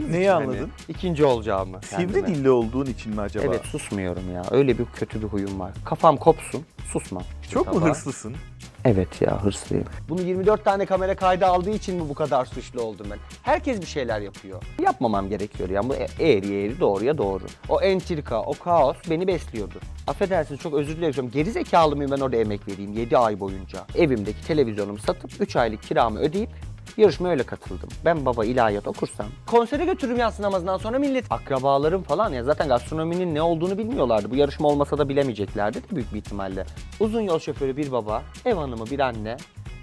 Neyi 0.00 0.22
için 0.22 0.30
hani 0.30 0.44
anladın? 0.44 0.70
İkinci 0.88 1.24
olacağımı. 1.24 1.80
Sivri 1.82 2.12
kendime. 2.12 2.26
dilli 2.26 2.50
olduğun 2.50 2.86
için 2.86 3.14
mi 3.14 3.20
acaba? 3.20 3.44
Evet 3.46 3.64
susmuyorum 3.64 4.34
ya. 4.34 4.42
Öyle 4.50 4.78
bir 4.78 4.84
kötü 4.84 5.22
bir 5.22 5.26
huyum 5.26 5.60
var. 5.60 5.72
Kafam 5.84 6.16
kopsun, 6.16 6.62
susmam. 6.92 7.24
Çok 7.50 7.74
mu 7.74 7.80
hırslısın? 7.80 8.34
Evet 8.84 9.22
ya 9.22 9.44
hırslıyım. 9.44 9.86
Bunu 10.08 10.20
24 10.22 10.64
tane 10.64 10.86
kamera 10.86 11.16
kaydı 11.16 11.46
aldığı 11.46 11.70
için 11.70 11.96
mi 11.96 12.08
bu 12.08 12.14
kadar 12.14 12.44
suçlu 12.44 12.82
oldum 12.82 13.06
ben? 13.10 13.18
Herkes 13.42 13.80
bir 13.80 13.86
şeyler 13.86 14.20
yapıyor. 14.20 14.62
Yapmamam 14.82 15.28
gerekiyor 15.28 15.68
yani 15.70 15.88
bu 15.88 15.94
e- 15.94 16.32
eğri 16.32 16.64
eğri 16.64 16.80
doğruya 16.80 17.18
doğru. 17.18 17.44
O 17.68 17.80
entrika, 17.80 18.42
o 18.42 18.52
kaos 18.52 18.96
beni 19.10 19.26
besliyordu. 19.26 19.78
Affedersiniz 20.06 20.60
çok 20.60 20.74
özür 20.74 20.96
dilerim. 20.96 21.30
Geri 21.30 21.50
zekalı 21.50 21.96
mıyım 21.96 22.12
ben 22.12 22.20
orada 22.20 22.36
emek 22.36 22.68
vereyim 22.68 22.92
7 22.92 23.18
ay 23.18 23.40
boyunca. 23.40 23.84
Evimdeki 23.94 24.46
televizyonumu 24.46 24.98
satıp 24.98 25.30
3 25.40 25.56
aylık 25.56 25.82
kiramı 25.82 26.18
ödeyip 26.18 26.50
Yarışmaya 26.96 27.30
öyle 27.30 27.42
katıldım. 27.42 27.88
Ben 28.04 28.26
baba 28.26 28.44
ilahiyat 28.44 28.86
okursam. 28.88 29.26
Konsere 29.46 29.84
götürürüm 29.84 30.18
yatsı 30.18 30.42
namazından 30.42 30.78
sonra 30.78 30.98
millet. 30.98 31.24
Akrabalarım 31.30 32.02
falan 32.02 32.32
ya 32.32 32.44
zaten 32.44 32.68
gastronominin 32.68 33.34
ne 33.34 33.42
olduğunu 33.42 33.78
bilmiyorlardı. 33.78 34.30
Bu 34.30 34.36
yarışma 34.36 34.68
olmasa 34.68 34.98
da 34.98 35.08
bilemeyeceklerdi 35.08 35.78
de 35.78 35.96
büyük 35.96 36.14
bir 36.14 36.18
ihtimalle. 36.18 36.66
Uzun 37.00 37.20
yol 37.20 37.38
şoförü 37.38 37.76
bir 37.76 37.92
baba, 37.92 38.22
ev 38.44 38.54
hanımı 38.54 38.86
bir 38.86 38.98
anne. 39.00 39.36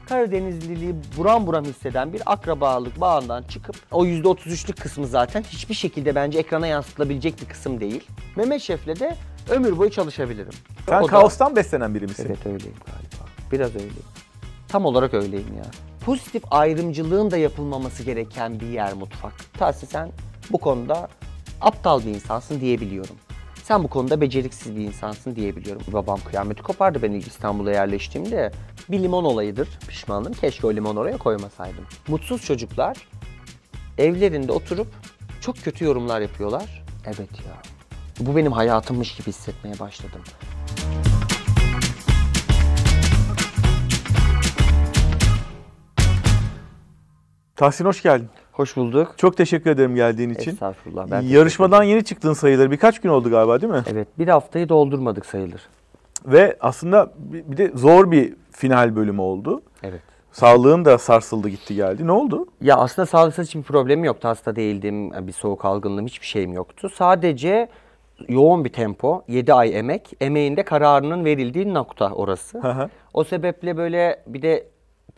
Karadenizliliği 0.10 0.96
buram 1.18 1.48
buram 1.48 1.66
hisseden 1.66 2.14
bir 2.14 2.22
akrabalık 2.26 3.02
bağından 3.02 3.44
çıkıp 3.44 3.76
o 3.92 4.06
%33'lük 4.06 4.82
kısmı 4.82 5.08
zaten 5.08 5.44
hiçbir 5.44 5.74
şekilde 5.76 6.16
bence 6.16 6.40
ekrana 6.40 6.68
yansıtılabilecek 6.68 7.42
bir 7.42 7.46
kısım 7.46 7.80
değil. 7.80 8.04
Mehmet 8.36 8.62
Şef'le 8.62 9.00
de 9.00 9.16
ömür 9.50 9.78
boyu 9.78 9.92
çalışabilirim. 9.92 10.54
Sen 10.90 11.02
O 11.02 11.04
da- 11.04 11.08
kaostan 11.08 11.56
beslenen 11.56 11.96
biri 11.96 12.08
misin? 12.08 12.26
Evet 12.28 12.46
öyleyim 12.46 12.76
galiba. 12.86 13.30
Biraz 13.52 13.76
öyleyim. 13.76 14.04
Tam 14.70 14.86
olarak 14.86 15.14
öyleyim 15.14 15.58
ya. 15.58 15.66
Pozitif 16.06 16.44
ayrımcılığın 16.52 17.32
da 17.32 17.38
yapılmaması 17.38 18.04
gereken 18.04 18.60
bir 18.60 18.68
yer 18.68 18.94
mutfak. 18.94 19.34
Tahsin 19.54 19.88
sen 19.88 20.12
bu 20.52 20.58
konuda 20.58 21.08
aptal 21.62 22.00
bir 22.00 22.10
insansın 22.10 22.62
diyebiliyorum. 22.62 23.16
Sen 23.64 23.84
bu 23.84 23.88
konuda 23.88 24.22
beceriksiz 24.22 24.76
bir 24.76 24.82
insansın 24.82 25.36
diyebiliyorum. 25.36 25.82
Babam 25.94 26.20
kıyameti 26.20 26.62
kopardı 26.64 27.02
ben 27.02 27.12
İstanbul'a 27.12 27.72
yerleştiğimde. 27.72 28.52
Bir 28.90 29.00
limon 29.00 29.24
olayıdır 29.24 29.68
pişmanım. 29.88 30.34
Keşke 30.34 30.68
o 30.68 30.74
limon 30.74 30.96
oraya 30.96 31.18
koymasaydım. 31.18 31.86
Mutsuz 32.08 32.46
çocuklar 32.46 32.98
evlerinde 33.98 34.52
oturup 34.52 34.88
çok 35.42 35.58
kötü 35.58 35.86
yorumlar 35.86 36.22
yapıyorlar. 36.22 36.84
Evet 37.06 37.32
ya. 37.32 37.62
Bu 38.20 38.36
benim 38.36 38.52
hayatımmış 38.52 39.16
gibi 39.16 39.28
hissetmeye 39.28 39.80
başladım. 39.80 40.22
Tahsin 47.60 47.86
hoş 47.86 48.04
geldin. 48.04 48.30
Hoş 48.52 48.76
bulduk. 48.76 49.14
Çok 49.18 49.38
teşekkür 49.38 49.70
ederim 49.70 49.96
geldiğin 49.96 50.30
için. 50.30 50.52
Estağfurullah. 50.52 51.12
Ben 51.12 51.22
Yarışmadan 51.22 51.84
yeni 51.84 52.04
çıktığın 52.04 52.34
sayılır. 52.34 52.72
Birkaç 52.72 53.00
gün 53.00 53.10
oldu 53.10 53.30
galiba 53.30 53.62
değil 53.62 53.74
mi? 53.74 53.84
Evet 53.88 54.08
bir 54.20 54.28
haftayı 54.28 54.70
doldurmadık 54.70 55.26
sayılır. 55.26 55.62
Ve 56.26 56.58
aslında 56.60 57.14
bir 57.18 57.58
de 57.58 57.72
zor 57.76 58.12
bir 58.12 58.36
final 58.52 58.96
bölümü 58.96 59.22
oldu. 59.22 59.62
Evet. 59.84 60.02
Sağlığın 60.32 60.86
da 60.86 60.98
sarsıldı 60.98 61.50
gitti 61.50 61.76
geldi. 61.76 62.08
Ne 62.08 62.12
oldu? 62.12 62.48
Ya 62.62 62.76
aslında 62.76 63.06
sağlıksal 63.06 63.44
hiçbir 63.44 63.64
problemim 63.64 64.04
yoktu. 64.04 64.28
Hasta 64.28 64.56
değildim. 64.56 65.28
Bir 65.28 65.34
soğuk 65.34 65.66
algınlığım 65.66 66.06
hiçbir 66.06 66.28
şeyim 66.28 66.54
yoktu. 66.54 66.90
Sadece 66.96 67.70
yoğun 68.28 68.66
bir 68.66 68.74
tempo, 68.74 69.24
7 69.28 69.54
ay 69.54 69.80
emek. 69.80 70.14
Emeğinde 70.22 70.64
kararının 70.64 71.26
verildiği 71.26 71.74
nokta 71.74 72.12
orası. 72.12 72.90
O 73.14 73.24
sebeple 73.24 73.78
böyle 73.78 74.24
bir 74.28 74.42
de 74.42 74.68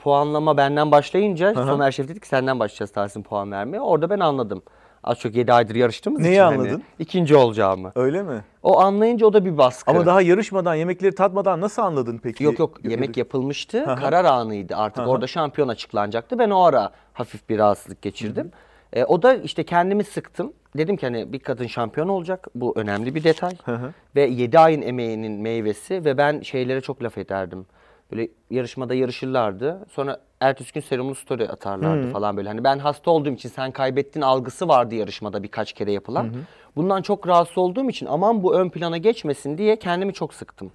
puanlama 0.03 0.57
benden 0.57 0.91
başlayınca 0.91 1.55
hı. 1.55 1.65
Somer 1.65 1.91
Şef 1.91 2.07
dedi 2.07 2.19
ki 2.19 2.27
senden 2.27 2.59
başlayacağız 2.59 2.91
Tahsin 2.91 3.23
puan 3.23 3.51
vermeye. 3.51 3.81
Orada 3.81 4.09
ben 4.09 4.19
anladım. 4.19 4.63
Az 5.03 5.19
çok 5.19 5.35
7 5.35 5.53
aydır 5.53 5.75
yarıştığımız 5.75 6.21
Neyi 6.21 6.31
için 6.31 6.41
hani 6.41 6.55
anladın? 6.55 6.83
ikinci 6.99 7.35
olacağımı. 7.35 7.91
Öyle 7.95 8.23
mi? 8.23 8.41
O 8.63 8.79
anlayınca 8.79 9.25
o 9.25 9.33
da 9.33 9.45
bir 9.45 9.57
baskı. 9.57 9.91
Ama 9.91 10.05
daha 10.05 10.21
yarışmadan, 10.21 10.75
yemekleri 10.75 11.15
tatmadan 11.15 11.61
nasıl 11.61 11.81
anladın 11.81 12.19
peki? 12.23 12.43
Yok 12.43 12.59
yok 12.59 12.85
yemek 12.85 13.17
yapılmıştı. 13.17 13.85
hı. 13.85 13.95
Karar 13.95 14.25
anıydı 14.25 14.75
artık. 14.75 15.05
Hı. 15.05 15.09
Orada 15.09 15.27
şampiyon 15.27 15.67
açıklanacaktı. 15.67 16.39
Ben 16.39 16.49
o 16.49 16.61
ara 16.61 16.91
hafif 17.13 17.49
bir 17.49 17.57
rahatsızlık 17.57 18.01
geçirdim. 18.01 18.51
E, 18.93 19.03
o 19.05 19.21
da 19.21 19.33
işte 19.33 19.63
kendimi 19.63 20.03
sıktım. 20.03 20.53
Dedim 20.77 20.97
ki 20.97 21.05
hani 21.05 21.33
bir 21.33 21.39
kadın 21.39 21.67
şampiyon 21.67 22.07
olacak. 22.07 22.47
Bu 22.55 22.73
önemli 22.75 23.15
bir 23.15 23.23
detay. 23.23 23.51
Hı 23.65 23.75
hı. 23.75 23.93
Ve 24.15 24.21
7 24.21 24.59
ayın 24.59 24.81
emeğinin 24.81 25.41
meyvesi 25.41 26.05
ve 26.05 26.17
ben 26.17 26.41
şeylere 26.41 26.81
çok 26.81 27.03
laf 27.03 27.17
ederdim. 27.17 27.65
Böyle 28.11 28.27
yarışmada 28.49 28.93
yarışırlardı. 28.93 29.85
Sonra 29.89 30.17
ertesi 30.39 30.73
gün 30.73 30.81
serumlu 30.81 31.15
story 31.15 31.49
atarlardı 31.49 32.01
falan 32.11 32.37
böyle. 32.37 32.49
Hani 32.49 32.63
ben 32.63 32.79
hasta 32.79 33.11
olduğum 33.11 33.31
için 33.31 33.49
sen 33.49 33.71
kaybettin 33.71 34.21
algısı 34.21 34.67
vardı 34.67 34.95
yarışmada 34.95 35.43
birkaç 35.43 35.73
kere 35.73 35.91
yapılan. 35.91 36.33
Bundan 36.75 37.01
çok 37.01 37.27
rahatsız 37.27 37.57
olduğum 37.57 37.89
için 37.89 38.05
aman 38.05 38.43
bu 38.43 38.55
ön 38.55 38.69
plana 38.69 38.97
geçmesin 38.97 39.57
diye 39.57 39.79
kendimi 39.79 40.13
çok 40.13 40.33
sıktım. 40.33 40.71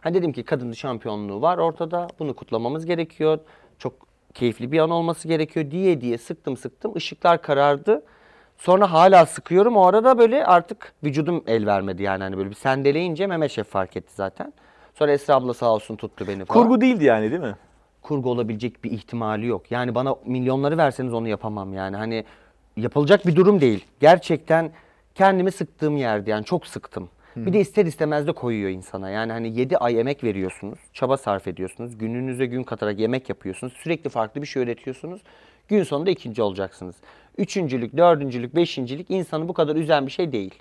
Hani 0.00 0.14
dedim 0.14 0.32
ki 0.32 0.42
kadın 0.42 0.72
şampiyonluğu 0.72 1.42
var 1.42 1.58
ortada. 1.58 2.08
Bunu 2.18 2.34
kutlamamız 2.34 2.86
gerekiyor. 2.86 3.38
Çok 3.78 3.92
keyifli 4.34 4.72
bir 4.72 4.78
an 4.78 4.90
olması 4.90 5.28
gerekiyor 5.28 5.70
diye 5.70 6.00
diye 6.00 6.18
sıktım 6.18 6.56
sıktım. 6.56 6.92
Işıklar 6.96 7.42
karardı. 7.42 8.02
Sonra 8.56 8.92
hala 8.92 9.26
sıkıyorum. 9.26 9.76
O 9.76 9.86
arada 9.86 10.18
böyle 10.18 10.46
artık 10.46 10.92
vücudum 11.04 11.44
el 11.46 11.66
vermedi 11.66 12.02
yani. 12.02 12.22
Hani 12.22 12.36
böyle 12.36 12.50
bir 12.50 12.54
sendeleyince 12.54 13.26
Mehmet 13.26 13.50
Şef 13.50 13.68
fark 13.68 13.96
etti 13.96 14.14
zaten. 14.14 14.52
Sonra 14.94 15.12
Esra 15.12 15.34
abla 15.34 15.54
sağ 15.54 15.74
olsun 15.74 15.96
tuttu 15.96 16.26
beni 16.28 16.44
falan. 16.44 16.62
Kurgu 16.62 16.80
değildi 16.80 17.04
yani 17.04 17.30
değil 17.30 17.42
mi? 17.42 17.56
Kurgu 18.02 18.30
olabilecek 18.30 18.84
bir 18.84 18.90
ihtimali 18.90 19.46
yok. 19.46 19.70
Yani 19.70 19.94
bana 19.94 20.16
milyonları 20.26 20.78
verseniz 20.78 21.14
onu 21.14 21.28
yapamam 21.28 21.72
yani. 21.72 21.96
Hani 21.96 22.24
yapılacak 22.76 23.26
bir 23.26 23.36
durum 23.36 23.60
değil. 23.60 23.84
Gerçekten 24.00 24.70
kendimi 25.14 25.52
sıktığım 25.52 25.96
yerde 25.96 26.30
yani 26.30 26.44
çok 26.44 26.66
sıktım. 26.66 27.08
Bir 27.36 27.52
de 27.52 27.60
ister 27.60 27.86
istemez 27.86 28.26
de 28.26 28.32
koyuyor 28.32 28.70
insana. 28.70 29.10
Yani 29.10 29.32
hani 29.32 29.58
7 29.58 29.78
ay 29.78 30.00
emek 30.00 30.24
veriyorsunuz, 30.24 30.78
çaba 30.92 31.16
sarf 31.16 31.48
ediyorsunuz. 31.48 31.98
Gününüze 31.98 32.46
gün 32.46 32.62
katarak 32.62 32.98
yemek 32.98 33.28
yapıyorsunuz. 33.28 33.72
Sürekli 33.72 34.10
farklı 34.10 34.42
bir 34.42 34.46
şey 34.46 34.62
üretiyorsunuz. 34.62 35.20
Gün 35.68 35.82
sonunda 35.82 36.10
ikinci 36.10 36.42
olacaksınız. 36.42 36.96
Üçüncülük, 37.38 37.96
dördüncülük, 37.96 38.56
beşincilik 38.56 39.10
insanı 39.10 39.48
bu 39.48 39.52
kadar 39.52 39.76
üzen 39.76 40.06
bir 40.06 40.12
şey 40.12 40.32
değil. 40.32 40.54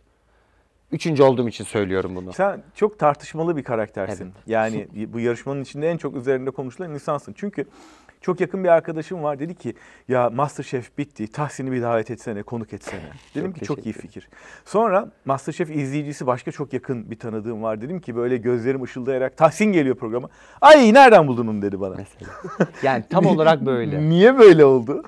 Üçüncü 0.94 1.24
olduğum 1.24 1.50
için 1.50 1.64
söylüyorum 1.64 2.16
bunu. 2.16 2.34
Sen 2.34 2.64
çok 2.76 3.00
tartışmalı 3.00 3.58
bir 3.58 3.64
karaktersin. 3.64 4.24
Evet. 4.24 4.48
Yani 4.48 4.88
bu 5.14 5.20
yarışmanın 5.20 5.62
içinde 5.62 5.90
en 5.90 5.98
çok 5.98 6.16
üzerinde 6.16 6.52
konuşulan 6.52 6.94
insansın. 6.94 7.34
Çünkü 7.38 7.66
çok 8.22 8.42
yakın 8.42 8.64
bir 8.64 8.70
arkadaşım 8.70 9.24
var. 9.24 9.40
Dedi 9.40 9.56
ki 9.56 9.74
ya 10.08 10.30
Masterchef 10.30 10.98
bitti. 10.98 11.31
Tahsin'i 11.31 11.72
bir 11.72 11.81
davet 11.81 12.12
etsene, 12.12 12.44
konuk 12.44 12.74
etsene. 12.74 13.02
Dedim 13.36 13.52
Çok 13.52 13.59
ki 13.59 13.66
çok 13.66 13.86
iyi 13.86 13.94
fikir. 13.94 14.30
Sonra 14.66 15.12
Masterchef 15.26 15.70
izleyicisi 15.70 16.28
başka 16.28 16.52
çok 16.52 16.74
yakın 16.74 17.12
bir 17.12 17.20
tanıdığım 17.20 17.64
var. 17.64 17.81
Dedim 17.81 18.00
ki 18.00 18.16
böyle 18.16 18.38
gözlerim 18.38 18.84
ışıldayarak 18.84 19.38
Tahsin 19.38 19.66
geliyor 19.66 19.96
programa. 19.96 20.30
Ay 20.62 20.94
nereden 20.94 21.28
buldun 21.28 21.48
onu 21.48 21.62
dedi 21.62 21.80
bana. 21.80 21.96
Mesela. 21.96 22.31
Yani 22.84 23.04
tam 23.10 23.25
olarak 23.36 23.66
böyle. 23.66 24.10
Niye 24.10 24.40
böyle 24.40 24.66
oldu? 24.66 25.04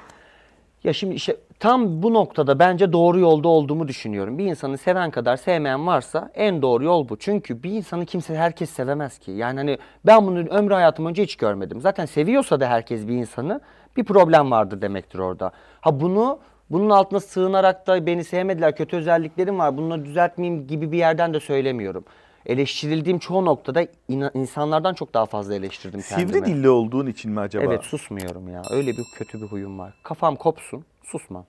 Ya 0.83 0.93
şimdi 0.93 1.15
işte 1.15 1.37
tam 1.59 2.03
bu 2.03 2.13
noktada 2.13 2.59
bence 2.59 2.93
doğru 2.93 3.19
yolda 3.19 3.47
olduğumu 3.47 3.87
düşünüyorum. 3.87 4.37
Bir 4.37 4.45
insanı 4.45 4.77
seven 4.77 5.11
kadar 5.11 5.37
sevmeyen 5.37 5.87
varsa 5.87 6.31
en 6.33 6.61
doğru 6.61 6.83
yol 6.83 7.09
bu. 7.09 7.17
Çünkü 7.17 7.63
bir 7.63 7.71
insanı 7.71 8.05
kimse 8.05 8.35
herkes 8.35 8.69
sevemez 8.69 9.17
ki. 9.17 9.31
Yani 9.31 9.57
hani 9.57 9.77
ben 10.05 10.27
bunu 10.27 10.39
ömrü 10.39 10.73
hayatım 10.73 11.05
önce 11.05 11.23
hiç 11.23 11.35
görmedim. 11.35 11.81
Zaten 11.81 12.05
seviyorsa 12.05 12.59
da 12.59 12.69
herkes 12.69 13.07
bir 13.07 13.13
insanı 13.13 13.61
bir 13.97 14.03
problem 14.03 14.51
vardır 14.51 14.81
demektir 14.81 15.19
orada. 15.19 15.51
Ha 15.81 15.99
bunu 15.99 16.39
bunun 16.69 16.89
altına 16.89 17.19
sığınarak 17.19 17.87
da 17.87 18.05
beni 18.05 18.23
sevmediler, 18.23 18.75
kötü 18.75 18.97
özelliklerim 18.97 19.59
var, 19.59 19.77
bunları 19.77 20.05
düzeltmeyeyim 20.05 20.67
gibi 20.67 20.91
bir 20.91 20.97
yerden 20.97 21.33
de 21.33 21.39
söylemiyorum. 21.39 22.05
Eleştirildiğim 22.45 23.19
çoğu 23.19 23.45
noktada 23.45 23.83
ina- 24.09 24.31
insanlardan 24.33 24.93
çok 24.93 25.13
daha 25.13 25.25
fazla 25.25 25.55
eleştirdim 25.55 26.01
kendimi. 26.09 26.31
Sivri 26.33 26.45
dilli 26.45 26.69
olduğun 26.69 27.07
için 27.07 27.31
mi 27.31 27.39
acaba? 27.39 27.63
Evet 27.65 27.83
susmuyorum 27.83 28.47
ya. 28.51 28.61
Öyle 28.69 28.91
bir 28.91 29.03
kötü 29.15 29.41
bir 29.41 29.47
huyum 29.47 29.79
var. 29.79 29.93
Kafam 30.03 30.35
kopsun, 30.35 30.85
susmam. 31.03 31.45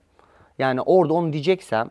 Yani 0.59 0.81
orada 0.81 1.13
onu 1.13 1.33
diyeceksem 1.33 1.89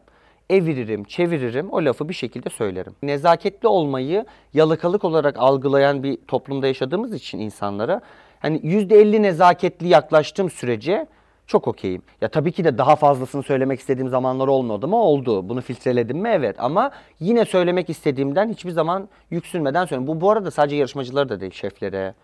eviririm, 0.50 1.04
çeviririm, 1.04 1.70
o 1.70 1.84
lafı 1.84 2.08
bir 2.08 2.14
şekilde 2.14 2.50
söylerim. 2.50 2.92
Nezaketli 3.02 3.68
olmayı 3.68 4.26
yalakalık 4.54 5.04
olarak 5.04 5.36
algılayan 5.38 6.02
bir 6.02 6.16
toplumda 6.28 6.66
yaşadığımız 6.66 7.14
için 7.14 7.38
insanlara 7.38 8.00
hani 8.40 8.58
%50 8.58 9.22
nezaketli 9.22 9.88
yaklaştığım 9.88 10.50
sürece 10.50 11.06
çok 11.46 11.68
okeyim. 11.68 12.02
Ya 12.20 12.28
tabii 12.28 12.52
ki 12.52 12.64
de 12.64 12.78
daha 12.78 12.96
fazlasını 12.96 13.42
söylemek 13.42 13.80
istediğim 13.80 14.08
zamanlar 14.08 14.48
olmadı 14.48 14.88
mı? 14.88 14.96
Oldu. 14.96 15.48
Bunu 15.48 15.60
filtreledim 15.60 16.18
mi? 16.18 16.28
Evet. 16.28 16.56
Ama 16.58 16.90
yine 17.20 17.44
söylemek 17.44 17.90
istediğimden 17.90 18.48
hiçbir 18.48 18.70
zaman 18.70 19.08
yüksünmeden 19.30 19.84
söylüyorum. 19.84 20.16
Bu 20.16 20.20
bu 20.20 20.30
arada 20.30 20.50
sadece 20.50 20.76
yarışmacıları 20.76 21.28
da 21.28 21.40
değil, 21.40 21.52
şeflere, 21.52 22.14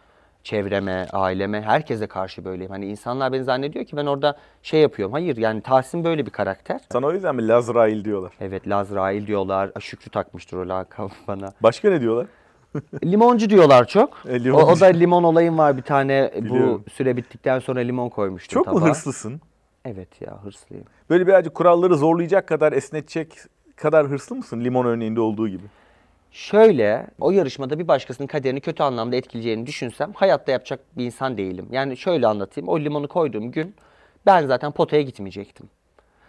çevreme, 0.43 1.07
aileme, 1.13 1.63
herkese 1.63 2.07
karşı 2.07 2.45
böyleyim. 2.45 2.71
Hani 2.73 2.87
insanlar 2.87 3.33
beni 3.33 3.45
zannediyor 3.45 3.85
ki 3.85 3.97
ben 3.97 4.07
orada 4.07 4.37
şey 4.63 4.81
yapıyorum. 4.81 5.13
Hayır 5.13 5.37
yani 5.37 5.61
Tahsin 5.61 6.05
böyle 6.05 6.27
bir 6.27 6.31
karakter. 6.31 6.81
Sana 6.93 7.07
o 7.07 7.13
yüzden 7.13 7.35
mi 7.37 7.49
Lazrail 7.49 8.05
diyorlar? 8.05 8.33
Evet 8.41 8.69
Lazrail 8.69 9.27
diyorlar. 9.27 9.71
Şükrü 9.81 10.11
takmıştır 10.11 10.57
o 10.57 10.69
lakabı 10.69 11.13
bana. 11.29 11.53
Başka 11.63 11.91
ne 11.91 12.01
diyorlar? 12.01 12.27
Limoncu 13.05 13.51
diyorlar 13.51 13.87
çok. 13.87 14.11
E, 14.29 14.37
o, 14.37 14.45
limoncu. 14.45 14.67
o 14.67 14.81
da 14.81 14.87
limon 14.87 15.23
olayım 15.23 15.59
var 15.59 15.77
bir 15.77 15.83
tane. 15.83 16.31
Biliyorum. 16.37 16.83
Bu 16.87 16.91
süre 16.91 17.17
bittikten 17.17 17.59
sonra 17.59 17.81
limon 17.81 18.09
koymuştum 18.09 18.63
Çok 18.63 18.73
mu 18.73 18.81
tabağa. 18.81 18.91
hırslısın? 18.91 19.41
Evet 19.85 20.21
ya 20.21 20.45
hırslıyım. 20.45 20.87
Böyle 21.11 21.27
birazcık 21.27 21.55
kuralları 21.55 21.97
zorlayacak 21.97 22.47
kadar 22.47 22.73
esnetecek 22.73 23.33
kadar 23.77 24.07
hırslı 24.07 24.37
mısın 24.37 24.65
limon 24.65 24.87
örneğinde 24.87 25.21
olduğu 25.21 25.49
gibi? 25.49 25.63
Şöyle, 26.31 27.07
o 27.21 27.31
yarışmada 27.31 27.79
bir 27.79 27.89
başkasının 27.89 28.27
kaderini 28.27 28.61
kötü 28.61 28.83
anlamda 28.83 29.17
etkileyeceğini 29.17 29.67
düşünsem 29.67 30.13
hayatta 30.15 30.53
yapacak 30.53 30.81
bir 30.97 31.05
insan 31.05 31.37
değilim. 31.39 31.67
Yani 31.71 31.97
şöyle 31.97 32.27
anlatayım, 32.27 32.69
o 32.69 32.81
limonu 32.81 33.09
koyduğum 33.09 33.51
gün 33.51 33.75
ben 34.27 34.47
zaten 34.47 34.73
potaya 34.73 35.03
gitmeyecektim. 35.03 35.69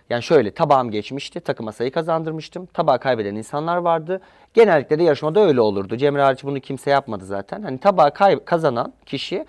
Yani 0.09 0.23
şöyle 0.23 0.51
tabağım 0.51 0.91
geçmişti, 0.91 1.39
takıma 1.39 1.71
sayı 1.71 1.91
kazandırmıştım. 1.91 2.65
Tabağı 2.65 2.99
kaybeden 2.99 3.35
insanlar 3.35 3.77
vardı. 3.77 4.21
Genellikle 4.53 4.99
de 4.99 5.03
yarışmada 5.03 5.39
öyle 5.39 5.61
olurdu. 5.61 5.97
Cemre 5.97 6.21
hariç 6.21 6.43
bunu 6.43 6.59
kimse 6.59 6.91
yapmadı 6.91 7.25
zaten. 7.25 7.61
Hani 7.63 7.77
tabağı 7.77 8.13
kazanan 8.45 8.93
kişi 9.05 9.45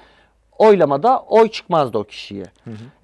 oylamada 0.58 1.20
oy 1.20 1.48
çıkmazdı 1.48 1.98
o 1.98 2.04
kişiye. 2.04 2.44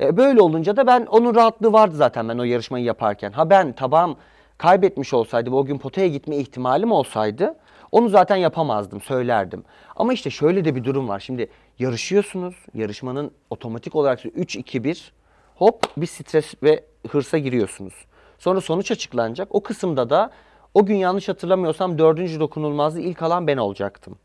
E, 0.01 0.17
böyle 0.17 0.41
olunca 0.41 0.77
da 0.77 0.87
ben 0.87 1.07
onun 1.07 1.35
rahatlığı 1.35 1.73
vardı 1.73 1.97
zaten 1.97 2.29
ben 2.29 2.39
o 2.39 2.45
yarışmayı 2.45 2.85
yaparken. 2.85 3.33
Ha 3.33 3.51
ben 3.51 3.73
tabağım 3.73 4.17
kaybetmiş 4.59 5.15
olsaydı 5.15 5.51
o 5.51 5.65
gün 5.65 5.79
potaya 5.79 6.09
gitme 6.09 6.37
ihtimalim 6.37 6.93
olsaydı 6.93 7.55
onu 7.93 8.09
zaten 8.09 8.37
yapamazdım, 8.37 9.01
söylerdim. 9.01 9.65
Ama 9.97 10.13
işte 10.13 10.31
şöyle 10.31 10.65
de 10.65 10.75
bir 10.75 10.85
durum 10.85 11.09
var. 11.09 11.21
Şimdi 11.21 11.49
yarışıyorsunuz. 11.79 12.55
Yarışmanın 12.75 13.31
otomatik 13.51 13.97
olarak 13.97 14.25
3-2-1 14.25 15.11
hop 15.55 15.83
bir 15.97 16.07
stres 16.07 16.55
ve 16.63 16.85
hırsa 17.09 17.39
giriyorsunuz. 17.39 17.95
Sonra 18.39 18.61
sonuç 18.61 18.91
açıklanacak. 18.91 19.49
O 19.51 19.63
kısımda 19.63 20.11
da 20.11 20.31
o 20.75 20.87
gün 20.87 20.95
yanlış 20.95 21.29
hatırlamıyorsam 21.29 21.99
dördüncü 21.99 22.41
dokunulmazlığı 22.41 23.01
ilk 23.01 23.23
alan 23.23 23.47
ben 23.47 23.57
olacaktım. 23.57 24.17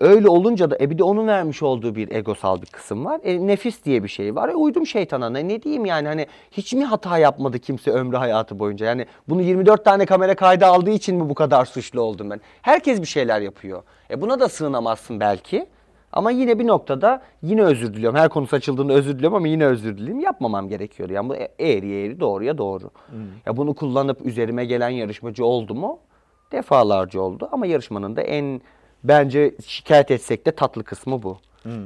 Öyle 0.00 0.28
olunca 0.28 0.70
da 0.70 0.76
e 0.80 0.90
bir 0.90 0.98
de 0.98 1.04
onun 1.04 1.26
vermiş 1.26 1.62
olduğu 1.62 1.94
bir 1.94 2.10
egosal 2.12 2.62
bir 2.62 2.66
kısım 2.66 3.04
var. 3.04 3.20
E, 3.24 3.46
nefis 3.46 3.84
diye 3.84 4.02
bir 4.02 4.08
şey 4.08 4.34
var. 4.34 4.48
E, 4.48 4.54
uydum 4.54 4.86
şeytana 4.86 5.30
ne, 5.30 5.48
ne 5.48 5.62
diyeyim 5.62 5.84
yani 5.84 6.08
hani 6.08 6.26
hiç 6.50 6.72
mi 6.72 6.84
hata 6.84 7.18
yapmadı 7.18 7.58
kimse 7.58 7.90
ömrü 7.90 8.16
hayatı 8.16 8.58
boyunca? 8.58 8.86
Yani 8.86 9.06
bunu 9.28 9.42
24 9.42 9.84
tane 9.84 10.06
kamera 10.06 10.34
kaydı 10.34 10.66
aldığı 10.66 10.90
için 10.90 11.16
mi 11.16 11.28
bu 11.28 11.34
kadar 11.34 11.64
suçlu 11.64 12.00
oldum 12.00 12.30
ben? 12.30 12.40
Herkes 12.62 13.00
bir 13.00 13.06
şeyler 13.06 13.40
yapıyor. 13.40 13.82
E 14.10 14.20
buna 14.20 14.40
da 14.40 14.48
sığınamazsın 14.48 15.20
belki. 15.20 15.66
Ama 16.12 16.30
yine 16.30 16.58
bir 16.58 16.66
noktada 16.66 17.22
yine 17.42 17.62
özür 17.62 17.94
diliyorum. 17.94 18.18
Her 18.18 18.28
konusu 18.28 18.56
açıldığında 18.56 18.92
özür 18.92 19.14
diliyorum 19.18 19.36
ama 19.36 19.48
yine 19.48 19.66
özür 19.66 19.98
dileyim. 19.98 20.20
Yapmamam 20.20 20.68
gerekiyor. 20.68 21.10
Yani 21.10 21.28
bu 21.28 21.36
e- 21.36 21.52
eğri 21.58 21.92
eğri 22.04 22.20
doğruya 22.20 22.58
doğru. 22.58 22.90
Ya 23.46 23.56
bunu 23.56 23.74
kullanıp 23.74 24.26
üzerime 24.26 24.64
gelen 24.64 24.88
yarışmacı 24.90 25.44
oldu 25.44 25.74
mu? 25.74 25.98
Defalarca 26.52 27.20
oldu 27.20 27.48
ama 27.52 27.66
yarışmanın 27.66 28.16
da 28.16 28.22
en 28.22 28.60
bence 29.04 29.54
şikayet 29.66 30.10
etsek 30.10 30.46
de 30.46 30.52
tatlı 30.52 30.84
kısmı 30.84 31.22
bu. 31.22 31.38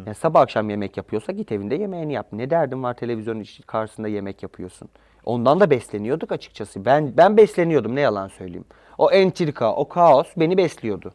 Yani 0.07 0.15
sabah 0.15 0.41
akşam 0.41 0.71
yemek 0.71 0.97
yapıyorsa 0.97 1.33
git 1.33 1.53
evinde 1.53 1.75
yemeğini 1.75 2.13
yap. 2.13 2.27
Ne 2.33 2.51
derdin 2.51 2.83
var 2.83 2.95
televizyonun 2.95 3.45
karşısında 3.67 4.09
yemek 4.09 4.43
yapıyorsun. 4.43 4.89
Ondan 5.25 5.61
da 5.61 5.71
besleniyorduk 5.71 6.33
açıkçası. 6.33 6.85
Ben 6.85 7.17
ben 7.17 7.37
besleniyordum 7.37 7.95
ne 7.95 8.01
yalan 8.01 8.29
söyleyeyim. 8.29 8.65
O 8.99 9.11
entrika, 9.11 9.75
o 9.75 9.89
kaos 9.89 10.27
beni 10.37 10.57
besliyordu. 10.57 11.13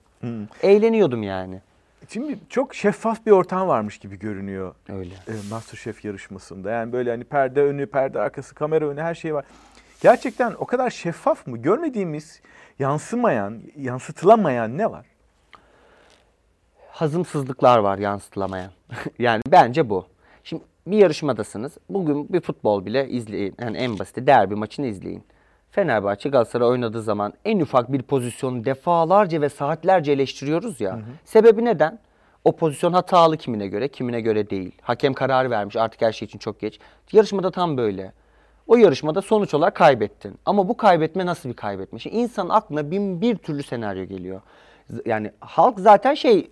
Eğleniyordum 0.63 1.23
yani. 1.23 1.61
Şimdi 2.07 2.39
çok 2.49 2.75
şeffaf 2.75 3.25
bir 3.25 3.31
ortam 3.31 3.67
varmış 3.67 3.97
gibi 3.97 4.19
görünüyor. 4.19 4.75
Öyle. 4.89 5.13
e, 5.13 5.33
Masterchef 5.49 6.05
yarışmasında. 6.05 6.71
Yani 6.71 6.93
böyle 6.93 7.09
hani 7.09 7.23
perde 7.23 7.61
önü, 7.61 7.85
perde 7.85 8.19
arkası, 8.19 8.55
kamera 8.55 8.87
önü 8.89 9.01
her 9.01 9.15
şey 9.15 9.33
var. 9.33 9.45
Gerçekten 10.01 10.55
o 10.59 10.65
kadar 10.65 10.89
şeffaf 10.89 11.47
mı? 11.47 11.57
Görmediğimiz, 11.57 12.41
yansımayan, 12.79 13.61
yansıtılamayan 13.77 14.77
ne 14.77 14.91
var? 14.91 15.05
hazımsızlıklar 16.99 17.79
var 17.79 17.97
yansıtılamayan. 17.97 18.71
yani 19.19 19.41
bence 19.47 19.89
bu. 19.89 20.05
Şimdi 20.43 20.63
bir 20.87 20.97
yarışmadasınız. 20.97 21.77
Bugün 21.89 22.33
bir 22.33 22.41
futbol 22.41 22.85
bile 22.85 23.09
izleyin. 23.09 23.55
Yani 23.59 23.77
en 23.77 23.99
basiti 23.99 24.27
derbi 24.27 24.55
maçını 24.55 24.87
izleyin. 24.87 25.23
Fenerbahçe 25.71 26.29
Galatasaray 26.29 26.67
oynadığı 26.67 27.01
zaman 27.01 27.33
en 27.45 27.59
ufak 27.59 27.91
bir 27.91 28.01
pozisyonu 28.01 28.65
defalarca 28.65 29.41
ve 29.41 29.49
saatlerce 29.49 30.11
eleştiriyoruz 30.11 30.81
ya. 30.81 30.99
Sebebi 31.25 31.65
neden? 31.65 31.99
O 32.45 32.55
pozisyon 32.55 32.93
hatalı 32.93 33.37
kimine 33.37 33.67
göre, 33.67 33.87
kimine 33.87 34.21
göre 34.21 34.49
değil. 34.49 34.71
Hakem 34.81 35.13
karar 35.13 35.49
vermiş 35.49 35.75
artık 35.75 36.01
her 36.01 36.11
şey 36.11 36.25
için 36.25 36.39
çok 36.39 36.59
geç. 36.59 36.79
Yarışmada 37.11 37.51
tam 37.51 37.77
böyle. 37.77 38.13
O 38.67 38.75
yarışmada 38.75 39.21
sonuç 39.21 39.53
olarak 39.53 39.75
kaybettin. 39.75 40.39
Ama 40.45 40.67
bu 40.67 40.77
kaybetme 40.77 41.25
nasıl 41.25 41.49
bir 41.49 41.53
kaybetme? 41.53 41.99
Şimdi 41.99 42.15
insanın 42.15 42.49
aklına 42.49 42.91
bin 42.91 43.21
bir 43.21 43.35
türlü 43.35 43.63
senaryo 43.63 44.05
geliyor. 44.05 44.41
Yani 45.05 45.31
halk 45.39 45.79
zaten 45.79 46.13
şey 46.13 46.51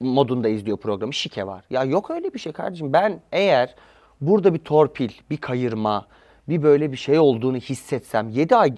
modunda 0.00 0.48
izliyor 0.48 0.76
programı. 0.76 1.12
Şike 1.12 1.46
var. 1.46 1.64
Ya 1.70 1.84
yok 1.84 2.10
öyle 2.10 2.34
bir 2.34 2.38
şey 2.38 2.52
kardeşim. 2.52 2.92
Ben 2.92 3.20
eğer 3.32 3.74
burada 4.20 4.54
bir 4.54 4.58
torpil, 4.58 5.10
bir 5.30 5.36
kayırma, 5.36 6.06
bir 6.48 6.62
böyle 6.62 6.92
bir 6.92 6.96
şey 6.96 7.18
olduğunu 7.18 7.56
hissetsem 7.56 8.28
7 8.28 8.56
ay 8.56 8.74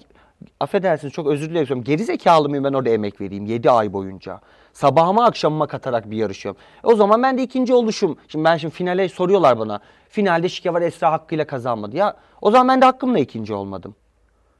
affedersiniz 0.59 1.13
çok 1.13 1.27
özür 1.27 1.49
dilerim. 1.49 1.83
Geri 1.83 2.03
zekalı 2.03 2.49
mıyım 2.49 2.63
ben 2.63 2.73
orada 2.73 2.89
emek 2.89 3.21
vereyim 3.21 3.45
7 3.45 3.71
ay 3.71 3.93
boyunca. 3.93 4.39
Sabahıma 4.73 5.25
akşamıma 5.25 5.67
katarak 5.67 6.11
bir 6.11 6.17
yarışıyorum. 6.17 6.61
E 6.83 6.87
o 6.87 6.95
zaman 6.95 7.23
ben 7.23 7.37
de 7.37 7.43
ikinci 7.43 7.73
oluşum. 7.73 8.17
Şimdi 8.27 8.45
ben 8.45 8.57
şimdi 8.57 8.73
finale 8.73 9.09
soruyorlar 9.09 9.59
bana. 9.59 9.79
Finalde 10.09 10.49
şike 10.49 10.73
var 10.73 10.81
Esra 10.81 11.11
hakkıyla 11.11 11.47
kazanmadı. 11.47 11.97
Ya 11.97 12.15
o 12.41 12.51
zaman 12.51 12.67
ben 12.67 12.81
de 12.81 12.85
hakkımla 12.85 13.19
ikinci 13.19 13.53
olmadım. 13.53 13.95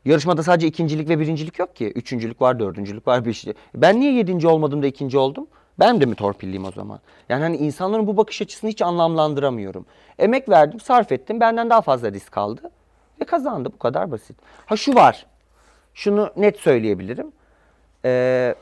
Yarışmada 0.05 0.43
sadece 0.43 0.67
ikincilik 0.67 1.09
ve 1.09 1.19
birincilik 1.19 1.59
yok 1.59 1.75
ki. 1.75 1.91
Üçüncülük 1.95 2.41
var, 2.41 2.59
dördüncülük 2.59 3.07
var, 3.07 3.25
beşincilik. 3.25 3.57
Ben 3.75 3.99
niye 3.99 4.13
yedinci 4.13 4.47
olmadım 4.47 4.83
da 4.83 4.87
ikinci 4.87 5.17
oldum? 5.17 5.47
Ben 5.79 6.01
de 6.01 6.05
mi 6.05 6.15
torpilliyim 6.15 6.65
o 6.65 6.71
zaman? 6.71 6.99
Yani 7.29 7.43
hani 7.43 7.57
insanların 7.57 8.07
bu 8.07 8.17
bakış 8.17 8.41
açısını 8.41 8.69
hiç 8.69 8.81
anlamlandıramıyorum. 8.81 9.85
Emek 10.19 10.49
verdim, 10.49 10.79
sarf 10.79 11.11
ettim. 11.11 11.39
Benden 11.39 11.69
daha 11.69 11.81
fazla 11.81 12.11
risk 12.11 12.37
aldı. 12.37 12.71
Ve 13.25 13.27
kazandı. 13.27 13.69
Bu 13.73 13.79
kadar 13.79 14.11
basit. 14.11 14.37
Ha 14.65 14.77
şu 14.77 14.95
var. 14.95 15.25
Şunu 15.93 16.31
net 16.37 16.57
söyleyebilirim. 16.57 17.31
Ee, 18.05 18.55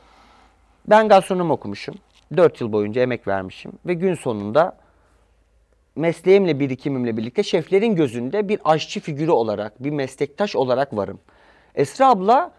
ben 0.86 1.08
gastronomi 1.08 1.52
okumuşum. 1.52 1.94
4 2.36 2.60
yıl 2.60 2.72
boyunca 2.72 3.02
emek 3.02 3.28
vermişim. 3.28 3.72
Ve 3.86 3.94
gün 3.94 4.14
sonunda 4.14 4.76
mesleğimle 5.96 6.60
birikimimle 6.60 7.16
birlikte 7.16 7.42
şeflerin 7.42 7.96
gözünde 7.96 8.48
bir 8.48 8.60
aşçı 8.64 9.00
figürü 9.00 9.30
olarak, 9.30 9.84
bir 9.84 9.90
meslektaş 9.90 10.56
olarak 10.56 10.96
varım. 10.96 11.20
Esra 11.74 12.10
abla 12.10 12.50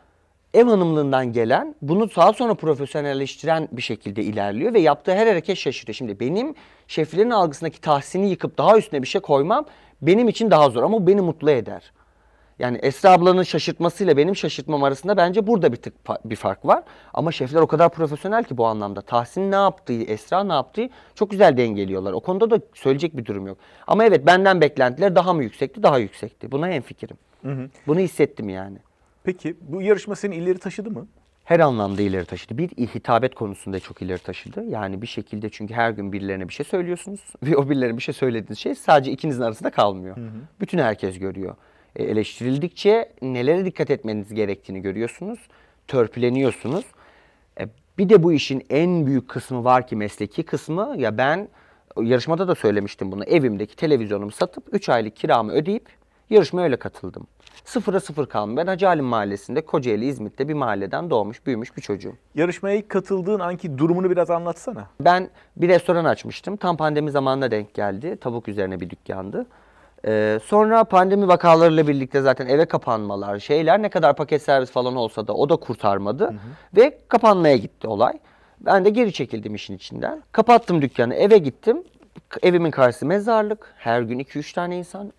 ev 0.53 0.65
hanımlığından 0.65 1.33
gelen, 1.33 1.75
bunu 1.81 2.09
daha 2.15 2.33
sonra 2.33 2.53
profesyonelleştiren 2.53 3.67
bir 3.71 3.81
şekilde 3.81 4.23
ilerliyor 4.23 4.73
ve 4.73 4.79
yaptığı 4.79 5.15
her 5.15 5.27
hareket 5.27 5.57
şaşırtıyor. 5.57 5.95
Şimdi 5.95 6.19
benim 6.19 6.55
şeflerin 6.87 7.29
algısındaki 7.29 7.81
tahsini 7.81 8.29
yıkıp 8.29 8.57
daha 8.57 8.77
üstüne 8.77 9.01
bir 9.01 9.07
şey 9.07 9.21
koymam 9.21 9.65
benim 10.01 10.27
için 10.27 10.51
daha 10.51 10.69
zor 10.69 10.83
ama 10.83 11.01
bu 11.01 11.07
beni 11.07 11.21
mutlu 11.21 11.51
eder. 11.51 11.91
Yani 12.59 12.77
Esra 12.77 13.11
ablanın 13.11 13.43
şaşırtmasıyla 13.43 14.17
benim 14.17 14.35
şaşırtmam 14.35 14.83
arasında 14.83 15.17
bence 15.17 15.47
burada 15.47 15.71
bir 15.71 15.77
tık 15.77 15.93
bir 16.25 16.35
fark 16.35 16.65
var. 16.65 16.83
Ama 17.13 17.31
şefler 17.31 17.61
o 17.61 17.67
kadar 17.67 17.89
profesyonel 17.89 18.43
ki 18.43 18.57
bu 18.57 18.65
anlamda. 18.65 19.01
Tahsin 19.01 19.51
ne 19.51 19.55
yaptığı, 19.55 20.01
Esra 20.01 20.43
ne 20.43 20.53
yaptığı 20.53 20.89
çok 21.15 21.31
güzel 21.31 21.57
dengeliyorlar. 21.57 22.13
O 22.13 22.19
konuda 22.19 22.49
da 22.51 22.59
söyleyecek 22.73 23.17
bir 23.17 23.25
durum 23.25 23.47
yok. 23.47 23.57
Ama 23.87 24.05
evet 24.05 24.25
benden 24.25 24.61
beklentiler 24.61 25.15
daha 25.15 25.33
mı 25.33 25.43
yüksekti? 25.43 25.83
Daha 25.83 25.97
yüksekti. 25.97 26.51
Buna 26.51 26.67
hemfikirim. 26.67 27.17
Bunu 27.87 27.99
hissettim 27.99 28.49
yani. 28.49 28.77
Peki 29.23 29.57
bu 29.61 29.81
yarışma 29.81 30.15
seni 30.15 30.35
ileri 30.35 30.59
taşıdı 30.59 30.91
mı? 30.91 31.07
Her 31.45 31.59
anlamda 31.59 32.01
ileri 32.01 32.25
taşıdı. 32.25 32.57
Bir 32.57 32.69
hitabet 32.69 33.35
konusunda 33.35 33.79
çok 33.79 34.01
ileri 34.01 34.19
taşıdı. 34.19 34.63
Yani 34.63 35.01
bir 35.01 35.07
şekilde 35.07 35.49
çünkü 35.49 35.73
her 35.73 35.91
gün 35.91 36.13
birilerine 36.13 36.49
bir 36.49 36.53
şey 36.53 36.65
söylüyorsunuz 36.65 37.19
ve 37.43 37.57
o 37.57 37.69
birilerine 37.69 37.97
bir 37.97 38.01
şey 38.01 38.13
söylediğiniz 38.13 38.59
şey 38.59 38.75
sadece 38.75 39.11
ikinizin 39.11 39.41
arasında 39.41 39.69
kalmıyor. 39.69 40.17
Bütün 40.59 40.77
herkes 40.77 41.19
görüyor. 41.19 41.55
E, 41.95 42.03
eleştirildikçe 42.03 43.11
nelere 43.21 43.65
dikkat 43.65 43.89
etmeniz 43.89 44.33
gerektiğini 44.33 44.81
görüyorsunuz. 44.81 45.39
Törpüleniyorsunuz. 45.87 46.85
E, 47.59 47.67
bir 47.97 48.09
de 48.09 48.23
bu 48.23 48.33
işin 48.33 48.65
en 48.69 49.05
büyük 49.05 49.27
kısmı 49.27 49.63
var 49.63 49.87
ki 49.87 49.95
mesleki 49.95 50.43
kısmı 50.43 50.95
ya 50.97 51.17
ben 51.17 51.47
yarışmada 52.01 52.47
da 52.47 52.55
söylemiştim 52.55 53.11
bunu. 53.11 53.23
Evimdeki 53.23 53.75
televizyonumu 53.75 54.31
satıp 54.31 54.63
3 54.71 54.89
aylık 54.89 55.15
kiramı 55.15 55.51
ödeyip 55.51 55.89
yarışmaya 56.29 56.63
öyle 56.63 56.77
katıldım. 56.77 57.27
Sıfıra 57.65 57.99
sıfır 57.99 58.25
kaldım. 58.25 58.57
Ben 58.57 58.67
Hacı 58.67 58.85
Halim 58.85 59.05
Mahallesi'nde 59.05 59.61
Kocaeli 59.61 60.05
İzmit'te 60.05 60.47
bir 60.47 60.53
mahalleden 60.53 61.09
doğmuş 61.09 61.45
büyümüş 61.45 61.77
bir 61.77 61.81
çocuğum. 61.81 62.15
Yarışmaya 62.35 62.75
ilk 62.75 62.89
katıldığın 62.89 63.39
anki 63.39 63.77
durumunu 63.77 64.09
biraz 64.09 64.29
anlatsana. 64.29 64.87
Ben 64.99 65.29
bir 65.57 65.69
restoran 65.69 66.05
açmıştım. 66.05 66.55
Tam 66.57 66.77
pandemi 66.77 67.11
zamanına 67.11 67.51
denk 67.51 67.73
geldi. 67.73 68.17
Tavuk 68.21 68.47
üzerine 68.47 68.79
bir 68.79 68.89
dükkandı. 68.89 69.45
Ee, 70.07 70.39
sonra 70.45 70.83
pandemi 70.83 71.27
vakalarıyla 71.27 71.87
birlikte 71.87 72.21
zaten 72.21 72.47
eve 72.47 72.65
kapanmalar, 72.65 73.39
şeyler 73.39 73.81
ne 73.81 73.89
kadar 73.89 74.15
paket 74.15 74.41
servis 74.41 74.71
falan 74.71 74.95
olsa 74.95 75.27
da 75.27 75.33
o 75.33 75.49
da 75.49 75.55
kurtarmadı. 75.55 76.33
Ve 76.75 76.97
kapanmaya 77.07 77.57
gitti 77.57 77.87
olay. 77.87 78.13
Ben 78.59 78.85
de 78.85 78.89
geri 78.89 79.13
çekildim 79.13 79.55
işin 79.55 79.75
içinden. 79.75 80.23
Kapattım 80.31 80.81
dükkanı, 80.81 81.15
eve 81.15 81.37
gittim. 81.37 81.83
Evimin 82.43 82.71
karşısı 82.71 83.05
mezarlık. 83.05 83.73
Her 83.77 84.01
gün 84.01 84.19
2-3 84.19 84.53
tane 84.55 84.77
insan 84.77 85.13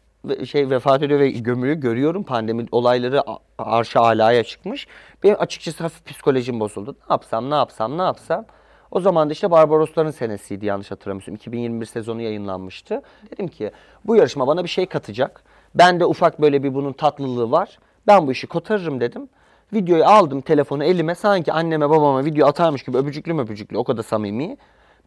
şey 0.46 0.70
vefat 0.70 1.02
ediyor 1.02 1.20
ve 1.20 1.30
gömülüyor. 1.30 1.76
Görüyorum 1.76 2.22
pandemi 2.22 2.66
olayları 2.72 3.22
arşa 3.58 4.00
alaya 4.00 4.44
çıkmış. 4.44 4.86
Benim 5.22 5.36
açıkçası 5.40 5.82
hafif 5.82 6.06
psikolojim 6.06 6.60
bozuldu. 6.60 6.96
Ne 7.08 7.12
yapsam, 7.14 7.50
ne 7.50 7.54
yapsam, 7.54 7.98
ne 7.98 8.02
yapsam. 8.02 8.44
O 8.90 9.00
zaman 9.00 9.28
da 9.28 9.32
işte 9.32 9.50
Barbarosların 9.50 10.10
senesiydi 10.10 10.66
yanlış 10.66 10.90
hatırlamıyorsam. 10.90 11.34
2021 11.34 11.86
sezonu 11.86 12.22
yayınlanmıştı. 12.22 13.02
Dedim 13.30 13.48
ki 13.48 13.70
bu 14.04 14.16
yarışma 14.16 14.46
bana 14.46 14.64
bir 14.64 14.68
şey 14.68 14.86
katacak. 14.86 15.42
Ben 15.74 16.00
de 16.00 16.04
ufak 16.04 16.40
böyle 16.40 16.62
bir 16.62 16.74
bunun 16.74 16.92
tatlılığı 16.92 17.50
var. 17.50 17.78
Ben 18.06 18.26
bu 18.26 18.32
işi 18.32 18.46
kotarırım 18.46 19.00
dedim. 19.00 19.28
Videoyu 19.72 20.04
aldım 20.04 20.40
telefonu 20.40 20.84
elime 20.84 21.14
sanki 21.14 21.52
anneme 21.52 21.90
babama 21.90 22.24
video 22.24 22.46
atarmış 22.46 22.82
gibi 22.82 22.98
öpücüklü 22.98 23.40
öpücüklü 23.40 23.78
o 23.78 23.84
kadar 23.84 24.02
samimi. 24.02 24.56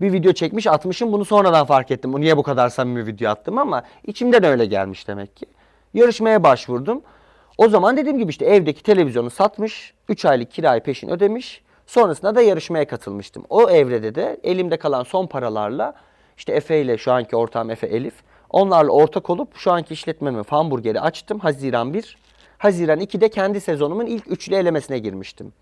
Bir 0.02 0.14
video 0.14 0.34
çekmiş 0.34 0.68
atmışım 0.68 1.12
bunu 1.12 1.26
sonradan 1.26 1.66
fark 1.66 1.92
ettim. 1.92 2.22
Niye 2.22 2.38
bu 2.38 2.44
kadar 2.44 2.70
samimi 2.70 3.06
video 3.06 3.32
attım 3.32 3.58
ama 3.58 3.84
içimden 4.08 4.44
öyle 4.44 4.66
gelmiş 4.66 5.08
demek 5.08 5.38
ki. 5.38 5.46
Yarışmaya 5.94 6.44
başvurdum. 6.44 7.02
O 7.58 7.70
zaman 7.70 7.98
dediğim 7.98 8.18
gibi 8.18 8.30
işte 8.30 8.46
evdeki 8.46 8.84
televizyonu 8.84 9.30
satmış, 9.30 9.94
3 10.10 10.26
aylık 10.26 10.52
kirayı 10.52 10.84
peşin 10.84 11.10
ödemiş. 11.10 11.62
Sonrasında 11.86 12.36
da 12.36 12.42
yarışmaya 12.42 12.88
katılmıştım. 12.88 13.46
O 13.50 13.70
evrede 13.70 14.16
de 14.16 14.40
elimde 14.44 14.78
kalan 14.78 15.04
son 15.04 15.28
paralarla 15.28 15.94
işte 16.38 16.54
Efe 16.54 16.82
ile 16.82 16.98
şu 16.98 17.12
anki 17.12 17.36
ortağım 17.36 17.70
Efe 17.70 17.88
Elif 17.88 18.14
onlarla 18.50 18.92
ortak 18.92 19.30
olup 19.30 19.56
şu 19.56 19.72
anki 19.72 19.94
işletmemi 19.94 20.42
Hamburger'i 20.50 21.00
açtım. 21.02 21.40
Haziran 21.40 21.94
1. 21.94 22.18
Haziran 22.58 23.00
2'de 23.00 23.30
kendi 23.30 23.62
sezonumun 23.62 24.06
ilk 24.06 24.32
üçlü 24.32 24.56
elemesine 24.56 25.00
girmiştim. 25.00 25.54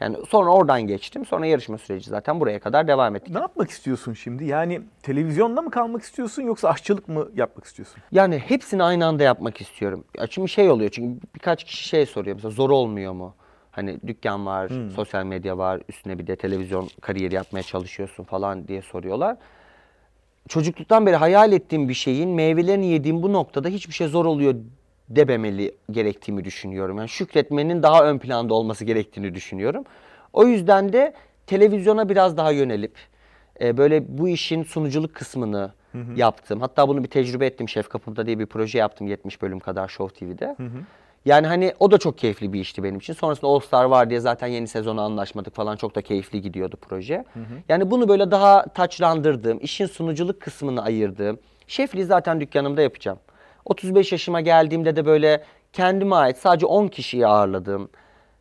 Yani 0.00 0.16
sonra 0.28 0.50
oradan 0.50 0.82
geçtim. 0.82 1.26
Sonra 1.26 1.46
yarışma 1.46 1.78
süreci 1.78 2.10
zaten 2.10 2.40
buraya 2.40 2.60
kadar 2.60 2.88
devam 2.88 3.16
ettik. 3.16 3.34
Ne 3.34 3.40
yapmak 3.40 3.70
istiyorsun 3.70 4.12
şimdi? 4.12 4.44
Yani 4.44 4.80
televizyonda 5.02 5.62
mı 5.62 5.70
kalmak 5.70 6.02
istiyorsun 6.02 6.42
yoksa 6.42 6.68
aşçılık 6.68 7.08
mı 7.08 7.28
yapmak 7.34 7.64
istiyorsun? 7.64 8.02
Yani 8.12 8.38
hepsini 8.38 8.82
aynı 8.82 9.06
anda 9.06 9.22
yapmak 9.22 9.60
istiyorum. 9.60 10.04
Çünkü 10.30 10.48
şey 10.48 10.70
oluyor 10.70 10.90
çünkü 10.90 11.20
birkaç 11.34 11.64
kişi 11.64 11.88
şey 11.88 12.06
soruyor 12.06 12.34
mesela 12.36 12.50
zor 12.50 12.70
olmuyor 12.70 13.12
mu? 13.12 13.34
Hani 13.70 14.00
dükkan 14.06 14.46
var, 14.46 14.72
sosyal 14.96 15.24
medya 15.24 15.58
var, 15.58 15.80
üstüne 15.88 16.18
bir 16.18 16.26
de 16.26 16.36
televizyon 16.36 16.88
kariyeri 17.00 17.34
yapmaya 17.34 17.62
çalışıyorsun 17.62 18.24
falan 18.24 18.68
diye 18.68 18.82
soruyorlar. 18.82 19.36
Çocukluktan 20.48 21.06
beri 21.06 21.16
hayal 21.16 21.52
ettiğim 21.52 21.88
bir 21.88 21.94
şeyin 21.94 22.30
meyvelerini 22.30 22.86
yediğim 22.86 23.22
bu 23.22 23.32
noktada 23.32 23.68
hiçbir 23.68 23.92
şey 23.92 24.08
zor 24.08 24.24
oluyor 24.24 24.54
dememeli 25.10 25.74
gerektiğimi 25.90 26.44
düşünüyorum. 26.44 26.98
Yani 26.98 27.08
şükretmenin 27.08 27.82
daha 27.82 28.04
ön 28.04 28.18
planda 28.18 28.54
olması 28.54 28.84
gerektiğini 28.84 29.34
düşünüyorum. 29.34 29.84
O 30.32 30.46
yüzden 30.46 30.92
de 30.92 31.14
televizyona 31.46 32.08
biraz 32.08 32.36
daha 32.36 32.50
yönelip 32.50 32.94
e, 33.60 33.76
böyle 33.76 34.18
bu 34.18 34.28
işin 34.28 34.62
sunuculuk 34.62 35.14
kısmını 35.14 35.72
yaptım. 36.16 36.60
Hatta 36.60 36.88
bunu 36.88 37.02
bir 37.04 37.08
tecrübe 37.08 37.46
ettim. 37.46 37.68
Şef 37.68 37.88
Kapımda 37.88 38.26
diye 38.26 38.38
bir 38.38 38.46
proje 38.46 38.78
yaptım 38.78 39.06
70 39.06 39.42
bölüm 39.42 39.60
kadar 39.60 39.88
Show 39.88 40.26
TV'de. 40.26 40.56
Yani 41.24 41.46
hani 41.46 41.72
o 41.80 41.90
da 41.90 41.98
çok 41.98 42.18
keyifli 42.18 42.52
bir 42.52 42.60
işti 42.60 42.82
benim 42.82 42.98
için. 42.98 43.12
Sonrasında 43.12 43.46
All 43.50 43.60
Star 43.60 43.84
var 43.84 44.10
diye 44.10 44.20
zaten 44.20 44.46
yeni 44.46 44.68
sezona 44.68 45.02
anlaşmadık 45.02 45.54
falan. 45.54 45.76
Çok 45.76 45.94
da 45.94 46.02
keyifli 46.02 46.42
gidiyordu 46.42 46.76
proje. 46.80 47.24
Yani 47.68 47.90
bunu 47.90 48.08
böyle 48.08 48.30
daha 48.30 48.62
taçlandırdığım, 48.64 49.58
işin 49.62 49.86
sunuculuk 49.86 50.40
kısmını 50.40 50.82
ayırdığım. 50.82 51.38
Şefliği 51.66 52.04
zaten 52.04 52.40
dükkanımda 52.40 52.82
yapacağım. 52.82 53.18
35 53.68 54.12
yaşıma 54.12 54.40
geldiğimde 54.40 54.96
de 54.96 55.06
böyle 55.06 55.42
kendime 55.72 56.16
ait 56.16 56.36
sadece 56.36 56.66
10 56.66 56.88
kişiyi 56.88 57.26
ağırladığım, 57.26 57.88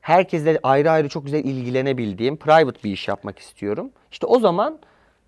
herkesle 0.01 0.60
ayrı 0.63 0.91
ayrı 0.91 1.10
çok 1.10 1.25
güzel 1.25 1.43
ilgilenebildiğim 1.43 2.38
private 2.38 2.84
bir 2.84 2.91
iş 2.91 3.07
yapmak 3.07 3.39
istiyorum. 3.39 3.91
İşte 4.12 4.27
o 4.27 4.39
zaman 4.39 4.79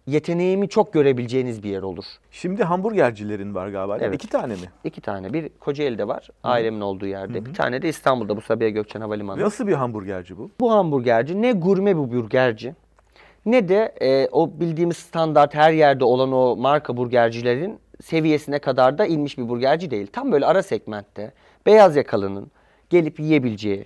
yeteneğimi 0.07 0.69
çok 0.69 0.93
görebileceğiniz 0.93 1.63
bir 1.63 1.69
yer 1.69 1.81
olur. 1.81 2.05
Şimdi 2.31 2.63
hamburgercilerin 2.63 3.55
var 3.55 3.67
galiba. 3.67 3.97
Evet. 4.01 4.15
İki 4.15 4.27
tane 4.27 4.53
mi? 4.53 4.71
İki 4.83 5.01
tane. 5.01 5.33
Bir 5.33 5.49
Kocaeli'de 5.49 6.07
var, 6.07 6.29
ailemin 6.43 6.81
olduğu 6.81 7.05
yerde. 7.05 7.45
Bir 7.45 7.53
tane 7.53 7.81
de 7.81 7.89
İstanbul'da 7.89 8.37
bu 8.37 8.41
Sabiha 8.41 8.69
Gökçen 8.69 9.01
Havalimanı. 9.01 9.41
Nasıl 9.41 9.67
bir 9.67 9.73
hamburgerci 9.73 10.37
bu? 10.37 10.51
Bu 10.59 10.71
hamburgerci 10.71 11.41
ne 11.41 11.51
gurme 11.51 11.95
bir 11.95 12.13
burgerci 12.13 12.75
ne 13.45 13.69
de 13.69 13.95
e, 14.01 14.27
o 14.31 14.59
bildiğimiz 14.59 14.97
standart 14.97 15.55
her 15.55 15.71
yerde 15.71 16.05
olan 16.05 16.31
o 16.31 16.55
marka 16.55 16.97
burgercilerin 16.97 17.79
seviyesine 18.03 18.59
kadar 18.59 18.97
da 18.97 19.05
inmiş 19.05 19.37
bir 19.37 19.49
burgerci 19.49 19.91
değil. 19.91 20.07
Tam 20.13 20.31
böyle 20.31 20.45
ara 20.45 20.63
segmentte 20.63 21.31
beyaz 21.65 21.95
yakalının 21.95 22.51
gelip 22.89 23.19
yiyebileceği 23.19 23.85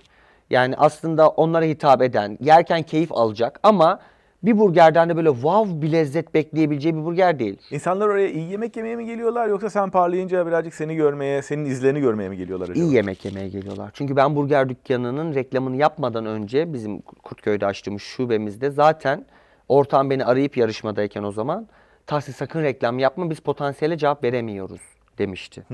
yani 0.50 0.74
aslında 0.76 1.28
onlara 1.28 1.64
hitap 1.64 2.02
eden, 2.02 2.38
yerken 2.40 2.82
keyif 2.82 3.12
alacak 3.12 3.60
ama 3.62 4.00
bir 4.42 4.58
burgerden 4.58 5.08
de 5.08 5.16
böyle 5.16 5.28
wow 5.28 5.82
bir 5.82 5.92
lezzet 5.92 6.34
bekleyebileceği 6.34 6.96
bir 6.96 7.04
burger 7.04 7.38
değil. 7.38 7.58
İnsanlar 7.70 8.08
oraya 8.08 8.28
iyi 8.28 8.50
yemek 8.50 8.76
yemeye 8.76 8.96
mi 8.96 9.06
geliyorlar 9.06 9.48
yoksa 9.48 9.70
sen 9.70 9.90
parlayınca 9.90 10.46
birazcık 10.46 10.74
seni 10.74 10.96
görmeye, 10.96 11.42
senin 11.42 11.64
izlerini 11.64 12.00
görmeye 12.00 12.28
mi 12.28 12.36
geliyorlar 12.36 12.68
acaba? 12.68 12.78
İyi 12.78 12.94
yemek 12.94 13.24
yemeye 13.24 13.48
geliyorlar. 13.48 13.90
Çünkü 13.94 14.16
ben 14.16 14.36
burger 14.36 14.68
dükkanının 14.68 15.34
reklamını 15.34 15.76
yapmadan 15.76 16.26
önce 16.26 16.72
bizim 16.72 17.00
Kurtköy'de 17.00 17.66
açtığımız 17.66 18.02
şubemizde 18.02 18.70
zaten 18.70 19.26
ortağım 19.68 20.10
beni 20.10 20.24
arayıp 20.24 20.56
yarışmadayken 20.56 21.22
o 21.22 21.32
zaman 21.32 21.68
Tahsin 22.06 22.32
sakın 22.32 22.62
reklam 22.62 22.98
yapma 22.98 23.30
biz 23.30 23.40
potansiyele 23.40 23.98
cevap 23.98 24.24
veremiyoruz 24.24 24.80
demişti. 25.18 25.66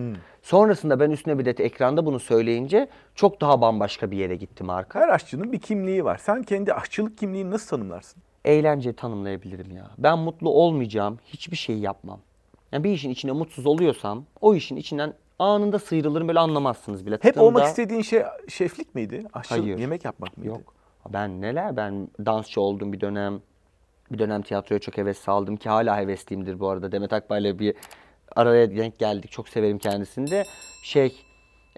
Sonrasında 0.43 1.01
ben 1.01 1.11
üstüne 1.11 1.39
bir 1.39 1.45
de 1.45 1.51
ekranda 1.65 2.07
bunu 2.07 2.21
söyleyince 2.21 2.89
çok 3.15 3.41
daha 3.41 3.61
bambaşka 3.61 4.11
bir 4.11 4.17
yere 4.17 4.37
gitti 4.37 4.65
marka. 4.65 5.01
Her 5.01 5.09
aşçının 5.09 5.53
bir 5.53 5.59
kimliği 5.59 6.05
var. 6.05 6.19
Sen 6.23 6.43
kendi 6.43 6.73
aşçılık 6.75 7.19
kimliğini 7.19 7.51
nasıl 7.51 7.69
tanımlarsın? 7.77 8.23
Eğlence 8.45 8.93
tanımlayabilirim 8.93 9.77
ya. 9.77 9.91
Ben 9.99 10.19
mutlu 10.19 10.51
olmayacağım 10.51 11.19
hiçbir 11.27 11.57
şey 11.57 11.79
yapmam. 11.79 12.21
Yani 12.73 12.85
bir 12.85 12.91
işin 12.91 13.11
içinde 13.11 13.33
mutsuz 13.33 13.67
oluyorsam 13.67 14.25
o 14.41 14.55
işin 14.55 14.77
içinden 14.77 15.15
anında 15.39 15.79
sıyrılırım 15.79 16.29
böyle 16.29 16.39
anlamazsınız 16.41 17.07
bile. 17.07 17.15
Hep 17.15 17.23
Tadında- 17.23 17.43
olmak 17.45 17.67
istediğin 17.67 18.03
şey 18.03 18.23
şeflik 18.49 18.95
miydi? 18.95 19.27
Aşçılık, 19.33 19.63
Hayır. 19.63 19.79
yemek 19.79 20.05
yapmak 20.05 20.37
mıydı? 20.37 20.49
Yok. 20.49 20.75
Ben 21.13 21.41
neler 21.41 21.77
ben 21.77 22.09
dansçı 22.27 22.61
oldum 22.61 22.93
bir 22.93 23.01
dönem. 23.01 23.41
Bir 24.11 24.19
dönem 24.19 24.43
tiyatroya 24.43 24.79
çok 24.79 24.99
heves 24.99 25.19
saldım 25.19 25.57
ki 25.57 25.69
hala 25.69 25.99
hevesliyimdir 25.99 26.61
bu 26.61 26.69
arada. 26.69 26.93
Demet 26.93 27.13
Akbay'la 27.13 27.59
bir 27.59 27.75
araya 28.37 28.77
denk 28.77 28.99
geldik. 28.99 29.31
Çok 29.31 29.49
severim 29.49 29.79
kendisini 29.79 30.31
de. 30.31 30.45
Şey 30.83 31.17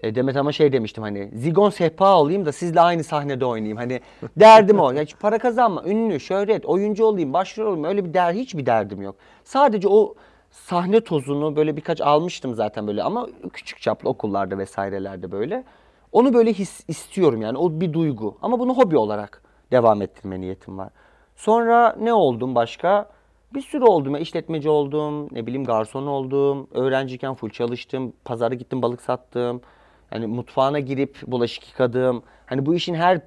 e, 0.03 0.15
Demet 0.15 0.37
ama 0.37 0.51
şey 0.51 0.71
demiştim 0.71 1.03
hani 1.03 1.31
zigon 1.33 1.69
sehpa 1.69 2.15
olayım 2.15 2.45
da 2.45 2.51
sizle 2.51 2.81
aynı 2.81 3.03
sahnede 3.03 3.45
oynayayım. 3.45 3.77
Hani 3.77 4.01
derdim 4.39 4.79
o. 4.79 4.91
Yani 4.91 5.07
para 5.19 5.39
kazanma, 5.39 5.83
ünlü, 5.83 6.19
şöhret, 6.19 6.65
oyuncu 6.65 7.05
olayım, 7.05 7.33
başrol 7.33 7.65
olayım 7.65 7.83
öyle 7.83 8.05
bir 8.05 8.13
der 8.13 8.33
hiçbir 8.33 8.65
derdim 8.65 9.01
yok. 9.01 9.15
Sadece 9.43 9.87
o 9.87 10.15
sahne 10.51 11.01
tozunu 11.01 11.55
böyle 11.55 11.77
birkaç 11.77 12.01
almıştım 12.01 12.55
zaten 12.55 12.87
böyle 12.87 13.03
ama 13.03 13.27
küçük 13.53 13.81
çaplı 13.81 14.09
okullarda 14.09 14.57
vesairelerde 14.57 15.31
böyle. 15.31 15.63
Onu 16.11 16.33
böyle 16.33 16.53
his 16.53 16.83
istiyorum 16.87 17.41
yani 17.41 17.57
o 17.57 17.81
bir 17.81 17.93
duygu 17.93 18.37
ama 18.41 18.59
bunu 18.59 18.77
hobi 18.77 18.97
olarak 18.97 19.41
devam 19.71 20.01
ettirme 20.01 20.41
niyetim 20.41 20.77
var. 20.77 20.89
Sonra 21.35 21.95
ne 21.99 22.13
oldum 22.13 22.55
başka? 22.55 23.09
Bir 23.53 23.61
sürü 23.61 23.83
oldum. 23.83 24.13
ya. 24.15 24.19
İşletmeci 24.19 24.69
oldum, 24.69 25.27
ne 25.31 25.45
bileyim 25.45 25.63
garson 25.63 26.07
oldum. 26.07 26.67
Öğrenciyken 26.71 27.33
full 27.33 27.49
çalıştım. 27.49 28.13
Pazara 28.25 28.55
gittim 28.55 28.81
balık 28.81 29.01
sattım. 29.01 29.61
Hani 30.09 30.27
mutfağına 30.27 30.79
girip 30.79 31.17
bulaşık 31.27 31.69
yıkadım. 31.69 32.23
Hani 32.45 32.65
bu 32.65 32.75
işin 32.75 32.93
her 32.93 33.21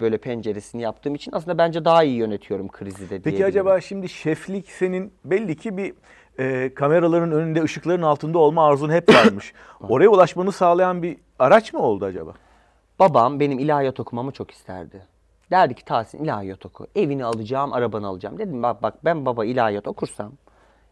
böyle 0.00 0.18
penceresini 0.18 0.82
yaptığım 0.82 1.14
için 1.14 1.32
aslında 1.32 1.58
bence 1.58 1.84
daha 1.84 2.04
iyi 2.04 2.16
yönetiyorum 2.16 2.68
krizi 2.68 3.10
de 3.10 3.20
Peki 3.22 3.46
acaba 3.46 3.80
şimdi 3.80 4.08
şeflik 4.08 4.70
senin 4.70 5.12
belli 5.24 5.56
ki 5.56 5.76
bir 5.76 5.94
e, 6.38 6.74
kameraların 6.74 7.32
önünde, 7.32 7.62
ışıkların 7.62 8.02
altında 8.02 8.38
olma 8.38 8.66
arzun 8.66 8.90
hep 8.90 9.14
varmış. 9.14 9.52
Oraya 9.88 10.08
ulaşmanı 10.08 10.52
sağlayan 10.52 11.02
bir 11.02 11.16
araç 11.38 11.72
mı 11.72 11.80
oldu 11.80 12.04
acaba? 12.04 12.32
Babam 12.98 13.40
benim 13.40 13.58
ilahiyat 13.58 14.00
okumamı 14.00 14.32
çok 14.32 14.50
isterdi. 14.50 15.02
Derdi 15.50 15.74
ki 15.74 15.84
Tahsin 15.84 16.24
ilahiyat 16.24 16.66
oku. 16.66 16.86
Evini 16.96 17.24
alacağım, 17.24 17.72
arabanı 17.72 18.06
alacağım. 18.06 18.38
Dedim 18.38 18.62
bak 18.62 18.82
bak 18.82 18.94
ben 19.04 19.26
baba 19.26 19.44
ilahiyat 19.44 19.88
okursam, 19.88 20.32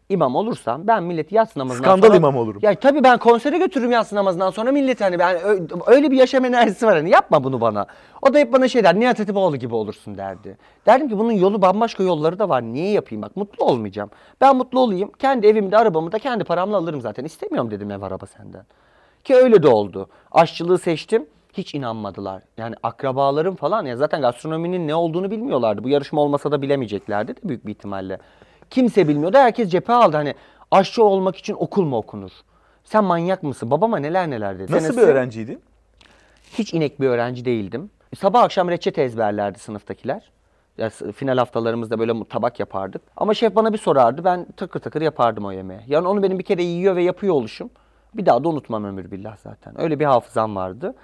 imam 0.09 0.35
olursam 0.35 0.87
ben 0.87 1.03
milleti 1.03 1.35
yatsı 1.35 1.59
namazından 1.59 1.87
Skandal 1.87 2.07
sonra... 2.07 2.17
imam 2.17 2.37
olurum. 2.37 2.59
Ya 2.63 2.75
tabii 2.75 3.03
ben 3.03 3.17
konsere 3.17 3.57
götürürüm 3.57 3.91
yatsı 3.91 4.15
namazından 4.15 4.49
sonra 4.49 4.71
milleti 4.71 5.03
hani 5.03 5.19
ben 5.19 5.37
öyle 5.87 6.11
bir 6.11 6.17
yaşam 6.17 6.45
enerjisi 6.45 6.85
var 6.85 6.95
hani 6.95 7.09
yapma 7.09 7.43
bunu 7.43 7.61
bana. 7.61 7.85
O 8.21 8.33
da 8.33 8.37
hep 8.37 8.53
bana 8.53 8.67
şey 8.67 8.83
der 8.83 8.99
Nihat 8.99 9.19
Hatipoğlu 9.19 9.57
gibi 9.57 9.75
olursun 9.75 10.17
derdi. 10.17 10.57
Derdim 10.85 11.09
ki 11.09 11.19
bunun 11.19 11.31
yolu 11.31 11.61
bambaşka 11.61 12.03
yolları 12.03 12.39
da 12.39 12.49
var. 12.49 12.63
Niye 12.63 12.91
yapayım 12.91 13.21
bak 13.21 13.35
mutlu 13.35 13.65
olmayacağım. 13.65 14.09
Ben 14.41 14.55
mutlu 14.55 14.79
olayım. 14.79 15.11
Kendi 15.19 15.47
evimde 15.47 15.77
arabamı 15.77 16.11
da 16.11 16.19
kendi 16.19 16.43
paramla 16.43 16.77
alırım 16.77 17.01
zaten. 17.01 17.23
İstemiyorum 17.23 17.71
dedim 17.71 17.91
ev 17.91 18.01
araba 18.01 18.25
senden. 18.25 18.63
Ki 19.23 19.35
öyle 19.35 19.63
de 19.63 19.67
oldu. 19.67 20.09
Aşçılığı 20.31 20.77
seçtim. 20.77 21.25
Hiç 21.57 21.75
inanmadılar. 21.75 22.41
Yani 22.57 22.75
akrabalarım 22.83 23.55
falan 23.55 23.85
ya 23.85 23.97
zaten 23.97 24.21
gastronominin 24.21 24.87
ne 24.87 24.95
olduğunu 24.95 25.31
bilmiyorlardı. 25.31 25.83
Bu 25.83 25.89
yarışma 25.89 26.21
olmasa 26.21 26.51
da 26.51 26.61
bilemeyeceklerdi 26.61 27.35
de 27.35 27.39
büyük 27.49 27.65
bir 27.65 27.71
ihtimalle. 27.71 28.17
Kimse 28.69 29.07
bilmiyordu. 29.07 29.37
Herkes 29.37 29.69
cephe 29.69 29.93
aldı. 29.93 30.17
Hani 30.17 30.35
aşçı 30.71 31.03
olmak 31.03 31.35
için 31.35 31.53
okul 31.59 31.83
mu 31.85 31.97
okunur? 31.97 32.31
Sen 32.83 33.03
manyak 33.03 33.43
mısın? 33.43 33.71
Babama 33.71 33.97
neler 33.97 34.29
neler 34.29 34.59
dedi. 34.59 34.71
Nasıl 34.71 34.87
bir 34.89 34.93
Senesi- 34.93 35.05
öğrenciydin? 35.05 35.61
hiç 36.53 36.73
inek 36.73 37.01
bir 37.01 37.07
öğrenci 37.07 37.45
değildim. 37.45 37.89
Sabah 38.17 38.43
akşam 38.43 38.69
reçete 38.69 39.01
ezberlerdi 39.03 39.59
sınıftakiler. 39.59 40.31
Ya, 40.77 40.89
s- 40.89 41.11
final 41.11 41.37
haftalarımızda 41.37 41.99
böyle 41.99 42.13
tabak 42.29 42.59
yapardık. 42.59 43.01
Ama 43.17 43.33
şef 43.33 43.55
bana 43.55 43.73
bir 43.73 43.77
sorardı. 43.77 44.23
Ben 44.23 44.45
takır 44.57 44.79
takır 44.79 45.01
yapardım 45.01 45.45
o 45.45 45.51
yemeği. 45.51 45.79
Yani 45.87 46.07
onu 46.07 46.23
benim 46.23 46.39
bir 46.39 46.43
kere 46.43 46.63
yiyor 46.63 46.95
ve 46.95 47.03
yapıyor 47.03 47.33
oluşum. 47.33 47.69
Bir 48.13 48.25
daha 48.25 48.43
da 48.43 48.47
unutmam 48.49 48.83
ömür 48.85 49.11
billah 49.11 49.37
zaten. 49.37 49.81
Öyle 49.81 49.99
bir 49.99 50.05
hafızam 50.05 50.55
vardı. 50.55 50.95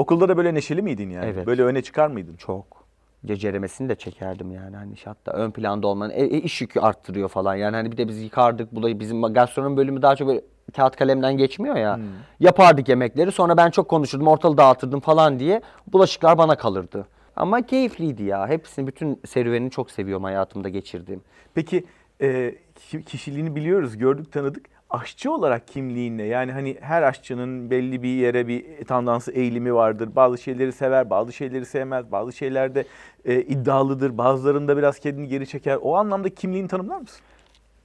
Okulda 0.00 0.28
da 0.28 0.36
böyle 0.36 0.54
neşeli 0.54 0.82
miydin 0.82 1.10
yani? 1.10 1.26
Evet. 1.26 1.46
Böyle 1.46 1.62
öne 1.62 1.82
çıkar 1.82 2.08
mıydın? 2.08 2.36
Çok. 2.36 2.84
Ceceremesini 3.26 3.88
de 3.88 3.94
çekerdim 3.94 4.50
yani. 4.52 4.76
Hani 4.76 4.94
hatta 5.04 5.32
ön 5.32 5.50
planda 5.50 5.86
olmanın 5.86 6.10
e, 6.12 6.22
e, 6.22 6.38
iş 6.40 6.60
yükü 6.60 6.80
arttırıyor 6.80 7.28
falan. 7.28 7.54
Yani 7.54 7.76
hani 7.76 7.92
bir 7.92 7.96
de 7.96 8.08
biz 8.08 8.22
yıkardık. 8.22 8.74
Bu 8.74 8.82
da 8.82 9.00
bizim 9.00 9.22
gastronomi 9.22 9.76
bölümü 9.76 10.02
daha 10.02 10.16
çok 10.16 10.28
böyle 10.28 10.40
kağıt 10.76 10.96
kalemden 10.96 11.36
geçmiyor 11.36 11.76
ya. 11.76 12.00
Yapardık 12.40 12.88
yemekleri. 12.88 13.32
Sonra 13.32 13.56
ben 13.56 13.70
çok 13.70 13.88
konuşurdum, 13.88 14.26
ortalığı 14.28 14.56
dağıtırdım 14.56 15.00
falan 15.00 15.38
diye. 15.38 15.60
Bulaşıklar 15.92 16.38
bana 16.38 16.56
kalırdı. 16.56 17.06
Ama 17.36 17.66
keyifliydi 17.66 18.22
ya. 18.22 18.48
Hepsini, 18.48 18.86
bütün 18.86 19.20
serüvenini 19.26 19.70
çok 19.70 19.90
seviyorum 19.90 20.24
hayatımda 20.24 20.68
geçirdiğim. 20.68 21.20
Peki 21.54 21.84
e, 22.22 22.54
ki- 22.90 23.04
kişiliğini 23.04 23.56
biliyoruz, 23.56 23.98
gördük, 23.98 24.32
tanıdık. 24.32 24.66
Aşçı 24.90 25.32
olarak 25.32 25.68
kimliğinle 25.68 26.22
yani 26.22 26.52
hani 26.52 26.76
her 26.80 27.02
aşçının 27.02 27.70
belli 27.70 28.02
bir 28.02 28.08
yere 28.08 28.48
bir 28.48 28.84
tandansı 28.84 29.32
eğilimi 29.32 29.74
vardır. 29.74 30.08
Bazı 30.16 30.38
şeyleri 30.38 30.72
sever, 30.72 31.10
bazı 31.10 31.32
şeyleri 31.32 31.66
sevmez. 31.66 32.12
Bazı 32.12 32.32
şeylerde 32.32 32.84
e, 33.24 33.40
iddialıdır. 33.40 34.18
Bazılarında 34.18 34.76
biraz 34.76 34.98
kendini 34.98 35.28
geri 35.28 35.46
çeker. 35.46 35.78
O 35.82 35.96
anlamda 35.96 36.28
kimliğini 36.28 36.68
tanımlar 36.68 37.00
mısın? 37.00 37.20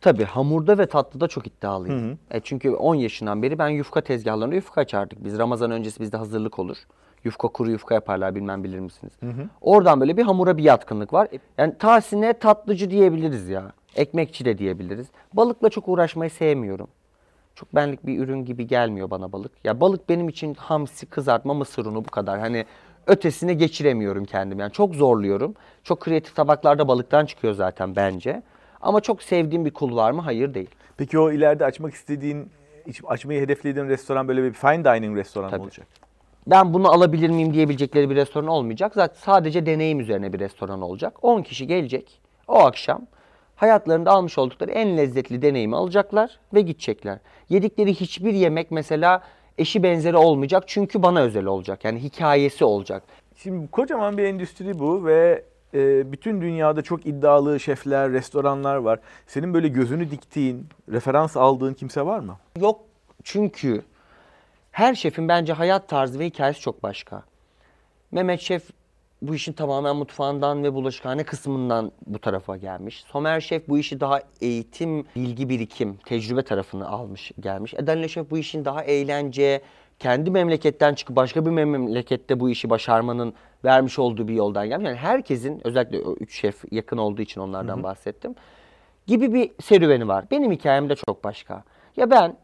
Tabii 0.01 0.24
hamurda 0.24 0.77
ve 0.77 0.85
tatlıda 0.85 1.27
çok 1.27 1.47
iddialıyım. 1.47 2.09
Hı 2.09 2.12
hı. 2.12 2.17
E 2.31 2.39
çünkü 2.39 2.71
10 2.71 2.95
yaşından 2.95 3.41
beri 3.43 3.59
ben 3.59 3.69
yufka 3.69 4.01
tezgahlarında 4.01 4.55
yufka 4.55 4.81
açardık. 4.81 5.25
Biz 5.25 5.38
Ramazan 5.39 5.71
öncesi 5.71 6.00
bizde 6.00 6.17
hazırlık 6.17 6.59
olur. 6.59 6.77
Yufka 7.24 7.47
kuru 7.47 7.71
yufka 7.71 7.95
yaparlar 7.95 8.35
bilmem 8.35 8.63
bilir 8.63 8.79
misiniz? 8.79 9.13
Oradan 9.62 10.01
böyle 10.01 10.17
bir 10.17 10.24
hamura 10.24 10.57
bir 10.57 10.63
yatkınlık 10.63 11.13
var. 11.13 11.27
Yani 11.57 11.77
Tahsin'e 11.77 12.33
tatlıcı 12.33 12.89
diyebiliriz 12.89 13.50
ya. 13.50 13.71
Ekmekçi 13.95 14.45
de 14.45 14.57
diyebiliriz. 14.57 15.07
Balıkla 15.33 15.69
çok 15.69 15.88
uğraşmayı 15.88 16.31
sevmiyorum. 16.31 16.88
Çok 17.55 17.75
benlik 17.75 18.05
bir 18.05 18.19
ürün 18.19 18.45
gibi 18.45 18.67
gelmiyor 18.67 19.09
bana 19.09 19.31
balık. 19.31 19.51
Ya 19.63 19.79
balık 19.79 20.09
benim 20.09 20.29
için 20.29 20.53
hamsi, 20.53 21.05
kızartma, 21.05 21.53
mısır 21.53 21.85
unu 21.85 22.05
bu 22.05 22.09
kadar. 22.09 22.39
Hani 22.39 22.65
ötesine 23.07 23.53
geçiremiyorum 23.53 24.25
kendimi. 24.25 24.62
Yani 24.62 24.71
çok 24.71 24.95
zorluyorum. 24.95 25.55
Çok 25.83 26.00
kreatif 26.00 26.35
tabaklarda 26.35 26.88
balıktan 26.88 27.25
çıkıyor 27.25 27.53
zaten 27.53 27.95
bence. 27.95 28.43
Ama 28.81 29.01
çok 29.01 29.24
sevdiğim 29.24 29.65
bir 29.65 29.71
kul 29.71 29.95
var 29.95 30.12
mı? 30.12 30.21
Hayır 30.21 30.53
değil. 30.53 30.69
Peki 30.97 31.19
o 31.19 31.31
ileride 31.31 31.65
açmak 31.65 31.93
istediğin, 31.93 32.50
açmayı 33.07 33.41
hedeflediğin 33.41 33.88
restoran 33.88 34.27
böyle 34.27 34.43
bir 34.43 34.53
fine 34.53 34.85
dining 34.85 35.17
restoran 35.17 35.45
mı 35.45 35.51
Tabii. 35.51 35.62
olacak? 35.62 35.88
Ben 36.47 36.74
bunu 36.74 36.91
alabilir 36.91 37.29
miyim 37.29 37.53
diyebilecekleri 37.53 38.09
bir 38.09 38.15
restoran 38.15 38.47
olmayacak. 38.47 38.93
Zaten 38.95 39.17
sadece 39.19 39.65
deneyim 39.65 40.00
üzerine 40.00 40.33
bir 40.33 40.39
restoran 40.39 40.81
olacak. 40.81 41.17
10 41.21 41.41
kişi 41.41 41.67
gelecek 41.67 42.21
o 42.47 42.59
akşam. 42.59 43.01
Hayatlarında 43.55 44.12
almış 44.12 44.38
oldukları 44.38 44.71
en 44.71 44.97
lezzetli 44.97 45.41
deneyimi 45.41 45.75
alacaklar 45.75 46.39
ve 46.53 46.62
gidecekler. 46.62 47.19
Yedikleri 47.50 47.93
hiçbir 47.93 48.33
yemek 48.33 48.71
mesela 48.71 49.24
eşi 49.57 49.83
benzeri 49.83 50.17
olmayacak 50.17 50.63
çünkü 50.67 51.03
bana 51.03 51.21
özel 51.21 51.45
olacak. 51.45 51.85
Yani 51.85 52.03
hikayesi 52.03 52.65
olacak. 52.65 53.03
Şimdi 53.38 53.71
kocaman 53.71 54.17
bir 54.17 54.24
endüstri 54.24 54.79
bu 54.79 55.05
ve 55.05 55.43
e, 55.74 56.12
bütün 56.12 56.41
dünyada 56.41 56.81
çok 56.81 57.05
iddialı 57.05 57.59
şefler, 57.59 58.12
restoranlar 58.12 58.75
var. 58.75 59.00
Senin 59.27 59.53
böyle 59.53 59.67
gözünü 59.67 60.12
diktiğin, 60.12 60.67
referans 60.91 61.38
aldığın 61.38 61.74
kimse 61.74 62.05
var 62.05 62.19
mı? 62.19 62.38
Yok 62.59 62.79
çünkü 63.24 63.81
her 64.71 64.95
şefin 64.95 65.27
bence 65.27 65.53
hayat 65.53 65.89
tarzı 65.89 66.19
ve 66.19 66.25
hikayesi 66.25 66.59
çok 66.59 66.83
başka. 66.83 67.24
Mehmet 68.12 68.41
Şef 68.41 68.63
bu 69.22 69.36
işin 69.36 69.53
tamamen 69.53 69.95
mutfağından 69.95 70.63
ve 70.63 70.74
bulaşıkhane 70.74 71.24
kısmından 71.24 71.91
bu 72.07 72.19
tarafa 72.19 72.57
gelmiş. 72.57 73.03
Somer 73.07 73.41
Şef 73.41 73.67
bu 73.67 73.77
işi 73.77 74.00
daha 74.00 74.19
eğitim, 74.41 75.05
bilgi 75.15 75.50
birikim, 75.50 75.98
tecrübe 76.05 76.41
tarafını 76.41 76.89
almış 76.89 77.31
gelmiş. 77.39 77.74
Edenle 77.74 78.07
Şef 78.07 78.31
bu 78.31 78.38
işin 78.38 78.65
daha 78.65 78.84
eğlence, 78.84 79.62
kendi 80.00 80.31
memleketten 80.31 80.93
çıkıp 80.93 81.15
başka 81.15 81.45
bir 81.45 81.51
memlekette 81.51 82.39
bu 82.39 82.50
işi 82.50 82.69
başarmanın 82.69 83.34
vermiş 83.65 84.00
olduğu 84.00 84.27
bir 84.27 84.34
yoldan 84.34 84.69
gelmiş. 84.69 84.86
Yani 84.86 84.98
herkesin 84.98 85.62
özellikle 85.63 85.98
üç 85.98 86.39
şef 86.39 86.63
yakın 86.72 86.98
olduğu 86.98 87.22
için 87.22 87.41
onlardan 87.41 87.84
bahsettim. 87.84 88.36
Gibi 89.07 89.34
bir 89.34 89.51
serüveni 89.63 90.07
var. 90.07 90.25
Benim 90.31 90.51
hikayem 90.51 90.89
de 90.89 90.95
çok 90.95 91.24
başka. 91.24 91.63
Ya 91.98 92.12
ben 92.12 92.38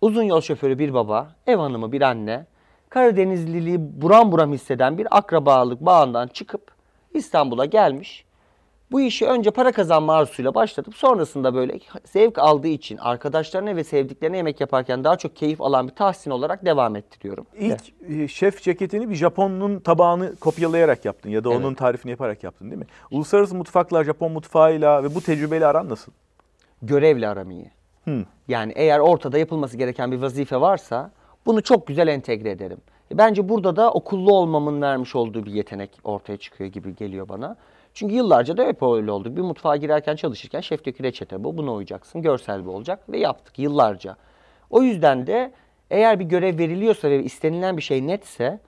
uzun 0.00 0.22
yol 0.22 0.40
şoförü 0.40 0.78
bir 0.78 0.94
baba, 0.94 1.36
ev 1.46 1.56
hanımı 1.56 1.92
bir 1.92 2.02
anne, 2.02 2.46
Karadenizliliği 2.94 3.78
buram 4.02 4.32
buram 4.32 4.52
hisseden 4.52 4.98
bir 4.98 5.18
akrabalık 5.18 5.80
bağından 5.80 6.28
çıkıp 6.28 6.70
İstanbul'a 7.14 7.64
gelmiş. 7.64 8.24
Bu 8.90 9.00
işi 9.00 9.26
önce 9.26 9.50
para 9.50 9.72
kazanma 9.72 10.14
arzusuyla 10.14 10.54
başlatıp 10.54 10.96
sonrasında 10.96 11.54
böyle 11.54 11.78
zevk 12.04 12.38
aldığı 12.38 12.68
için 12.68 12.96
arkadaşlarına 12.96 13.76
ve 13.76 13.84
sevdiklerine 13.84 14.36
yemek 14.36 14.60
yaparken 14.60 15.04
daha 15.04 15.16
çok 15.16 15.36
keyif 15.36 15.60
alan 15.60 15.88
bir 15.88 15.94
tahsin 15.94 16.30
olarak 16.30 16.64
devam 16.64 16.96
ettiriyorum. 16.96 17.46
İlk 17.58 17.82
e, 18.08 18.28
şef 18.28 18.62
ceketini 18.62 19.10
bir 19.10 19.14
Japon'un 19.14 19.80
tabağını 19.80 20.36
kopyalayarak 20.36 21.04
yaptın 21.04 21.30
ya 21.30 21.44
da 21.44 21.48
Evet. 21.48 21.60
onun 21.60 21.74
tarifini 21.74 22.10
yaparak 22.10 22.44
yaptın 22.44 22.70
değil 22.70 22.78
mi? 22.78 22.86
Uluslararası 23.10 23.54
mutfakla, 23.54 24.04
Japon 24.04 24.32
mutfağıyla 24.32 25.04
ve 25.04 25.14
bu 25.14 25.20
tecrübeyle 25.20 25.66
aran 25.66 25.88
nasıl? 25.88 26.12
görevle 26.82 27.28
aram 27.28 27.50
iyi. 27.50 27.70
Hı. 28.04 28.24
Yani 28.48 28.72
eğer 28.76 28.98
ortada 28.98 29.38
yapılması 29.38 29.76
gereken 29.76 30.12
bir 30.12 30.16
vazife 30.16 30.60
varsa 30.60 31.10
bunu 31.46 31.62
çok 31.62 31.86
güzel 31.86 32.08
entegre 32.08 32.50
ederim. 32.50 32.78
E, 33.12 33.18
Bence 33.18 33.48
burada 33.48 33.76
da 33.76 33.92
okullu 33.92 34.32
olmamın 34.32 34.82
vermiş 34.82 35.16
olduğu 35.16 35.46
bir 35.46 35.52
yetenek 35.52 35.90
ortaya 36.04 36.36
çıkıyor 36.36 36.70
gibi 36.70 36.96
geliyor 36.96 37.28
bana. 37.28 37.56
Çünkü 37.94 38.14
yıllarca 38.14 38.56
da 38.56 38.64
hep 38.64 38.82
öyle 38.82 39.10
oldu. 39.10 39.36
Bir 39.36 39.42
mutfağa 39.42 39.76
girerken 39.76 40.16
çalışırken 40.16 40.60
şefteki 40.60 41.02
reçete 41.02 41.44
bu, 41.44 41.58
buna 41.58 41.72
uyacaksın, 41.72 42.22
görsel 42.22 42.66
bu 42.66 42.70
olacak 42.70 43.08
ve 43.08 43.18
yaptık 43.18 43.58
yıllarca. 43.58 44.16
O 44.70 44.82
yüzden 44.82 45.26
de 45.26 45.52
eğer 45.90 46.20
bir 46.20 46.24
görev 46.24 46.58
veriliyorsa 46.58 47.10
ve 47.10 47.22
istenilen 47.22 47.76
bir 47.76 47.82
şey 47.82 48.06
netse 48.06 48.60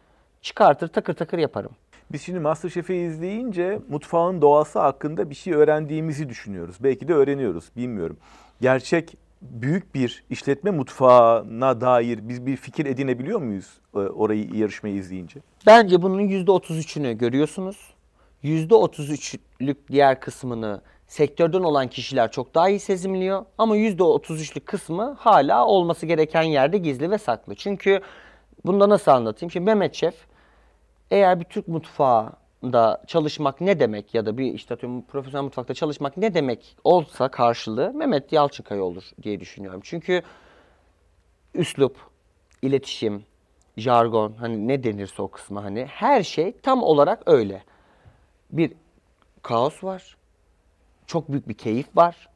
çıkartır 0.42 0.88
takır 0.88 1.14
takır 1.14 1.38
yaparım. 1.38 1.70
Biz 2.12 2.22
şimdi 2.22 2.40
Masterchef'i 2.40 2.94
izleyince 2.94 3.78
mutfağın 3.88 4.42
doğası 4.42 4.78
hakkında 4.78 5.30
bir 5.30 5.34
şey 5.34 5.52
öğrendiğimizi 5.54 6.28
düşünüyoruz. 6.28 6.76
Belki 6.80 7.08
de 7.08 7.14
öğreniyoruz, 7.14 7.70
bilmiyorum. 7.76 8.16
Gerçek 8.60 9.16
büyük 9.42 9.94
bir 9.94 10.24
işletme 10.30 10.70
mutfağına 10.70 11.80
dair 11.80 12.28
biz 12.28 12.46
bir 12.46 12.56
fikir 12.56 12.86
edinebiliyor 12.86 13.40
muyuz 13.40 13.80
e, 13.94 13.98
orayı 13.98 14.54
yarışmayı 14.54 14.94
izleyince? 14.94 15.40
Bence 15.66 16.02
bunun 16.02 16.20
%33'ünü 16.20 17.18
görüyorsunuz. 17.18 17.94
%33'lük 18.44 19.76
diğer 19.90 20.20
kısmını 20.20 20.80
sektörden 21.06 21.62
olan 21.62 21.88
kişiler 21.88 22.30
çok 22.30 22.54
daha 22.54 22.68
iyi 22.68 22.80
sezimliyor. 22.80 23.44
Ama 23.58 23.76
%33'lük 23.76 24.64
kısmı 24.64 25.16
hala 25.18 25.66
olması 25.66 26.06
gereken 26.06 26.42
yerde 26.42 26.78
gizli 26.78 27.10
ve 27.10 27.18
saklı. 27.18 27.54
Çünkü 27.54 28.00
bunda 28.64 28.88
nasıl 28.88 29.10
anlatayım? 29.10 29.50
Şimdi 29.50 29.64
Mehmet 29.64 29.94
Şef 29.94 30.14
eğer 31.10 31.40
bir 31.40 31.44
Türk 31.44 31.68
mutfağında 32.66 33.02
çalışmak 33.06 33.60
ne 33.60 33.80
demek 33.80 34.14
ya 34.14 34.26
da 34.26 34.38
bir 34.38 34.54
işte 34.54 34.74
atıyorum 34.74 35.02
profesyonel 35.02 35.44
mutfakta 35.44 35.74
çalışmak 35.74 36.16
ne 36.16 36.34
demek 36.34 36.76
olsa 36.84 37.28
karşılığı 37.28 37.92
Mehmet 37.94 38.32
Yalçınkaya 38.32 38.82
olur 38.82 39.04
diye 39.22 39.40
düşünüyorum. 39.40 39.80
Çünkü 39.84 40.22
üslup, 41.54 41.96
iletişim, 42.62 43.24
jargon 43.76 44.32
hani 44.32 44.68
ne 44.68 44.84
denirse 44.84 45.22
o 45.22 45.28
kısmı 45.28 45.60
hani 45.60 45.84
her 45.84 46.22
şey 46.22 46.52
tam 46.62 46.82
olarak 46.82 47.22
öyle. 47.26 47.62
Bir 48.50 48.72
kaos 49.42 49.84
var. 49.84 50.16
Çok 51.06 51.28
büyük 51.28 51.48
bir 51.48 51.54
keyif 51.54 51.96
var. 51.96 52.28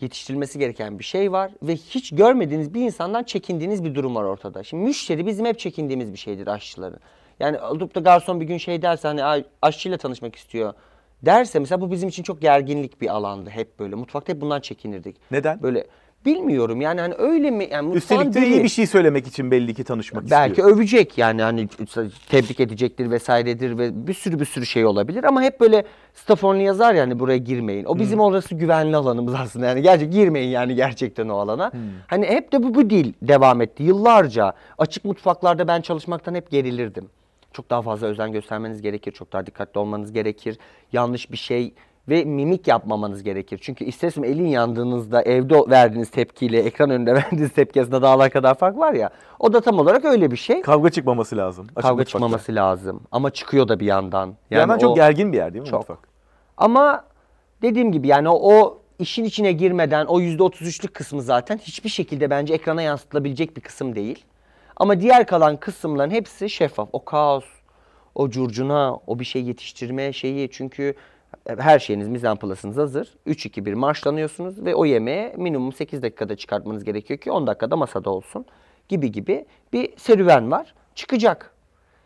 Yetiştirilmesi 0.00 0.58
gereken 0.58 0.98
bir 0.98 1.04
şey 1.04 1.32
var 1.32 1.52
ve 1.62 1.76
hiç 1.76 2.10
görmediğiniz 2.10 2.74
bir 2.74 2.80
insandan 2.80 3.24
çekindiğiniz 3.24 3.84
bir 3.84 3.94
durum 3.94 4.14
var 4.14 4.24
ortada. 4.24 4.62
Şimdi 4.62 4.84
müşteri 4.84 5.26
bizim 5.26 5.46
hep 5.46 5.58
çekindiğimiz 5.58 6.12
bir 6.12 6.18
şeydir 6.18 6.46
aşçıların. 6.46 7.00
Yani 7.40 7.58
olup 7.60 7.94
da 7.94 8.00
garson 8.00 8.40
bir 8.40 8.46
gün 8.46 8.58
şey 8.58 8.82
derse 8.82 9.08
hani 9.08 9.24
"Ay, 9.24 9.44
aşçıyla 9.62 9.98
tanışmak 9.98 10.36
istiyor 10.36 10.74
derse 11.22 11.58
mesela 11.58 11.80
bu 11.80 11.90
bizim 11.90 12.08
için 12.08 12.22
çok 12.22 12.40
gerginlik 12.42 13.00
bir 13.00 13.08
alandı 13.08 13.50
hep 13.50 13.78
böyle. 13.78 13.94
Mutfakta 13.94 14.32
hep 14.32 14.40
bundan 14.40 14.60
çekinirdik. 14.60 15.16
Neden? 15.30 15.62
Böyle 15.62 15.86
bilmiyorum 16.26 16.80
yani 16.80 17.00
hani 17.00 17.14
öyle 17.18 17.50
mi? 17.50 17.68
Yani 17.70 17.94
Üstelik 17.94 18.34
de 18.34 18.46
iyi 18.46 18.62
bir 18.64 18.68
şey 18.68 18.86
söylemek 18.86 19.26
için 19.26 19.50
belli 19.50 19.74
ki 19.74 19.84
tanışmak 19.84 20.30
Belki 20.30 20.50
istiyor. 20.50 20.68
övecek 20.76 21.18
yani 21.18 21.42
hani 21.42 21.68
tebrik 22.28 22.60
edecektir 22.60 23.10
vesairedir 23.10 23.78
ve 23.78 24.06
bir 24.06 24.14
sürü 24.14 24.40
bir 24.40 24.44
sürü 24.44 24.66
şey 24.66 24.84
olabilir 24.86 25.24
ama 25.24 25.42
hep 25.42 25.60
böyle 25.60 25.84
Stafford'un 26.14 26.58
yazar 26.60 26.94
yani 26.94 27.18
buraya 27.18 27.38
girmeyin. 27.38 27.84
O 27.84 27.98
bizim 27.98 28.20
orası 28.20 28.54
güvenli 28.54 28.96
alanımız 28.96 29.34
aslında 29.34 29.66
yani 29.66 29.82
gerçek 29.82 30.12
girmeyin 30.12 30.48
yani 30.48 30.74
gerçekten 30.74 31.28
o 31.28 31.36
alana. 31.36 31.72
Hani 32.06 32.26
hep 32.26 32.52
de 32.52 32.62
bu, 32.62 32.74
bu 32.74 32.90
dil 32.90 33.12
devam 33.22 33.60
etti 33.60 33.82
yıllarca. 33.82 34.52
Açık 34.78 35.04
mutfaklarda 35.04 35.68
ben 35.68 35.80
çalışmaktan 35.80 36.34
hep 36.34 36.50
gerilirdim. 36.50 37.08
Çok 37.56 37.70
daha 37.70 37.82
fazla 37.82 38.06
özen 38.06 38.32
göstermeniz 38.32 38.82
gerekir, 38.82 39.12
çok 39.12 39.32
daha 39.32 39.46
dikkatli 39.46 39.78
olmanız 39.78 40.12
gerekir. 40.12 40.58
Yanlış 40.92 41.32
bir 41.32 41.36
şey 41.36 41.74
ve 42.08 42.24
mimik 42.24 42.68
yapmamanız 42.68 43.22
gerekir. 43.22 43.58
Çünkü 43.62 43.84
istersen 43.84 44.22
elin 44.22 44.46
yandığınızda 44.46 45.22
evde 45.22 45.54
verdiğiniz 45.70 46.10
tepkiyle 46.10 46.58
ekran 46.62 46.90
önünde 46.90 47.14
verdiğiniz 47.14 47.52
tepki 47.52 47.80
arasında 47.80 48.02
dağlar 48.02 48.30
kadar 48.30 48.54
fark 48.54 48.78
var 48.78 48.92
ya. 48.92 49.10
O 49.38 49.52
da 49.52 49.60
tam 49.60 49.78
olarak 49.78 50.04
öyle 50.04 50.30
bir 50.30 50.36
şey. 50.36 50.62
Kavga 50.62 50.90
çıkmaması 50.90 51.36
lazım. 51.36 51.64
açık 51.64 51.74
Kavga 51.76 51.88
mutfakta. 51.90 52.10
çıkmaması 52.10 52.54
lazım. 52.54 53.00
Ama 53.12 53.30
çıkıyor 53.30 53.68
da 53.68 53.80
bir 53.80 53.86
yandan. 53.86 54.34
Bir 54.50 54.56
yandan 54.56 54.76
o- 54.76 54.80
çok 54.80 54.96
gergin 54.96 55.32
bir 55.32 55.36
yer 55.36 55.52
değil 55.54 55.62
mi 55.62 55.68
Çok. 55.68 55.78
mutfak? 55.80 56.08
Ama 56.56 57.04
dediğim 57.62 57.92
gibi 57.92 58.08
yani 58.08 58.28
o, 58.28 58.52
o 58.54 58.78
işin 58.98 59.24
içine 59.24 59.52
girmeden 59.52 60.06
o 60.06 60.20
%33'lük 60.20 60.92
kısmı 60.92 61.22
zaten 61.22 61.58
hiçbir 61.58 61.88
şekilde 61.90 62.30
bence 62.30 62.54
ekrana 62.54 62.82
yansıtılabilecek 62.82 63.56
bir 63.56 63.60
kısım 63.62 63.94
değil. 63.94 64.24
Ama 64.76 65.00
diğer 65.00 65.26
kalan 65.26 65.56
kısımların 65.56 66.10
hepsi 66.10 66.50
şeffaf. 66.50 66.88
O 66.92 67.04
kaos, 67.04 67.44
o 68.14 68.30
curcuna, 68.30 68.96
o 69.06 69.18
bir 69.18 69.24
şey 69.24 69.44
yetiştirme 69.44 70.12
şeyi. 70.12 70.50
Çünkü 70.50 70.94
her 71.58 71.78
şeyiniz 71.78 72.08
mizan 72.08 72.36
plasınız 72.36 72.76
hazır. 72.76 73.14
3-2-1 73.26 73.74
marşlanıyorsunuz 73.74 74.64
ve 74.64 74.74
o 74.74 74.84
yemeğe 74.84 75.34
minimum 75.36 75.72
8 75.72 76.02
dakikada 76.02 76.36
çıkartmanız 76.36 76.84
gerekiyor 76.84 77.20
ki 77.20 77.30
10 77.30 77.46
dakikada 77.46 77.76
masada 77.76 78.10
olsun. 78.10 78.46
Gibi 78.88 79.12
gibi 79.12 79.46
bir 79.72 79.96
serüven 79.96 80.50
var. 80.50 80.74
Çıkacak. 80.94 81.50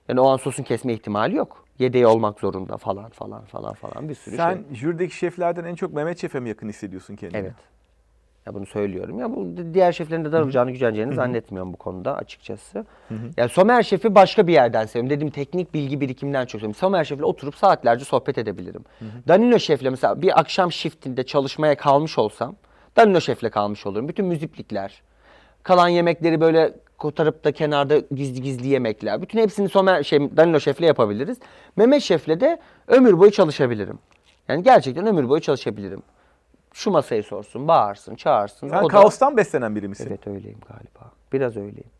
Yani 0.09 0.21
o 0.21 0.29
an 0.29 0.37
sosun 0.37 0.63
kesme 0.63 0.93
ihtimali 0.93 1.37
yok. 1.37 1.65
Yedeği 1.79 2.07
olmak 2.07 2.41
zorunda 2.41 2.77
falan 2.77 3.11
falan 3.11 3.45
falan 3.45 3.75
falan 3.75 4.09
bir 4.09 4.15
sürü 4.15 4.37
Sen 4.37 4.55
şey. 4.55 4.77
jürideki 4.77 5.17
şeflerden 5.17 5.65
en 5.65 5.75
çok 5.75 5.93
Mehmet 5.93 6.21
Şef'e 6.21 6.41
mi 6.41 6.49
yakın 6.49 6.69
hissediyorsun 6.69 7.17
kendini? 7.17 7.39
Evet. 7.39 7.55
Ya 8.47 8.55
bunu 8.55 8.67
söylüyorum. 8.67 9.19
Ya 9.19 9.37
bu 9.37 9.49
diğer 9.75 9.93
şeflerin 9.93 10.25
de 10.25 10.33
darılacağını, 10.33 10.71
güceneceğini 10.71 11.15
zannetmiyorum 11.15 11.73
bu 11.73 11.77
konuda 11.77 12.17
açıkçası. 12.17 12.85
Yani 13.37 13.49
Somer 13.49 13.83
şefi 13.83 14.15
başka 14.15 14.47
bir 14.47 14.53
yerden 14.53 14.87
seviyorum. 14.87 15.11
Dedim 15.11 15.31
teknik 15.31 15.75
bilgi 15.75 16.01
birikiminden 16.01 16.47
çok 16.47 16.61
seviyorum. 16.61 16.75
Somer 16.75 17.05
şefle 17.05 17.25
oturup 17.25 17.57
saatlerce 17.57 18.05
sohbet 18.05 18.39
edebilirim. 18.39 18.85
Danilo 19.29 19.59
şefle 19.59 19.91
mesela 19.91 20.23
bir 20.23 20.41
akşam 20.41 20.73
shiftinde 20.73 21.23
çalışmaya 21.23 21.77
kalmış 21.77 22.19
olsam 22.19 22.57
Danilo 22.97 23.21
şefle 23.21 23.51
kalmış 23.51 23.87
olurum. 23.87 24.09
Bütün 24.09 24.27
müziplikler, 24.27 25.03
kalan 25.63 25.89
yemekleri 25.89 26.41
böyle 26.41 26.73
kotarıp 26.99 27.45
da 27.45 27.53
kenarda 27.53 27.99
gizli 27.99 28.43
gizli 28.43 28.69
yemekler. 28.69 29.23
Bütün 29.23 29.39
hepsini 29.39 29.69
Somer 29.69 30.03
şey 30.03 30.37
Danilo 30.37 30.61
şefle 30.61 30.87
yapabiliriz. 30.87 31.39
Mehmet 31.77 32.03
şefle 32.03 32.41
de 32.41 32.59
ömür 32.89 33.19
boyu 33.19 33.31
çalışabilirim. 33.31 33.99
Yani 34.49 34.63
gerçekten 34.63 35.07
ömür 35.07 35.29
boyu 35.29 35.41
çalışabilirim 35.41 36.03
şu 36.75 36.91
masayı 36.91 37.23
sorsun, 37.23 37.69
bağırsın, 37.69 38.15
çağırsın. 38.15 38.69
Sen 38.69 38.83
O 38.83 38.85
da- 38.85 38.89
kaostan 38.89 39.37
beslenen 39.37 39.77
biri 39.77 39.89
misin? 39.89 40.07
Evet 40.09 40.27
öyleyim 40.27 40.59
galiba. 40.69 41.13
Biraz 41.33 41.57
öyleyim. 41.57 41.91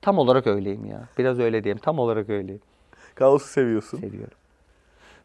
Tam 0.00 0.18
olarak 0.18 0.46
öyleyim 0.46 0.84
ya. 0.84 1.08
Biraz 1.18 1.38
öyle 1.38 1.64
diyeyim. 1.64 1.78
Tam 1.78 1.98
olarak 1.98 2.28
öyleyim. 2.30 2.60
Kaosu 3.14 3.46
seviyorsun. 3.46 3.98
Seviyorum. 3.98 4.36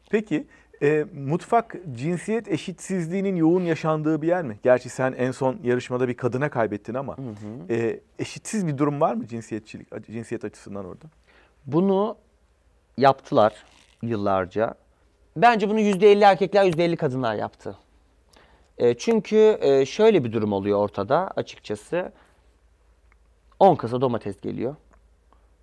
Peki 0.09 0.47
e, 0.81 1.05
mutfak 1.13 1.75
cinsiyet 1.93 2.47
eşitsizliğinin 2.47 3.35
yoğun 3.35 3.61
yaşandığı 3.61 4.21
bir 4.21 4.27
yer 4.27 4.43
mi? 4.43 4.59
Gerçi 4.63 4.89
sen 4.89 5.13
en 5.17 5.31
son 5.31 5.59
yarışmada 5.63 6.07
bir 6.07 6.17
kadına 6.17 6.49
kaybettin 6.49 6.93
ama 6.93 7.15
e, 7.69 7.99
eşitsiz 8.19 8.67
bir 8.67 8.77
durum 8.77 9.01
var 9.01 9.13
mı 9.13 9.27
cinsiyetçilik 9.27 10.05
cinsiyet 10.11 10.45
açısından 10.45 10.85
orada? 10.85 11.05
Bunu 11.65 12.17
yaptılar 12.97 13.53
yıllarca. 14.01 14.73
Bence 15.37 15.69
bunu 15.69 15.79
%50 15.79 16.23
erkekler, 16.25 16.65
%50 16.65 16.95
kadınlar 16.95 17.35
yaptı. 17.35 17.75
E, 18.77 18.93
çünkü 18.93 19.57
e, 19.61 19.85
şöyle 19.85 20.23
bir 20.23 20.33
durum 20.33 20.53
oluyor 20.53 20.79
ortada 20.79 21.31
açıkçası. 21.35 22.11
10 23.59 23.75
kasa 23.75 24.01
domates 24.01 24.41
geliyor. 24.41 24.75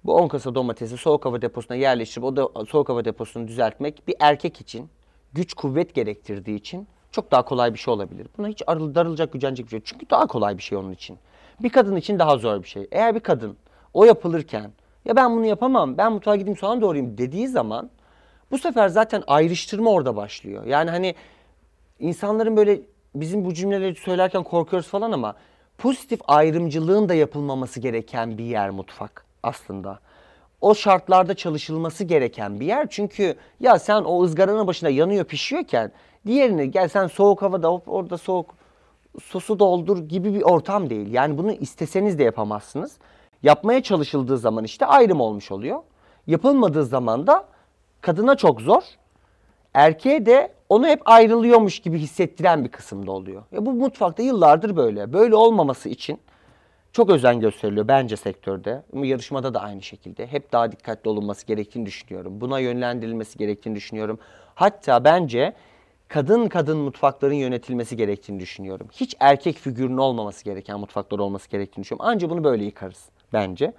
Bu 0.04 0.14
10 0.14 0.28
kasa 0.28 0.54
domatesi 0.54 0.96
soğuk 0.96 1.24
hava 1.24 1.42
deposuna 1.42 1.76
yerleştirip 1.76 2.24
o 2.24 2.36
da 2.36 2.64
soğuk 2.64 2.88
hava 2.88 3.04
deposunu 3.04 3.48
düzeltmek 3.48 4.08
bir 4.08 4.14
erkek 4.20 4.60
için 4.60 4.88
güç 5.32 5.54
kuvvet 5.54 5.94
gerektirdiği 5.94 6.56
için 6.56 6.88
çok 7.12 7.30
daha 7.30 7.44
kolay 7.44 7.74
bir 7.74 7.78
şey 7.78 7.94
olabilir. 7.94 8.26
Buna 8.38 8.48
hiç 8.48 8.62
arıl, 8.66 8.94
darılacak, 8.94 9.32
gücenecek 9.32 9.66
bir 9.66 9.70
şey. 9.70 9.80
Çünkü 9.84 10.10
daha 10.10 10.26
kolay 10.26 10.58
bir 10.58 10.62
şey 10.62 10.78
onun 10.78 10.92
için. 10.92 11.18
Bir 11.60 11.70
kadın 11.70 11.96
için 11.96 12.18
daha 12.18 12.36
zor 12.36 12.62
bir 12.62 12.68
şey. 12.68 12.86
Eğer 12.92 13.14
bir 13.14 13.20
kadın 13.20 13.56
o 13.94 14.04
yapılırken 14.04 14.70
ya 15.04 15.16
ben 15.16 15.36
bunu 15.36 15.46
yapamam, 15.46 15.98
ben 15.98 16.12
mutfağa 16.12 16.36
gideyim 16.36 16.56
soğan 16.56 16.80
doğrayayım 16.80 17.18
dediği 17.18 17.48
zaman 17.48 17.90
bu 18.50 18.58
sefer 18.58 18.88
zaten 18.88 19.22
ayrıştırma 19.26 19.90
orada 19.90 20.16
başlıyor. 20.16 20.64
Yani 20.64 20.90
hani 20.90 21.14
insanların 21.98 22.56
böyle 22.56 22.80
bizim 23.14 23.44
bu 23.44 23.54
cümleleri 23.54 23.94
söylerken 23.94 24.42
korkuyoruz 24.42 24.88
falan 24.88 25.12
ama 25.12 25.34
pozitif 25.78 26.20
ayrımcılığın 26.28 27.08
da 27.08 27.14
yapılmaması 27.14 27.80
gereken 27.80 28.38
bir 28.38 28.44
yer 28.44 28.70
mutfak 28.70 29.24
aslında. 29.42 29.98
O 30.60 30.74
şartlarda 30.74 31.34
çalışılması 31.34 32.04
gereken 32.04 32.60
bir 32.60 32.66
yer. 32.66 32.86
Çünkü 32.90 33.34
ya 33.60 33.78
sen 33.78 34.02
o 34.02 34.22
ızgaranın 34.22 34.66
başında 34.66 34.90
yanıyor 34.90 35.24
pişiyorken 35.24 35.92
diğerini 36.26 36.70
gel 36.70 36.88
sen 36.88 37.06
soğuk 37.06 37.42
havada 37.42 37.68
hop 37.68 37.88
orada 37.88 38.18
soğuk 38.18 38.54
sosu 39.22 39.58
doldur 39.58 39.98
gibi 39.98 40.34
bir 40.34 40.42
ortam 40.42 40.90
değil. 40.90 41.12
Yani 41.12 41.38
bunu 41.38 41.52
isteseniz 41.52 42.18
de 42.18 42.24
yapamazsınız. 42.24 42.98
Yapmaya 43.42 43.82
çalışıldığı 43.82 44.38
zaman 44.38 44.64
işte 44.64 44.86
ayrım 44.86 45.20
olmuş 45.20 45.52
oluyor. 45.52 45.80
Yapılmadığı 46.26 46.84
zaman 46.84 47.26
da 47.26 47.44
kadına 48.00 48.36
çok 48.36 48.60
zor. 48.60 48.82
Erkeğe 49.74 50.26
de 50.26 50.52
onu 50.68 50.86
hep 50.86 51.00
ayrılıyormuş 51.04 51.80
gibi 51.80 51.98
hissettiren 51.98 52.64
bir 52.64 52.68
kısımda 52.68 53.10
oluyor. 53.10 53.42
Ya 53.52 53.66
bu 53.66 53.72
mutfakta 53.72 54.22
yıllardır 54.22 54.76
böyle. 54.76 55.12
Böyle 55.12 55.34
olmaması 55.34 55.88
için 55.88 56.18
çok 56.92 57.10
özen 57.10 57.40
gösteriliyor 57.40 57.88
bence 57.88 58.16
sektörde. 58.16 58.82
Ama 58.92 59.06
yarışmada 59.06 59.54
da 59.54 59.60
aynı 59.60 59.82
şekilde. 59.82 60.26
Hep 60.26 60.52
daha 60.52 60.72
dikkatli 60.72 61.08
olunması 61.08 61.46
gerektiğini 61.46 61.86
düşünüyorum. 61.86 62.40
Buna 62.40 62.58
yönlendirilmesi 62.58 63.38
gerektiğini 63.38 63.76
düşünüyorum. 63.76 64.18
Hatta 64.54 65.04
bence 65.04 65.52
kadın 66.08 66.48
kadın 66.48 66.78
mutfakların 66.78 67.34
yönetilmesi 67.34 67.96
gerektiğini 67.96 68.40
düşünüyorum. 68.40 68.88
Hiç 68.92 69.16
erkek 69.20 69.56
figürünün 69.56 69.96
olmaması 69.96 70.44
gereken 70.44 70.80
mutfaklar 70.80 71.18
olması 71.18 71.50
gerektiğini 71.50 71.84
düşünüyorum. 71.84 72.10
Anca 72.10 72.30
bunu 72.30 72.44
böyle 72.44 72.64
yıkarız 72.64 73.08
bence. 73.32 73.72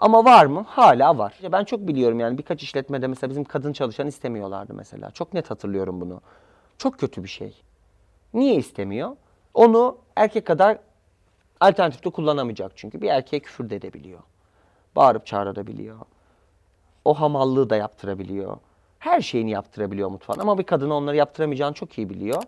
Ama 0.00 0.24
var 0.24 0.46
mı? 0.46 0.64
Hala 0.68 1.18
var. 1.18 1.38
Ben 1.52 1.64
çok 1.64 1.80
biliyorum 1.80 2.20
yani 2.20 2.38
birkaç 2.38 2.62
işletmede 2.62 3.06
mesela 3.06 3.30
bizim 3.30 3.44
kadın 3.44 3.72
çalışan 3.72 4.06
istemiyorlardı 4.06 4.74
mesela. 4.74 5.10
Çok 5.10 5.34
net 5.34 5.50
hatırlıyorum 5.50 6.00
bunu. 6.00 6.20
Çok 6.78 6.98
kötü 6.98 7.22
bir 7.24 7.28
şey. 7.28 7.62
Niye 8.34 8.54
istemiyor? 8.54 9.16
Onu 9.54 9.98
erkek 10.16 10.46
kadar 10.46 10.78
alternatifte 11.60 12.10
kullanamayacak 12.10 12.72
çünkü. 12.76 13.00
Bir 13.00 13.08
erkeğe 13.08 13.40
küfür 13.40 13.70
de 13.70 13.76
edebiliyor. 13.76 14.20
Bağırıp 14.96 15.26
çağırabiliyor. 15.26 15.96
O 17.04 17.14
hamallığı 17.14 17.70
da 17.70 17.76
yaptırabiliyor. 17.76 18.56
Her 18.98 19.20
şeyini 19.20 19.50
yaptırabiliyor 19.50 20.08
mutfağın. 20.08 20.38
Ama 20.38 20.58
bir 20.58 20.64
kadın 20.64 20.90
onları 20.90 21.16
yaptıramayacağını 21.16 21.74
çok 21.74 21.98
iyi 21.98 22.10
biliyor. 22.10 22.42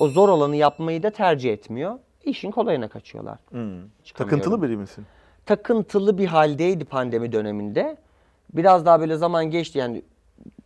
O 0.00 0.08
zor 0.08 0.28
olanı 0.28 0.56
yapmayı 0.56 1.02
da 1.02 1.10
tercih 1.10 1.52
etmiyor. 1.52 1.98
İşin 2.24 2.50
kolayına 2.50 2.88
kaçıyorlar. 2.88 3.38
Çıkamıyorum. 3.48 3.90
Takıntılı 4.14 4.62
biri 4.62 4.76
misin? 4.76 5.06
Takıntılı 5.46 6.18
bir 6.18 6.26
haldeydi 6.26 6.84
pandemi 6.84 7.32
döneminde. 7.32 7.96
Biraz 8.54 8.86
daha 8.86 9.00
böyle 9.00 9.16
zaman 9.16 9.50
geçti 9.50 9.78
yani 9.78 10.02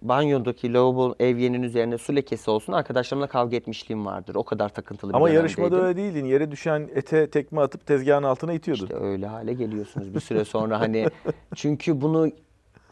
banyodaki 0.03 0.73
lavabo 0.73 1.15
evyenin 1.21 1.63
üzerine 1.63 1.99
su 1.99 2.17
lekesi 2.17 2.51
olsun 2.51 2.73
arkadaşlarımla 2.73 3.27
kavga 3.27 3.57
etmişliğim 3.57 4.07
vardır. 4.07 4.35
O 4.35 4.43
kadar 4.43 4.69
takıntılı 4.69 5.11
bir 5.11 5.17
Ama 5.17 5.27
dönemdeydim. 5.27 5.45
yarışmada 5.45 5.87
öyle 5.87 5.97
değildin. 5.97 6.25
Yere 6.25 6.51
düşen 6.51 6.89
ete 6.95 7.31
tekme 7.31 7.61
atıp 7.61 7.87
tezgahın 7.87 8.23
altına 8.23 8.53
itiyordun. 8.53 8.85
İşte 8.85 8.97
öyle 8.97 9.27
hale 9.27 9.53
geliyorsunuz 9.53 10.15
bir 10.15 10.21
süre 10.21 10.45
sonra 10.45 10.81
hani 10.81 11.07
çünkü 11.55 12.01
bunu 12.01 12.31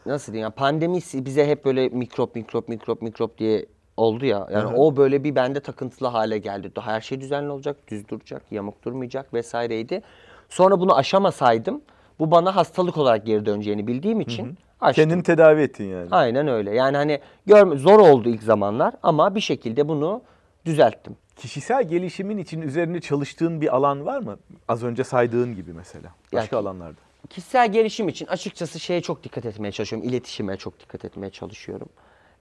nasıl 0.05 0.33
diyeyim 0.33 0.43
yani 0.43 0.53
pandemi 0.53 0.99
bize 1.13 1.47
hep 1.47 1.65
böyle 1.65 1.89
mikrop 1.89 2.35
mikrop 2.35 2.69
mikrop 2.69 3.01
mikrop 3.01 3.37
diye 3.37 3.65
oldu 3.97 4.25
ya 4.25 4.47
yani 4.51 4.75
o 4.75 4.97
böyle 4.97 5.23
bir 5.23 5.35
bende 5.35 5.59
takıntılı 5.59 6.07
hale 6.07 6.37
geldi. 6.37 6.71
Her 6.79 7.01
şey 7.01 7.21
düzenli 7.21 7.51
olacak, 7.51 7.77
düz 7.87 8.07
duracak, 8.07 8.43
yamuk 8.51 8.83
durmayacak 8.83 9.33
vesaireydi. 9.33 10.01
Sonra 10.49 10.79
bunu 10.79 10.95
aşamasaydım 10.95 11.81
bu 12.19 12.31
bana 12.31 12.55
hastalık 12.55 12.97
olarak 12.97 13.25
geri 13.25 13.45
döneceğini 13.45 13.87
bildiğim 13.87 14.21
için 14.21 14.57
aştım. 14.81 15.03
Kendini 15.03 15.23
tedavi 15.23 15.61
ettin 15.61 15.83
yani. 15.85 16.07
Aynen 16.11 16.47
öyle. 16.47 16.75
Yani 16.75 16.97
hani 16.97 17.19
görme 17.45 17.75
zor 17.77 17.99
oldu 17.99 18.29
ilk 18.29 18.43
zamanlar 18.43 18.93
ama 19.03 19.35
bir 19.35 19.41
şekilde 19.41 19.87
bunu 19.87 20.21
düzelttim. 20.65 21.15
Kişisel 21.35 21.87
gelişimin 21.87 22.37
için 22.37 22.61
üzerinde 22.61 23.01
çalıştığın 23.01 23.61
bir 23.61 23.75
alan 23.75 24.05
var 24.05 24.19
mı? 24.19 24.37
Az 24.67 24.83
önce 24.83 25.03
saydığın 25.03 25.55
gibi 25.55 25.73
mesela. 25.73 26.09
Başka 26.33 26.55
Ya- 26.55 26.61
alanlarda. 26.61 26.97
Kişisel 27.29 27.71
gelişim 27.71 28.07
için 28.09 28.27
açıkçası 28.27 28.79
şeye 28.79 29.01
çok 29.01 29.23
dikkat 29.23 29.45
etmeye 29.45 29.71
çalışıyorum. 29.71 30.09
İletişime 30.09 30.57
çok 30.57 30.79
dikkat 30.79 31.05
etmeye 31.05 31.29
çalışıyorum. 31.29 31.89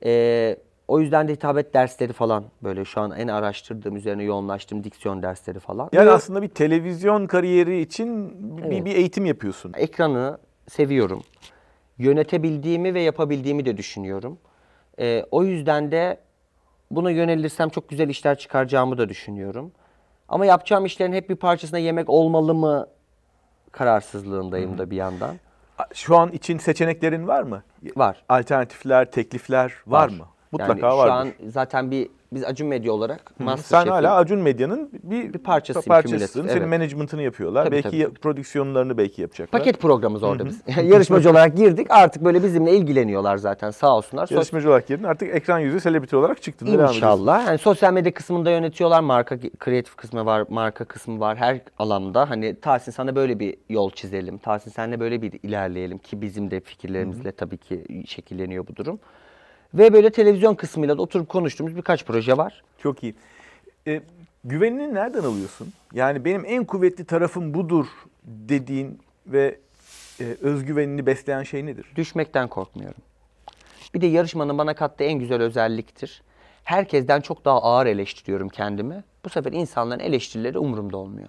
Ee, 0.04 0.56
o 0.88 1.00
yüzden 1.00 1.28
de 1.28 1.32
hitabet 1.32 1.74
dersleri 1.74 2.12
falan 2.12 2.44
böyle 2.62 2.84
şu 2.84 3.00
an 3.00 3.10
en 3.10 3.28
araştırdığım 3.28 3.96
üzerine 3.96 4.22
yoğunlaştığım 4.22 4.84
diksiyon 4.84 5.22
dersleri 5.22 5.58
falan. 5.60 5.88
Yani 5.92 6.06
Ve 6.06 6.10
aslında 6.12 6.42
bir 6.42 6.48
televizyon 6.48 7.26
kariyeri 7.26 7.80
için 7.80 8.32
bir, 8.58 8.62
Evet. 8.62 8.84
bir 8.84 8.96
eğitim 8.96 9.26
yapıyorsun. 9.26 9.72
ekranı 9.76 10.38
seviyorum. 10.68 11.22
Yönetebildiğimi 11.98 12.94
ve 12.94 13.00
yapabildiğimi 13.00 13.64
de 13.64 13.76
düşünüyorum. 13.76 14.38
Ee, 14.98 15.24
o 15.30 15.44
yüzden 15.44 15.90
de 15.92 16.20
buna 16.90 17.10
yönelirsem 17.10 17.68
çok 17.68 17.88
güzel 17.88 18.08
işler 18.08 18.38
çıkaracağımı 18.38 18.98
da 18.98 19.08
düşünüyorum. 19.08 19.72
Ama 20.28 20.46
yapacağım 20.46 20.84
işlerin 20.84 21.12
hep 21.12 21.30
bir 21.30 21.36
parçasına 21.36 21.78
yemek 21.78 22.10
olmalı 22.10 22.54
mı 22.54 22.86
kararsızlığındayım 23.72 24.78
da 24.78 24.90
bir 24.90 24.96
yandan. 24.96 25.36
Şu 25.94 26.16
an 26.16 26.32
için 26.32 26.58
seçeneklerin 26.58 27.28
var 27.28 27.42
mı? 27.42 27.62
Var. 27.96 28.24
Alternatifler, 28.28 29.10
teklifler 29.10 29.74
var, 29.86 30.08
mı? 30.08 30.26
Mutlaka 30.52 30.86
yani 30.86 30.96
vardır. 30.98 31.10
Şu 31.10 31.12
an 31.46 31.50
zaten 31.50 31.90
bir 31.90 32.08
biz 32.32 32.44
Acun 32.44 32.68
Medya 32.68 32.92
olarak 32.92 33.20
Sen 33.38 33.44
Masterchef'in 33.46 33.90
hala 33.90 34.14
Acun 34.14 34.38
Medya'nın 34.40 34.90
bir, 35.02 35.32
Bir 35.32 35.38
parçasıyım, 35.38 35.84
parçasısın. 35.88 36.32
kümülatif, 36.32 36.52
Senin 36.52 36.70
evet. 36.70 36.78
management'ını 36.80 37.22
yapıyorlar. 37.22 37.64
Tabii, 37.64 37.74
belki 37.74 38.02
tabii, 38.04 38.14
prodüksiyonlarını 38.14 38.98
belki 38.98 39.22
yapacaklar. 39.22 39.60
paket 39.60 39.80
programımız 39.80 40.22
orada 40.22 40.46
biz. 40.46 40.62
Yarışmacı 40.84 41.30
olarak 41.30 41.56
girdik. 41.56 41.86
Artık 41.90 42.24
böyle 42.24 42.42
bizimle 42.42 42.76
ilgileniyorlar 42.76 43.36
zaten 43.36 43.70
sağ 43.70 43.96
olsunlar. 43.96 44.26
Sos- 44.26 44.34
Yarışmacı 44.34 44.68
olarak 44.68 44.86
girdin. 44.86 45.04
Artık 45.04 45.34
ekran 45.34 45.58
yüzü 45.58 45.80
selebriti 45.80 46.16
olarak 46.16 46.42
çıktın. 46.42 46.66
İnşallah. 46.66 47.46
Yani 47.46 47.58
sosyal 47.58 47.92
medya 47.92 48.14
kısmında 48.14 48.50
yönetiyorlar. 48.50 49.00
Marka 49.00 49.38
kreatif 49.58 49.96
kısmı 49.96 50.26
var, 50.26 50.44
marka 50.48 50.84
kısmı 50.84 51.20
var. 51.20 51.36
Her 51.36 51.60
alanda 51.78 52.30
hani 52.30 52.60
Tahsin 52.60 52.92
sana 52.92 53.16
böyle 53.16 53.38
bir 53.38 53.56
yol 53.68 53.90
çizelim. 53.90 54.38
Tahsin 54.38 54.70
senle 54.70 55.00
böyle 55.00 55.22
bir 55.22 55.32
ilerleyelim 55.42 55.98
ki 55.98 56.20
bizim 56.20 56.50
de 56.50 56.60
fikirlerimizle 56.60 57.32
tabii 57.32 57.58
ki 57.58 57.84
şekilleniyor 58.06 58.66
bu 58.66 58.76
durum. 58.76 58.98
Ve 59.76 59.92
böyle 59.92 60.10
televizyon 60.10 60.54
kısmıyla 60.54 60.98
da 60.98 61.02
oturup 61.02 61.28
konuştuğumuz 61.28 61.76
birkaç 61.76 62.04
proje 62.04 62.36
var. 62.36 62.62
Çok 62.78 63.02
iyi. 63.02 63.14
E, 63.86 64.00
güvenini 64.44 64.94
nereden 64.94 65.22
alıyorsun? 65.22 65.72
Yani 65.92 66.24
benim 66.24 66.44
en 66.46 66.64
kuvvetli 66.64 67.04
tarafım 67.04 67.54
budur 67.54 67.86
dediğin 68.24 69.00
ve 69.26 69.58
e, 70.20 70.24
özgüvenini 70.40 71.06
besleyen 71.06 71.42
şey 71.42 71.66
nedir? 71.66 71.86
Düşmekten 71.96 72.48
korkmuyorum. 72.48 73.02
Bir 73.94 74.00
de 74.00 74.06
yarışmanın 74.06 74.58
bana 74.58 74.74
kattığı 74.74 75.04
en 75.04 75.18
güzel 75.18 75.42
özelliktir. 75.42 76.22
Herkesten 76.64 77.20
çok 77.20 77.44
daha 77.44 77.62
ağır 77.62 77.86
eleştiriyorum 77.86 78.48
kendimi. 78.48 79.04
Bu 79.24 79.28
sefer 79.28 79.52
insanların 79.52 80.00
eleştirileri 80.00 80.58
umurumda 80.58 80.96
olmuyor. 80.96 81.28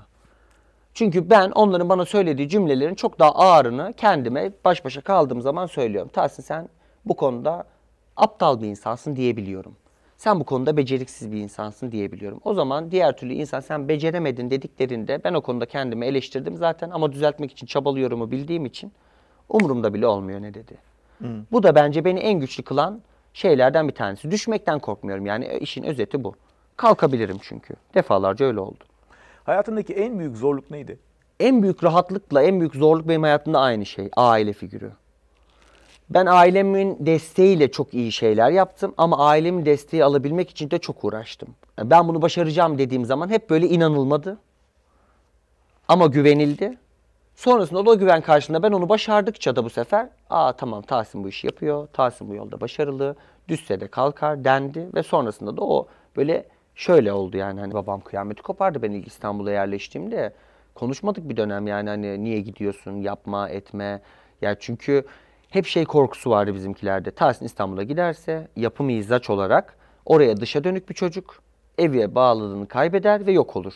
Çünkü 0.93 1.29
ben 1.29 1.51
onların 1.51 1.89
bana 1.89 2.05
söylediği 2.05 2.49
cümlelerin 2.49 2.95
çok 2.95 3.19
daha 3.19 3.31
ağırını 3.31 3.93
kendime 3.97 4.51
baş 4.65 4.85
başa 4.85 5.01
kaldığım 5.01 5.41
zaman 5.41 5.65
söylüyorum. 5.65 6.09
Tahsin 6.13 6.43
sen 6.43 6.69
bu 7.05 7.15
konuda 7.15 7.65
aptal 8.17 8.61
bir 8.61 8.67
insansın 8.67 9.15
diyebiliyorum. 9.15 9.75
Sen 10.17 10.39
bu 10.39 10.43
konuda 10.43 10.77
beceriksiz 10.77 11.31
bir 11.31 11.37
insansın 11.37 11.91
diyebiliyorum. 11.91 12.39
O 12.43 12.53
zaman 12.53 12.91
diğer 12.91 13.17
türlü 13.17 13.33
insan 13.33 13.59
sen 13.59 13.87
beceremedin 13.87 14.51
dediklerinde 14.51 15.23
ben 15.23 15.33
o 15.33 15.41
konuda 15.41 15.65
kendimi 15.65 16.05
eleştirdim 16.05 16.57
zaten 16.57 16.89
ama 16.89 17.11
düzeltmek 17.11 17.51
için 17.51 17.67
çabalıyorumu 17.67 18.31
bildiğim 18.31 18.65
için 18.65 18.91
umurumda 19.49 19.93
bile 19.93 20.07
olmuyor 20.07 20.41
ne 20.41 20.53
dedi. 20.53 20.77
Bu 21.51 21.63
da 21.63 21.75
bence 21.75 22.05
beni 22.05 22.19
en 22.19 22.39
güçlü 22.39 22.63
kılan 22.63 23.01
şeylerden 23.33 23.87
bir 23.87 23.93
tanesi. 23.93 24.31
Düşmekten 24.31 24.79
korkmuyorum 24.79 25.25
yani 25.25 25.45
e, 25.45 25.59
işin 25.59 25.83
özeti 25.83 26.23
bu. 26.23 26.35
Kalkabilirim 26.77 27.37
çünkü. 27.41 27.73
Defalarca 27.95 28.45
öyle 28.45 28.59
oldu. 28.59 28.83
Hayatındaki 29.43 29.93
en 29.93 30.19
büyük 30.19 30.37
zorluk 30.37 30.71
neydi? 30.71 30.99
En 31.39 31.63
büyük 31.63 31.83
rahatlıkla 31.83 32.43
en 32.43 32.59
büyük 32.59 32.75
zorluk 32.75 33.07
benim 33.07 33.23
hayatımda 33.23 33.59
aynı 33.59 33.85
şey. 33.85 34.09
Aile 34.15 34.53
figürü. 34.53 34.91
Ben 36.09 36.25
ailemin 36.25 36.97
desteğiyle 36.99 37.71
çok 37.71 37.93
iyi 37.93 38.11
şeyler 38.11 38.51
yaptım 38.51 38.93
ama 38.97 39.17
ailemin 39.17 39.65
desteği 39.65 40.03
alabilmek 40.03 40.49
için 40.49 40.71
de 40.71 40.79
çok 40.79 41.03
uğraştım. 41.03 41.49
Yani 41.77 41.89
Ben 41.89 42.07
bunu 42.07 42.21
başaracağım 42.21 42.77
dediğim 42.77 43.05
zaman 43.05 43.29
hep 43.29 43.49
böyle 43.49 43.67
inanılmadı. 43.67 44.37
Ama 45.87 46.05
güvenildi. 46.07 46.77
Sonrasında 47.35 47.85
da 47.85 47.89
o 47.89 47.97
güven 47.97 48.21
karşılığında 48.21 48.63
ben 48.63 48.71
onu 48.71 48.89
başardıkça 48.89 49.55
da 49.55 49.63
bu 49.63 49.69
sefer 49.69 50.09
aa 50.29 50.53
tamam 50.53 50.81
Tahsin 50.81 51.23
bu 51.23 51.29
işi 51.29 51.47
yapıyor, 51.47 51.87
Tahsin 51.93 52.29
bu 52.29 52.35
yolda 52.35 52.61
başarılı, 52.61 53.15
düşse 53.47 53.79
de 53.79 53.87
kalkar 53.87 54.43
dendi 54.43 54.87
ve 54.95 55.03
sonrasında 55.03 55.57
da 55.57 55.61
o 55.63 55.87
böyle 56.15 56.45
şöyle 56.75 57.13
oldu 57.13 57.37
yani 57.37 57.59
hani 57.59 57.73
babam 57.73 58.01
kıyameti 58.01 58.41
kopardı 58.41 58.81
ben 58.81 58.91
ilk 58.91 59.07
İstanbul'a 59.07 59.51
yerleştiğimde 59.51 60.33
konuşmadık 60.75 61.29
bir 61.29 61.37
dönem 61.37 61.67
yani 61.67 61.89
hani 61.89 62.23
niye 62.23 62.41
gidiyorsun 62.41 62.95
yapma 62.95 63.49
etme 63.49 64.01
ya 64.41 64.55
çünkü 64.59 65.05
hep 65.49 65.65
şey 65.65 65.85
korkusu 65.85 66.29
vardı 66.29 66.53
bizimkilerde 66.55 67.11
Tahsin 67.11 67.45
İstanbul'a 67.45 67.83
giderse 67.83 68.47
yapı 68.55 68.83
mizaç 68.83 69.29
olarak 69.29 69.75
oraya 70.05 70.37
dışa 70.37 70.63
dönük 70.63 70.89
bir 70.89 70.95
çocuk 70.95 71.35
eviye 71.77 72.15
bağlılığını 72.15 72.67
kaybeder 72.67 73.25
ve 73.27 73.31
yok 73.31 73.55
olur. 73.55 73.73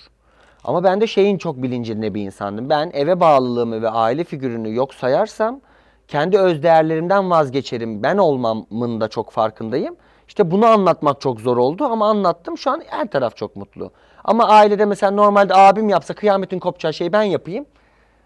Ama 0.64 0.84
ben 0.84 1.02
de 1.02 1.08
şeyin 1.08 1.38
çok 1.38 1.64
bilincinde 1.64 2.14
bir 2.14 2.22
insandım. 2.22 2.70
Ben 2.70 2.92
eve 2.94 3.20
bağlılığımı 3.20 3.82
ve 3.82 3.90
aile 3.90 4.24
figürünü 4.24 4.76
yok 4.76 4.94
sayarsam 4.94 5.62
kendi 6.08 6.38
öz 6.38 6.64
değerlerimden 6.64 7.30
vazgeçerim. 7.30 8.04
Ben 8.04 8.18
olmamın 8.18 9.02
da 9.02 9.08
çok 9.08 9.32
farkındayım. 9.32 9.96
İşte 10.28 10.52
bunu 10.52 10.66
anlatmak 10.66 11.22
çok 11.22 11.42
zor 11.42 11.58
oldu 11.58 11.86
ama 11.86 12.10
anlattım. 12.10 12.58
Şu 12.58 12.72
an 12.72 12.84
her 12.88 13.08
taraf 13.08 13.36
çok 13.36 13.56
mutlu. 13.56 13.92
Ama 14.24 14.48
ailede 14.48 14.86
mesela 14.86 15.12
normalde 15.12 15.56
abim 15.56 15.90
yapsa 15.90 16.14
kıyametin 16.14 16.60
kopacağı 16.60 16.94
şeyi 16.94 17.14
ben 17.14 17.24
yapayım. 17.24 17.66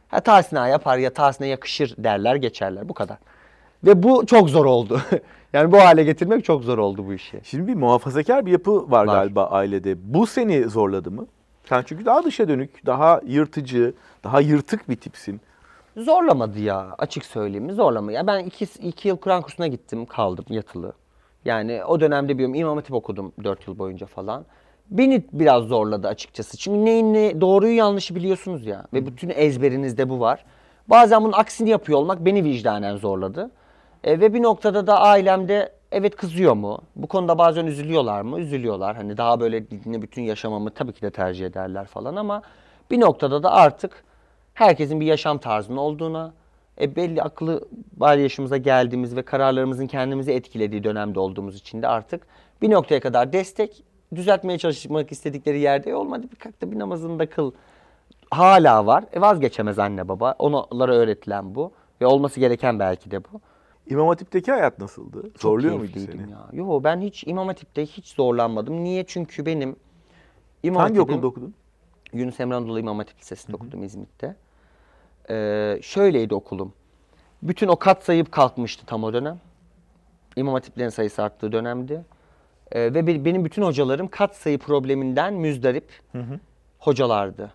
Ha 0.08 0.20
Tahsin 0.20 0.58
yapar 0.58 0.98
ya 0.98 1.14
Tahsin'e 1.14 1.48
yakışır 1.48 1.96
derler 1.98 2.36
geçerler 2.36 2.90
bu 2.90 2.94
kadar. 2.94 3.18
Ve 3.86 4.04
bu 4.04 4.26
çok 4.26 4.50
zor 4.50 4.66
oldu. 4.66 5.02
yani 5.54 5.72
bu 5.72 5.78
hale 5.78 6.04
getirmek 6.04 6.46
çok 6.46 6.64
zor 6.64 6.78
oldu 6.78 7.06
bu 7.08 7.14
işi. 7.14 7.40
Şimdi 7.44 7.68
bir 7.68 7.76
muhafazakar 7.76 8.46
bir 8.46 8.52
yapı 8.52 8.92
var, 8.92 9.06
Var. 9.08 9.14
galiba 9.14 9.46
ailede. 9.46 10.14
Bu 10.14 10.28
seni 10.28 10.64
zorladı 10.64 11.12
mı? 11.12 11.28
Sen 11.70 11.84
çünkü 11.86 12.06
daha 12.06 12.24
dışa 12.24 12.48
dönük, 12.48 12.86
daha 12.86 13.22
yırtıcı, 13.26 13.94
daha 14.24 14.42
yırtık 14.42 14.90
bir 14.90 14.96
tipsin. 14.96 15.42
Zorlamadı 15.98 16.60
ya 16.60 16.96
açık 16.98 17.26
söyleyeyim 17.26 17.72
zorlama. 17.72 18.12
Ya 18.12 18.28
ben 18.28 18.44
iki, 18.44 18.66
iki 18.82 19.08
yıl 19.08 19.18
Kur'an 19.18 19.42
kursuna 19.42 19.68
gittim 19.68 20.06
kaldım 20.06 20.46
yatılı. 20.50 20.94
Yani 21.46 21.84
o 21.86 22.00
dönemde 22.00 22.38
bir 22.38 22.56
İmam 22.56 22.76
Hatip 22.76 22.94
okudum 22.94 23.34
dört 23.44 23.68
yıl 23.68 23.78
boyunca 23.78 24.06
falan. 24.06 24.46
Beni 24.90 25.24
biraz 25.34 25.64
zorladı 25.64 26.08
açıkçası. 26.08 26.58
Çünkü 26.58 26.86
neyin 26.86 27.14
ne 27.14 27.42
doğruyu 27.42 27.76
yanlışı 27.76 28.16
biliyorsunuz 28.16 28.66
ya. 28.66 28.86
Ve 28.94 29.06
bütün 29.06 29.30
ezberinizde 29.30 30.10
bu 30.10 30.20
var. 30.20 30.46
Bazen 30.88 31.24
bunun 31.24 31.34
aksini 31.34 31.70
yapıyor 31.70 32.00
olmak 32.00 32.26
beni 32.26 32.44
vicdanen 32.44 32.96
zorladı. 32.96 33.52
E, 34.06 34.20
ve 34.20 34.34
bir 34.34 34.44
noktada 34.44 34.88
da 34.88 35.00
ailemde 35.02 35.72
evet 35.92 36.16
kızıyor 36.16 36.54
mu? 36.54 36.80
Bu 36.96 37.08
konuda 37.08 37.38
bazen 37.38 37.66
üzülüyorlar 37.66 38.22
mı? 38.22 38.40
Üzülüyorlar. 38.40 38.96
Hani 38.96 39.18
daha 39.18 39.40
böyle 39.40 39.70
dinle 39.70 40.02
bütün 40.02 40.22
yaşamamı 40.22 40.70
tabii 40.72 40.94
ki 40.94 41.02
de 41.02 41.12
tercih 41.12 41.46
ederler 41.46 41.86
falan 41.86 42.16
ama 42.16 42.42
bir 42.92 43.00
noktada 43.00 43.44
da 43.44 43.52
artık 43.52 44.04
herkesin 44.54 45.00
bir 45.00 45.06
yaşam 45.06 45.38
tarzının 45.38 45.78
olduğuna, 45.78 46.34
e, 46.82 46.96
belli 46.96 47.22
akıllı 47.22 47.62
bal 47.98 48.20
yaşımıza 48.20 48.58
geldiğimiz 48.58 49.16
ve 49.16 49.22
kararlarımızın 49.22 49.88
kendimizi 49.88 50.32
etkilediği 50.32 50.84
dönemde 50.84 51.20
olduğumuz 51.20 51.56
için 51.56 51.82
de 51.82 51.88
artık 51.88 52.28
bir 52.62 52.72
noktaya 52.72 53.00
kadar 53.00 53.34
destek, 53.34 53.84
düzeltmeye 54.16 54.58
çalışmak 54.60 55.12
istedikleri 55.12 55.60
yerde 55.60 55.90
"E, 55.90 55.94
olmadı 55.96 56.28
bir 56.32 56.36
kalk 56.36 56.62
da 56.62 56.72
bir 56.72 56.80
namazını 56.80 57.20
da 57.20 57.30
kıl. 57.30 57.52
Hala 58.32 58.86
var. 58.86 59.04
E, 59.14 59.22
vazgeçemez 59.22 59.80
anne 59.80 60.08
baba. 60.08 60.36
Onlara 60.40 60.96
öğretilen 60.96 61.56
bu 61.56 61.72
ve 62.02 62.06
olması 62.06 62.40
gereken 62.40 62.80
belki 62.80 63.12
de 63.12 63.24
bu. 63.24 63.42
İmam 63.90 64.08
Hatip'teki 64.08 64.52
hayat 64.52 64.80
nasıldı? 64.80 65.22
Çok 65.24 65.42
Zorluyor 65.42 65.78
muydu 65.78 66.00
seni? 66.00 66.32
Ya. 66.32 66.48
Yo 66.54 66.84
ben 66.84 67.02
hiç 67.02 67.24
İmam 67.28 67.48
Hatip'te 67.48 67.86
hiç 67.86 68.08
zorlanmadım. 68.08 68.84
Niye? 68.84 69.04
Çünkü 69.08 69.46
benim 69.46 69.76
İmam 70.64 70.82
Hangi 70.82 70.98
Hatip'im- 71.00 71.14
okulda 71.14 71.28
okudun? 71.28 71.54
Yunus 72.14 72.40
Emre 72.40 72.56
Anadolu 72.56 72.80
İmam 72.80 72.98
Hatip 72.98 73.20
Lisesi'nde 73.20 73.56
okudum 73.56 73.84
İzmit'te. 73.84 74.36
Ee, 75.30 75.80
şöyleydi 75.82 76.36
okulum. 76.36 76.74
Bütün 77.44 77.68
o 77.68 77.76
kat 77.76 78.04
sayıp 78.04 78.32
kalkmıştı 78.32 78.86
tam 78.86 79.04
o 79.04 79.14
dönem. 79.14 79.40
İmam 80.36 80.54
Hatiplerin 80.54 80.90
sayısı 80.90 81.24
arttığı 81.24 81.52
dönemdi. 81.52 82.02
Ee, 82.72 82.82
ve 82.94 83.08
be- 83.08 83.26
benim 83.26 83.46
bütün 83.46 83.62
hocalarım 83.62 84.08
kat 84.08 84.36
sayı 84.36 84.58
probleminden 84.60 85.34
müzdarip 85.34 85.88
hocalardı. 86.80 87.52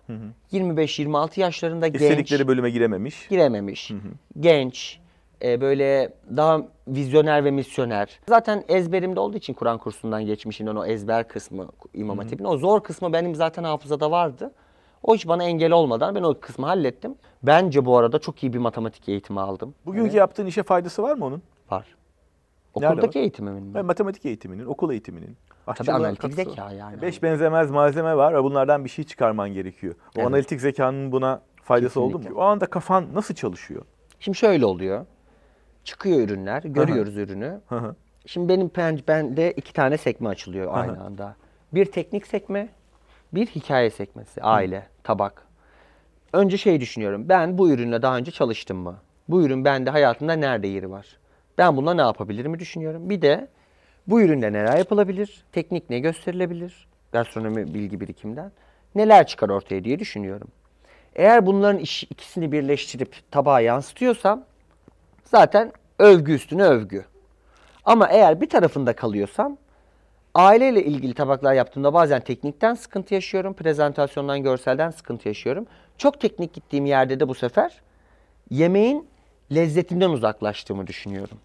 25-26 0.51 1.39
yaşlarında 1.39 1.87
genç 1.87 2.01
İstedikleri 2.01 2.47
bölüme 2.47 2.69
girememiş. 2.69 3.27
girememiş. 3.27 3.91
Genç, 4.39 4.99
e, 5.43 5.61
böyle 5.61 6.13
daha 6.35 6.61
vizyoner 6.87 7.45
ve 7.45 7.51
misyoner. 7.51 8.19
Zaten 8.29 8.63
ezberimde 8.67 9.19
olduğu 9.19 9.37
için 9.37 9.53
Kur'an 9.53 9.77
kursundan 9.77 10.25
geçmişinden 10.25 10.75
o 10.75 10.85
ezber 10.85 11.27
kısmı 11.27 11.67
İmam 11.93 12.17
Hatip'in. 12.17 12.45
O 12.45 12.57
zor 12.57 12.83
kısmı 12.83 13.13
benim 13.13 13.35
zaten 13.35 13.63
hafızada 13.63 14.11
vardı. 14.11 14.51
O 15.03 15.15
hiç 15.15 15.27
bana 15.27 15.43
engel 15.43 15.71
olmadan 15.71 16.15
ben 16.15 16.23
o 16.23 16.39
kısmı 16.39 16.65
hallettim. 16.65 17.15
Bence 17.43 17.85
bu 17.85 17.97
arada 17.97 18.19
çok 18.19 18.43
iyi 18.43 18.53
bir 18.53 18.57
matematik 18.57 19.09
eğitimi 19.09 19.39
aldım. 19.39 19.75
Bugünkü 19.85 20.17
yaptığın 20.17 20.45
işe 20.45 20.63
faydası 20.63 21.03
var 21.03 21.15
mı 21.15 21.25
onun? 21.25 21.41
Var. 21.71 21.85
Nerede 22.77 22.93
Okuldaki 22.93 23.19
eğitimimin 23.19 23.63
mi? 23.63 23.75
Ve 23.75 23.81
matematik 23.81 24.25
eğitiminin, 24.25 24.65
okul 24.65 24.91
eğitiminin. 24.91 25.37
Tabii 25.75 25.91
analitik 25.91 26.33
zeka 26.33 26.71
yani. 26.71 27.01
Beş 27.01 27.23
benzemez 27.23 27.71
malzeme 27.71 28.17
var 28.17 28.33
ve 28.33 28.43
bunlardan 28.43 28.85
bir 28.85 28.89
şey 28.89 29.05
çıkarman 29.05 29.53
gerekiyor. 29.53 29.93
O 29.95 29.97
Evet. 30.15 30.27
analitik 30.27 30.61
zekanın 30.61 31.11
buna 31.11 31.41
faydası 31.63 32.01
oldu 32.01 32.13
mu? 32.13 32.17
Kesinlikle. 32.17 32.41
O 32.41 32.43
anda 32.43 32.65
kafan 32.65 33.05
nasıl 33.13 33.35
çalışıyor? 33.35 33.81
Şimdi 34.19 34.37
şöyle 34.37 34.65
oluyor. 34.65 35.05
Çıkıyor 35.83 36.19
ürünler, 36.19 36.63
görüyoruz 36.63 37.17
ürünü. 37.17 37.61
Şimdi 38.25 38.49
benim 38.49 38.69
pen, 38.69 38.99
bende 39.07 39.51
iki 39.51 39.73
tane 39.73 39.97
sekme 39.97 40.29
açılıyor 40.29 40.73
aynı 40.73 41.03
anda. 41.03 41.35
Bir 41.73 41.85
teknik 41.85 42.27
sekme, 42.27 42.69
bir 43.33 43.47
hikaye 43.47 43.89
sekmesi, 43.89 44.41
aile, 44.43 44.87
tabak. 45.03 45.45
Önce 46.33 46.57
şey 46.57 46.81
düşünüyorum. 46.81 47.29
Ben 47.29 47.57
bu 47.57 47.69
ürünle 47.69 48.01
daha 48.01 48.17
önce 48.17 48.31
çalıştım 48.31 48.77
mı? 48.77 48.95
Bu 49.27 49.43
ürün 49.43 49.65
bende 49.65 49.89
hayatımda 49.89 50.33
nerede 50.33 50.67
yeri 50.67 50.91
var? 50.91 51.17
Ben 51.57 51.77
bununla 51.77 51.93
ne 51.93 52.01
yapabilirim 52.01 52.59
düşünüyorum. 52.59 53.09
Bir 53.09 53.21
de 53.21 53.47
bu 54.07 54.21
ürünle 54.21 54.53
neler 54.53 54.77
yapılabilir? 54.77 55.43
Teknik 55.51 55.89
ne 55.89 55.99
gösterilebilir? 55.99 56.87
Gastronomi 57.11 57.73
bilgi 57.73 57.99
birikimden. 58.01 58.51
Neler 58.95 59.27
çıkar 59.27 59.49
ortaya 59.49 59.83
diye 59.83 59.99
düşünüyorum. 59.99 60.47
Eğer 61.15 61.45
bunların 61.45 61.79
iş- 61.79 62.03
ikisini 62.03 62.51
birleştirip 62.51 63.15
tabağa 63.31 63.59
yansıtıyorsam 63.59 64.43
zaten 65.31 65.71
övgü 65.99 66.33
üstüne 66.33 66.63
övgü. 66.63 67.05
Ama 67.85 68.07
eğer 68.07 68.41
bir 68.41 68.49
tarafında 68.49 68.93
kalıyorsam 68.93 69.57
aileyle 70.33 70.83
ilgili 70.83 71.13
tabaklar 71.13 71.53
yaptığımda 71.53 71.93
bazen 71.93 72.21
teknikten 72.21 72.73
sıkıntı 72.73 73.13
yaşıyorum. 73.13 73.53
Prezentasyondan, 73.53 74.43
görselden 74.43 74.89
sıkıntı 74.89 75.27
yaşıyorum. 75.27 75.67
Çok 75.97 76.21
teknik 76.21 76.53
gittiğim 76.53 76.85
yerde 76.85 77.19
de 77.19 77.27
bu 77.27 77.35
sefer 77.35 77.81
yemeğin 78.49 79.07
lezzetinden 79.51 80.09
uzaklaştığımı 80.09 80.87
düşünüyorum. 80.87 81.37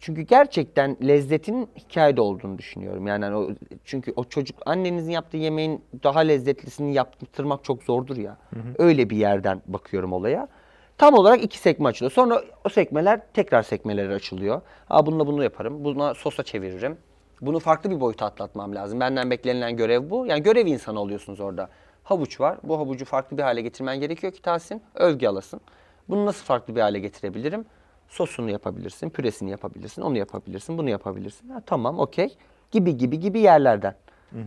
Çünkü 0.00 0.22
gerçekten 0.22 0.96
lezzetin 1.06 1.68
hikayede 1.76 2.20
olduğunu 2.20 2.58
düşünüyorum. 2.58 3.06
Yani 3.06 3.24
hani 3.24 3.36
o, 3.36 3.50
çünkü 3.84 4.12
o 4.16 4.24
çocuk 4.24 4.56
annenizin 4.66 5.12
yaptığı 5.12 5.36
yemeğin 5.36 5.84
daha 6.02 6.20
lezzetlisini 6.20 6.94
yaptırmak 6.94 7.64
çok 7.64 7.82
zordur 7.82 8.16
ya. 8.16 8.36
Öyle 8.78 9.10
bir 9.10 9.16
yerden 9.16 9.62
bakıyorum 9.66 10.12
olaya. 10.12 10.48
Tam 10.98 11.14
olarak 11.14 11.42
iki 11.44 11.58
sekme 11.58 11.88
açılıyor. 11.88 12.12
Sonra 12.12 12.42
o 12.64 12.68
sekmeler 12.68 13.20
tekrar 13.34 13.62
sekmeleri 13.62 14.14
açılıyor. 14.14 14.60
Aa 14.90 15.06
bununla 15.06 15.26
bunu 15.26 15.42
yaparım. 15.42 15.84
Buna 15.84 16.14
sosa 16.14 16.42
çeviririm. 16.42 16.98
Bunu 17.40 17.58
farklı 17.58 17.90
bir 17.90 18.00
boyuta 18.00 18.26
atlatmam 18.26 18.74
lazım. 18.74 19.00
Benden 19.00 19.30
beklenilen 19.30 19.76
görev 19.76 20.10
bu. 20.10 20.26
Yani 20.26 20.42
görev 20.42 20.66
insanı 20.66 21.00
oluyorsunuz 21.00 21.40
orada. 21.40 21.68
Havuç 22.04 22.40
var. 22.40 22.58
Bu 22.62 22.78
havucu 22.78 23.04
farklı 23.04 23.38
bir 23.38 23.42
hale 23.42 23.62
getirmen 23.62 24.00
gerekiyor 24.00 24.32
ki 24.32 24.42
Tahsin 24.42 24.82
övgü 24.94 25.26
alasın. 25.26 25.60
Bunu 26.08 26.26
nasıl 26.26 26.44
farklı 26.44 26.76
bir 26.76 26.80
hale 26.80 26.98
getirebilirim? 26.98 27.64
Sosunu 28.08 28.50
yapabilirsin, 28.50 29.10
püresini 29.10 29.50
yapabilirsin, 29.50 30.02
onu 30.02 30.18
yapabilirsin, 30.18 30.78
bunu 30.78 30.90
yapabilirsin. 30.90 31.48
Ha, 31.48 31.62
tamam, 31.66 31.98
okey. 31.98 32.36
Gibi 32.70 32.96
gibi 32.96 33.20
gibi 33.20 33.40
yerlerden. 33.40 33.94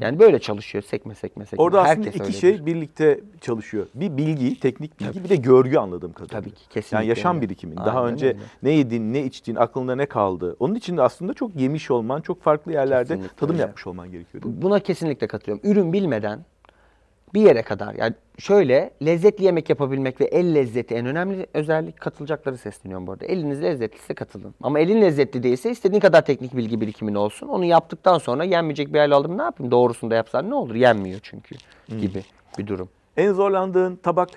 Yani 0.02 0.19
böyle 0.19 0.39
çalışıyor 0.39 0.84
sekme 0.84 1.15
sekme 1.15 1.45
sekme. 1.45 1.63
Orada 1.63 1.82
aslında 1.82 1.89
Herkes 2.06 2.13
iki 2.15 2.23
öyledir. 2.23 2.39
şey 2.39 2.65
birlikte 2.65 3.19
çalışıyor. 3.41 3.86
Bir 3.95 4.17
bilgi, 4.17 4.60
teknik 4.60 4.99
bilgi, 4.99 5.23
bir 5.23 5.30
de 5.30 5.36
görgü 5.36 5.78
anladığım 5.78 6.13
kadarıyla. 6.13 6.41
Tabii 6.41 6.52
ki, 6.52 6.69
kesinlikle 6.69 6.97
Yani 6.97 7.08
yaşam 7.08 7.36
öyle. 7.36 7.45
birikimin. 7.45 7.78
Daha 7.78 7.99
Aynen 8.02 8.13
önce 8.13 8.28
öyle. 8.28 8.39
ne 8.63 8.71
yedin, 8.71 9.13
ne 9.13 9.23
içtin, 9.23 9.56
aklında 9.56 9.95
ne 9.95 10.06
kaldı. 10.06 10.56
Onun 10.60 10.75
için 10.75 10.97
de 10.97 11.02
aslında 11.02 11.34
çok 11.34 11.56
yemiş 11.56 11.91
olman, 11.91 12.21
çok 12.21 12.41
farklı 12.41 12.71
yerlerde 12.73 13.08
Kesinlikle 13.13 13.36
tadım 13.36 13.54
öyle. 13.56 13.62
yapmış 13.62 13.88
olman 13.88 14.12
gerekiyor. 14.12 14.43
Buna 14.45 14.80
kesinlikle 14.80 15.28
katılıyorum. 15.28 15.71
Ürün 15.71 15.93
bilmeden 15.93 16.39
bir 17.33 17.41
yere 17.41 17.61
kadar 17.61 17.95
yani 17.95 18.13
şöyle 18.37 18.91
lezzetli 19.05 19.45
yemek 19.45 19.69
yapabilmek 19.69 20.21
ve 20.21 20.25
el 20.25 20.55
lezzeti 20.55 20.95
en 20.95 21.05
önemli 21.05 21.47
özellik 21.53 21.99
katılacakları 21.99 22.57
sesleniyorum 22.57 23.07
bu 23.07 23.11
arada. 23.11 23.25
Eliniz 23.25 23.61
lezzetliyse 23.61 24.13
katılın. 24.13 24.55
Ama 24.61 24.79
elin 24.79 25.01
lezzetli 25.01 25.43
değilse 25.43 25.71
istediğin 25.71 26.01
kadar 26.01 26.25
teknik 26.25 26.57
bilgi 26.57 26.81
birikimin 26.81 27.15
olsun. 27.15 27.47
Onu 27.47 27.65
yaptıktan 27.65 28.17
sonra 28.17 28.43
yenmeyecek 28.43 28.93
bir 28.93 28.99
hale 28.99 29.15
aldım 29.15 29.37
ne 29.37 29.41
yapayım? 29.41 29.71
Doğrusunu 29.71 30.11
da 30.11 30.15
yapsan 30.15 30.49
ne 30.49 30.55
olur? 30.55 30.75
Yenmiyor 30.75 31.19
çünkü 31.23 31.55
gibi 32.01 32.23
bir 32.57 32.67
durum. 32.67 32.89
En 33.17 33.33
zorlandığın 33.33 33.95
tabak, 33.95 34.29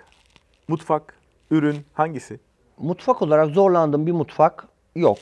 mutfak, 0.69 1.15
ürün 1.51 1.77
hangisi? 1.95 2.41
Mutfak 2.79 3.23
olarak 3.23 3.51
zorlandığım 3.51 4.07
bir 4.07 4.13
mutfak 4.13 4.67
yok. 4.97 5.19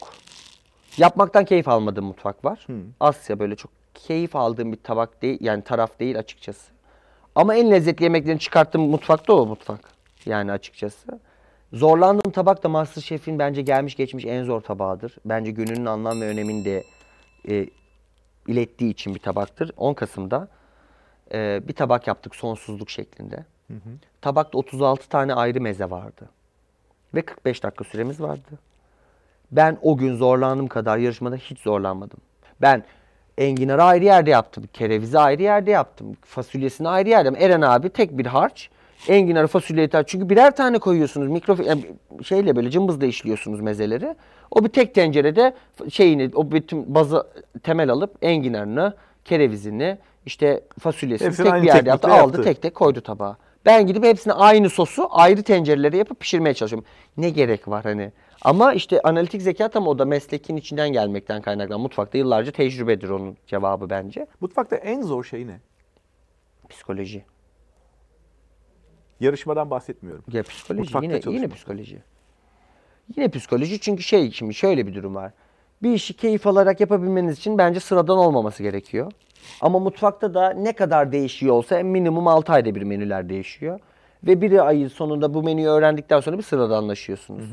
Yapmaktan 0.97 1.45
keyif 1.45 1.69
almadığım 1.69 2.05
mutfak 2.05 2.45
var. 2.45 2.67
Asya 3.01 3.39
böyle 3.39 3.57
çok 3.57 3.71
keyif 3.95 4.37
aldığım 4.37 4.73
bir 4.73 4.77
tabak 4.77 5.23
değil 5.23 5.39
yani 5.41 5.63
taraf 5.65 6.01
değil 6.01 6.19
açıkçası. 6.19 6.73
Ama 7.35 7.55
en 7.55 7.71
lezzetli 7.71 8.03
yemeklerini 8.03 8.41
çıkarttığım 8.41 8.83
mutfak 8.83 9.29
da 9.29 9.37
o 9.37 9.47
mutfak. 9.47 9.81
Yani 10.27 10.53
açıkçası. 10.53 11.21
Zorlandığım 11.73 12.33
tabak 12.33 12.63
da 12.63 12.69
Masterchef'in 12.69 13.39
bence 13.39 13.63
gelmiş 13.63 13.97
geçmiş 13.97 14.25
en 14.25 14.45
zor 14.45 14.61
tabağıdır. 14.61 15.17
Bence 15.25 15.51
gününün 15.51 15.87
anlam 15.87 16.21
ve 16.21 16.27
önemini 16.27 16.65
de 16.65 16.85
e, 17.49 17.67
ilettiği 18.47 18.91
için 18.91 19.15
bir 19.15 19.21
tabaktır. 19.21 19.73
10 19.77 19.95
Kasım'da 19.95 20.49
e, 21.35 21.61
bir 21.69 21.73
tabak 21.73 22.07
yaptık 22.07 22.37
sonsuzluk 22.37 22.91
şeklinde. 22.91 23.45
Tabakta 24.21 24.59
36 24.59 25.09
tane 25.09 25.35
ayrı 25.35 25.61
meze 25.61 25.91
vardı. 25.91 26.29
Ve 27.15 27.23
45 27.23 27.63
dakika 27.63 27.85
süremiz 27.85 28.21
vardı. 28.21 28.49
Ben 29.53 29.79
o 29.83 29.97
gün 29.97 30.17
zorlandığım 30.17 30.69
kadar 30.69 30.99
yarışmada 30.99 31.37
hiç 31.37 31.61
zorlanmadım. 31.61 32.19
Ben 32.61 32.85
enginarı 33.39 33.83
ayrı 33.83 34.05
yerde 34.05 34.31
yaptım. 34.31 34.65
Kerevizi 34.73 35.19
ayrı 35.19 35.43
yerde 35.43 35.71
yaptım. 35.71 36.17
Fasulyesini 36.25 36.89
ayrı 36.89 37.09
yerde 37.09 37.29
yaptım. 37.29 37.45
Eren 37.45 37.61
abi 37.61 37.91
tek 37.91 38.19
bir 38.19 38.27
harç. 38.27 38.71
Enginarı 39.09 39.47
fasulyeyi 39.47 39.89
tar- 39.89 40.05
Çünkü 40.07 40.29
birer 40.29 40.57
tane 40.57 40.79
koyuyorsunuz. 40.79 41.29
Mikro 41.29 41.57
yani 41.65 41.85
şeyle 42.23 42.57
böyle 42.57 42.71
cımbızla 42.71 43.07
işliyorsunuz 43.07 43.61
mezeleri. 43.61 44.15
O 44.51 44.65
bir 44.65 44.69
tek 44.69 44.95
tencerede 44.95 45.55
şeyini 45.91 46.31
o 46.35 46.51
bütün 46.51 46.95
bazı 46.95 47.27
temel 47.63 47.91
alıp 47.91 48.17
enginarını, 48.23 48.95
kerevizini, 49.25 49.99
işte 50.27 50.61
fasulyesini 50.79 51.29
Hepsini 51.29 51.51
tek 51.51 51.63
bir 51.63 51.67
yerde 51.67 51.89
yaptı. 51.89 52.09
Aldı 52.09 52.17
yaptı. 52.23 52.43
tek 52.43 52.63
tek 52.63 52.75
koydu 52.75 53.01
tabağa. 53.01 53.37
Ben 53.65 53.87
gidip 53.87 54.05
hepsini 54.05 54.33
aynı 54.33 54.71
sosu 54.71 55.09
ayrı 55.11 55.43
tencerelere 55.43 55.97
yapıp 55.97 56.21
pişirmeye 56.21 56.55
çalışıyorum. 56.55 56.89
Ne 57.17 57.31
gerek 57.31 57.69
var 57.69 57.85
hani? 57.85 58.13
Ama 58.43 58.73
işte 58.73 59.01
analitik 59.03 59.43
zeka 59.43 59.69
tam 59.69 59.87
o 59.87 59.99
da 59.99 60.05
meslekin 60.05 60.57
içinden 60.57 60.93
gelmekten 60.93 61.43
kaynaklanan. 61.43 61.81
Mutfakta 61.81 62.19
yıllarca 62.19 62.53
tecrübedir 62.53 63.09
onun 63.09 63.37
cevabı 63.47 63.91
bence. 63.91 64.27
Mutfakta 64.41 64.77
en 64.77 65.03
zor 65.03 65.25
şey 65.25 65.47
ne? 65.47 65.61
Psikoloji. 66.69 67.25
Yarışmadan 69.21 69.71
bahsetmiyorum. 69.71 70.25
Ya 70.33 70.43
psikoloji 70.43 70.83
Mutfakta 70.83 71.31
yine 71.31 71.37
yine 71.37 71.49
psikoloji. 71.49 72.03
Yine 73.17 73.29
psikoloji 73.29 73.81
çünkü 73.81 74.03
şey 74.03 74.31
şimdi 74.31 74.55
şöyle 74.55 74.87
bir 74.87 74.95
durum 74.95 75.15
var. 75.15 75.33
Bir 75.83 75.93
işi 75.95 76.15
keyif 76.17 76.47
alarak 76.47 76.81
yapabilmeniz 76.81 77.39
için 77.39 77.59
bence 77.59 77.81
sıradan 77.81 78.19
olmaması 78.19 78.63
gerekiyor. 78.63 79.13
Ama 79.61 79.79
mutfakta 79.79 80.35
da 80.35 80.51
ne 80.51 80.73
kadar 80.73 81.13
değişiyor 81.13 81.55
olsa 81.55 81.83
minimum 81.83 82.29
6 82.29 82.53
ayda 82.53 82.75
bir 82.75 82.83
menüler 82.83 83.29
değişiyor. 83.29 83.81
Ve 84.27 84.41
bir 84.41 84.67
ayın 84.67 84.89
sonunda 84.89 85.35
bu 85.35 85.43
menüyü 85.43 85.69
öğrendikten 85.69 86.21
sonra 86.21 86.39
bir 86.39 86.43
sıradanlaşıyorsunuz. 86.43 87.45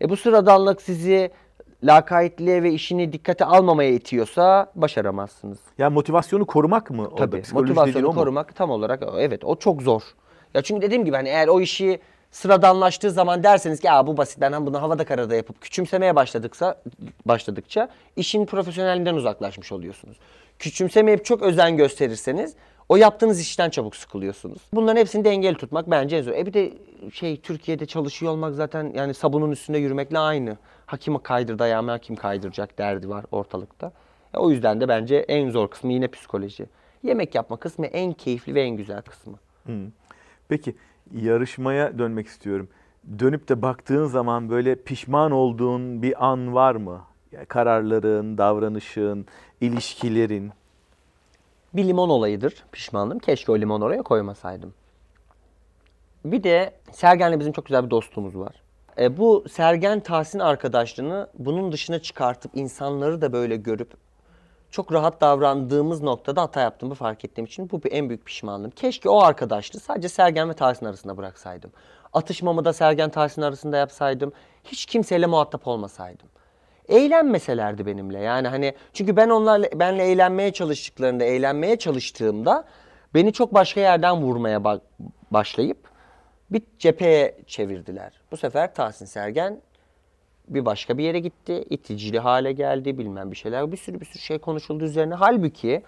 E 0.00 0.08
bu 0.08 0.16
sıradanlık 0.16 0.82
sizi 0.82 1.30
lakaytliğe 1.84 2.62
ve 2.62 2.72
işini 2.72 3.12
dikkate 3.12 3.44
almamaya 3.44 3.90
itiyorsa 3.90 4.66
başaramazsınız. 4.74 5.58
Yani 5.78 5.94
motivasyonu 5.94 6.46
korumak 6.46 6.90
mı? 6.90 7.08
Tabii. 7.16 7.42
Motivasyonu 7.52 8.06
o 8.06 8.12
mu? 8.12 8.18
korumak 8.18 8.56
tam 8.56 8.70
olarak 8.70 9.02
evet 9.18 9.44
o 9.44 9.56
çok 9.56 9.82
zor. 9.82 10.02
Ya 10.54 10.62
çünkü 10.62 10.82
dediğim 10.82 11.04
gibi 11.04 11.16
hani 11.16 11.28
eğer 11.28 11.48
o 11.48 11.60
işi 11.60 12.00
sıradanlaştığı 12.30 13.10
zaman 13.10 13.42
derseniz 13.42 13.80
ki 13.80 13.90
Aa, 13.90 14.06
bu 14.06 14.16
basit 14.16 14.40
ben 14.40 14.66
bunu 14.66 14.82
havada 14.82 15.04
karada 15.04 15.34
yapıp 15.34 15.60
küçümsemeye 15.60 16.16
başladıksa 16.16 16.82
başladıkça 17.26 17.88
işin 18.16 18.46
profesyonelliğinden 18.46 19.14
uzaklaşmış 19.14 19.72
oluyorsunuz. 19.72 20.16
Küçümsemeyip 20.58 21.24
çok 21.24 21.42
özen 21.42 21.76
gösterirseniz 21.76 22.54
o 22.88 22.96
yaptığınız 22.96 23.40
işten 23.40 23.70
çabuk 23.70 23.96
sıkılıyorsunuz. 23.96 24.58
Bunların 24.72 25.00
hepsini 25.00 25.24
dengeli 25.24 25.56
tutmak 25.56 25.90
bence 25.90 26.16
en 26.16 26.22
zor. 26.22 26.32
E 26.32 26.46
bir 26.46 26.52
de 26.52 26.72
şey 27.12 27.40
Türkiye'de 27.40 27.86
çalışıyor 27.86 28.32
olmak 28.32 28.54
zaten 28.54 28.92
yani 28.94 29.14
sabunun 29.14 29.50
üstünde 29.50 29.78
yürümekle 29.78 30.18
aynı. 30.18 30.56
Hakim 30.86 31.18
kaydır 31.18 31.58
dayağımı 31.58 31.90
hakim 31.90 32.16
kaydıracak 32.16 32.78
derdi 32.78 33.08
var 33.08 33.24
ortalıkta. 33.32 33.92
E, 34.34 34.38
o 34.38 34.50
yüzden 34.50 34.80
de 34.80 34.88
bence 34.88 35.16
en 35.16 35.50
zor 35.50 35.68
kısmı 35.68 35.92
yine 35.92 36.08
psikoloji. 36.08 36.66
Yemek 37.02 37.34
yapma 37.34 37.56
kısmı 37.56 37.86
en 37.86 38.12
keyifli 38.12 38.54
ve 38.54 38.62
en 38.62 38.76
güzel 38.76 39.02
kısmı. 39.02 39.34
Peki 40.48 40.76
yarışmaya 41.14 41.98
dönmek 41.98 42.26
istiyorum. 42.26 42.68
Dönüp 43.18 43.48
de 43.48 43.62
baktığın 43.62 44.06
zaman 44.06 44.50
böyle 44.50 44.74
pişman 44.74 45.30
olduğun 45.30 46.02
bir 46.02 46.26
an 46.26 46.54
var 46.54 46.74
mı? 46.74 47.00
Kararların, 47.48 48.38
davranışın, 48.38 49.26
ilişkilerin. 49.60 50.52
Bir 51.74 51.84
limon 51.84 52.08
olayıdır 52.08 52.64
pişmanlığım. 52.72 53.18
Keşke 53.18 53.52
o 53.52 53.58
limon 53.58 53.80
oraya 53.80 54.02
koymasaydım. 54.02 54.74
Bir 56.24 56.42
de 56.42 56.74
Sergen'le 56.92 57.40
bizim 57.40 57.52
çok 57.52 57.66
güzel 57.66 57.84
bir 57.84 57.90
dostluğumuz 57.90 58.38
var. 58.38 58.62
E, 58.98 59.16
bu 59.16 59.44
Sergen 59.50 60.00
Tahsin 60.00 60.38
arkadaşlığını 60.38 61.28
bunun 61.38 61.72
dışına 61.72 61.98
çıkartıp 61.98 62.50
insanları 62.54 63.20
da 63.22 63.32
böyle 63.32 63.56
görüp 63.56 63.92
çok 64.70 64.92
rahat 64.92 65.20
davrandığımız 65.20 66.02
noktada 66.02 66.42
hata 66.42 66.60
yaptığımı 66.60 66.94
fark 66.94 67.24
ettiğim 67.24 67.46
için 67.46 67.70
bu 67.70 67.82
bir 67.82 67.92
en 67.92 68.08
büyük 68.08 68.26
pişmanlığım. 68.26 68.70
Keşke 68.70 69.08
o 69.08 69.22
arkadaşlığı 69.22 69.80
sadece 69.80 70.08
Sergen 70.08 70.48
ve 70.48 70.54
Tahsin 70.54 70.86
arasında 70.86 71.16
bıraksaydım. 71.16 71.70
Atışmamı 72.12 72.64
da 72.64 72.72
Sergen 72.72 73.10
Tahsin 73.10 73.42
arasında 73.42 73.76
yapsaydım. 73.76 74.32
Hiç 74.64 74.86
kimseyle 74.86 75.26
muhatap 75.26 75.66
olmasaydım. 75.68 76.28
Eğlenmeselerdi 76.88 77.86
benimle. 77.86 78.18
Yani 78.18 78.48
hani 78.48 78.74
çünkü 78.92 79.16
ben 79.16 79.28
onlarla 79.28 79.66
benle 79.74 80.04
eğlenmeye 80.04 80.52
çalıştıklarında, 80.52 81.24
eğlenmeye 81.24 81.76
çalıştığımda 81.76 82.64
beni 83.14 83.32
çok 83.32 83.54
başka 83.54 83.80
yerden 83.80 84.22
vurmaya 84.22 84.58
ba- 84.58 84.80
başlayıp 85.30 85.78
bir 86.50 86.62
cepheye 86.78 87.36
çevirdiler. 87.46 88.12
Bu 88.32 88.36
sefer 88.36 88.74
Tahsin 88.74 89.06
Sergen 89.06 89.60
bir 90.48 90.64
başka 90.64 90.98
bir 90.98 91.04
yere 91.04 91.20
gitti. 91.20 91.64
iticili 91.70 92.18
hale 92.18 92.52
geldi 92.52 92.98
bilmem 92.98 93.30
bir 93.30 93.36
şeyler. 93.36 93.72
Bir 93.72 93.76
sürü 93.76 94.00
bir 94.00 94.06
sürü 94.06 94.22
şey 94.22 94.38
konuşuldu 94.38 94.84
üzerine. 94.84 95.14
Halbuki 95.14 95.82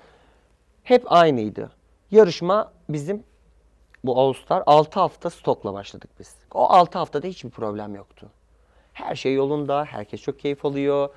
hep 0.82 1.12
aynıydı. 1.12 1.70
Yarışma 2.10 2.72
bizim 2.88 3.22
bu 4.04 4.34
Star 4.34 4.62
6 4.66 5.00
hafta 5.00 5.30
stokla 5.30 5.74
başladık 5.74 6.10
biz. 6.18 6.34
O 6.54 6.70
6 6.70 6.98
haftada 6.98 7.26
hiçbir 7.26 7.50
problem 7.50 7.94
yoktu. 7.94 8.30
Her 8.94 9.14
şey 9.14 9.34
yolunda, 9.34 9.84
herkes 9.84 10.22
çok 10.22 10.40
keyif 10.40 10.64
alıyor. 10.64 11.08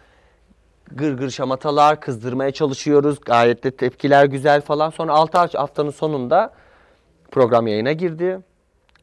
Gır 0.91 1.17
gır 1.17 1.29
şamatalar, 1.29 2.01
kızdırmaya 2.01 2.51
çalışıyoruz. 2.51 3.19
Gayet 3.21 3.63
de 3.63 3.71
tepkiler 3.71 4.25
güzel 4.25 4.61
falan. 4.61 4.89
Sonra 4.89 5.13
6 5.13 5.37
haftanın 5.37 5.89
sonunda 5.89 6.53
program 7.31 7.67
yayına 7.67 7.91
girdi. 7.91 8.39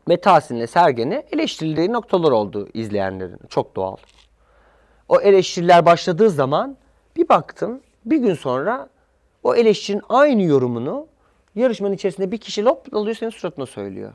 Ve 0.08 0.20
Tahsin'le 0.20 0.66
Sergen'i 0.66 1.24
eleştirildiği 1.32 1.92
noktalar 1.92 2.32
oldu 2.32 2.68
izleyenlerin. 2.74 3.40
Çok 3.48 3.76
doğal. 3.76 3.96
O 5.08 5.20
eleştiriler 5.20 5.86
başladığı 5.86 6.30
zaman 6.30 6.76
bir 7.16 7.28
baktım 7.28 7.80
bir 8.04 8.16
gün 8.16 8.34
sonra 8.34 8.88
o 9.42 9.54
eleştirinin 9.54 10.02
aynı 10.08 10.42
yorumunu 10.42 11.06
yarışmanın 11.54 11.94
içerisinde 11.94 12.30
bir 12.30 12.38
kişi 12.38 12.64
lop 12.64 12.94
alıyor 12.94 13.16
senin 13.16 13.30
suratına 13.30 13.66
söylüyor. 13.66 14.12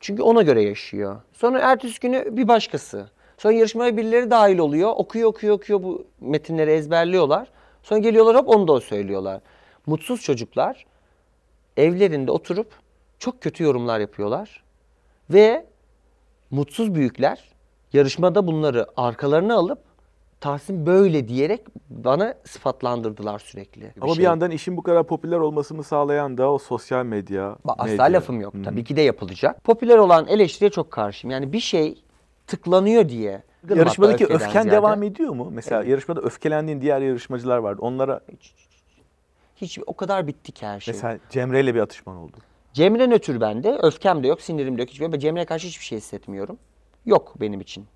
Çünkü 0.00 0.22
ona 0.22 0.42
göre 0.42 0.62
yaşıyor. 0.62 1.20
Sonra 1.32 1.60
ertesi 1.60 2.00
günü 2.00 2.36
bir 2.36 2.48
başkası. 2.48 3.06
Sonra 3.38 3.54
yarışmaya 3.54 3.96
birileri 3.96 4.30
dahil 4.30 4.58
oluyor. 4.58 4.92
Okuyor 4.96 5.28
okuyor 5.28 5.54
okuyor 5.54 5.82
bu 5.82 6.04
metinleri 6.20 6.70
ezberliyorlar. 6.70 7.48
Sonra 7.82 8.00
geliyorlar 8.00 8.36
hop 8.36 8.48
onu 8.48 8.68
da 8.68 8.80
söylüyorlar. 8.80 9.40
Mutsuz 9.86 10.22
çocuklar 10.22 10.86
evlerinde 11.76 12.30
oturup 12.30 12.72
çok 13.18 13.40
kötü 13.40 13.64
yorumlar 13.64 14.00
yapıyorlar. 14.00 14.64
Ve 15.30 15.66
mutsuz 16.50 16.94
büyükler 16.94 17.54
Yarışmada 17.94 18.46
bunları 18.46 18.86
arkalarına 18.96 19.54
alıp 19.54 19.78
Tahsin 20.40 20.86
böyle 20.86 21.28
diyerek 21.28 21.60
bana 21.90 22.34
sıfatlandırdılar 22.44 23.38
sürekli. 23.38 23.92
Ama 24.00 24.10
bir 24.10 24.16
şey- 24.16 24.24
yandan 24.24 24.50
işin 24.50 24.76
bu 24.76 24.82
kadar 24.82 25.04
popüler 25.04 25.36
olmasını 25.36 25.84
sağlayan 25.84 26.38
da 26.38 26.52
o 26.52 26.58
sosyal 26.58 27.04
medya. 27.04 27.56
Asla 27.68 27.84
medya. 27.84 28.04
lafım 28.04 28.40
yok. 28.40 28.54
Hı. 28.54 28.62
Tabii 28.62 28.84
ki 28.84 28.96
de 28.96 29.00
yapılacak. 29.00 29.64
Popüler 29.64 29.98
olan 29.98 30.26
eleştiriye 30.26 30.70
çok 30.70 30.90
karşıyım. 30.90 31.32
Yani 31.32 31.52
bir 31.52 31.60
şey 31.60 32.03
tıklanıyor 32.46 33.08
diye. 33.08 33.42
Yarışmadaki 33.74 34.26
öfken 34.26 34.62
ziyade 34.62 34.70
devam 34.70 35.02
ediyor 35.02 35.30
mu? 35.34 35.48
Mesela 35.52 35.84
yarışmada 35.84 36.20
öfkelendiğin 36.20 36.80
diğer 36.80 37.00
yarışmacılar 37.00 37.58
vardı. 37.58 37.78
Onlara 37.82 38.20
Hiç 39.56 39.78
o 39.86 39.96
kadar 39.96 40.26
bitti 40.26 40.52
ki 40.52 40.66
her 40.66 40.80
şey. 40.80 40.94
mesela 40.94 41.18
Cemre 41.30 41.60
ile 41.60 41.74
bir 41.74 41.80
atışman 41.80 42.16
oldu. 42.16 42.36
Cemre 42.72 43.10
nötr 43.10 43.40
bende. 43.40 43.78
Öfkem 43.82 44.22
de 44.22 44.26
yok, 44.26 44.40
sinirim 44.40 44.78
de 44.78 44.82
yok. 44.82 44.90
Hiçbir, 44.90 45.18
Cemre'ye 45.18 45.46
karşı 45.46 45.66
hiçbir 45.66 45.84
şey 45.84 45.98
hissetmiyorum. 45.98 46.58
Yok 47.06 47.34
benim 47.40 47.60
için 47.60 47.86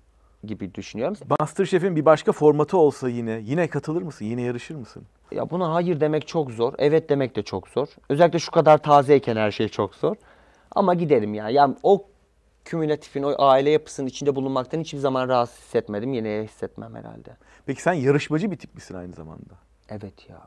gibi 0.43 0.73
düşünüyorum. 0.75 1.17
Masterchef'in 1.39 1.95
bir 1.95 2.05
başka 2.05 2.31
formatı 2.31 2.77
olsa 2.77 3.09
yine 3.09 3.41
yine 3.43 3.67
katılır 3.67 4.01
mısın? 4.01 4.25
Yine 4.25 4.41
yarışır 4.41 4.75
mısın? 4.75 5.03
Ya 5.31 5.49
buna 5.49 5.73
hayır 5.73 5.99
demek 5.99 6.27
çok 6.27 6.51
zor. 6.51 6.73
Evet 6.77 7.09
demek 7.09 7.35
de 7.35 7.43
çok 7.43 7.67
zor. 7.67 7.87
Özellikle 8.09 8.39
şu 8.39 8.51
kadar 8.51 8.77
tazeyken 8.77 9.35
her 9.35 9.51
şey 9.51 9.67
çok 9.67 9.95
zor. 9.95 10.15
Ama 10.71 10.93
giderim 10.93 11.33
ya. 11.33 11.49
Yani 11.49 11.75
o 11.83 12.05
kümülatifin, 12.69 13.23
o 13.23 13.35
aile 13.37 13.69
yapısının 13.69 14.07
içinde 14.07 14.35
bulunmaktan 14.35 14.79
hiçbir 14.79 14.97
zaman 14.97 15.29
rahatsız 15.29 15.57
hissetmedim. 15.59 16.13
Yine 16.13 16.43
hissetmem 16.43 16.95
herhalde. 16.95 17.37
Peki 17.65 17.81
sen 17.81 17.93
yarışmacı 17.93 18.51
bir 18.51 18.57
tip 18.57 18.75
misin 18.75 18.95
aynı 18.95 19.13
zamanda? 19.13 19.53
Evet 19.89 20.29
ya. 20.29 20.41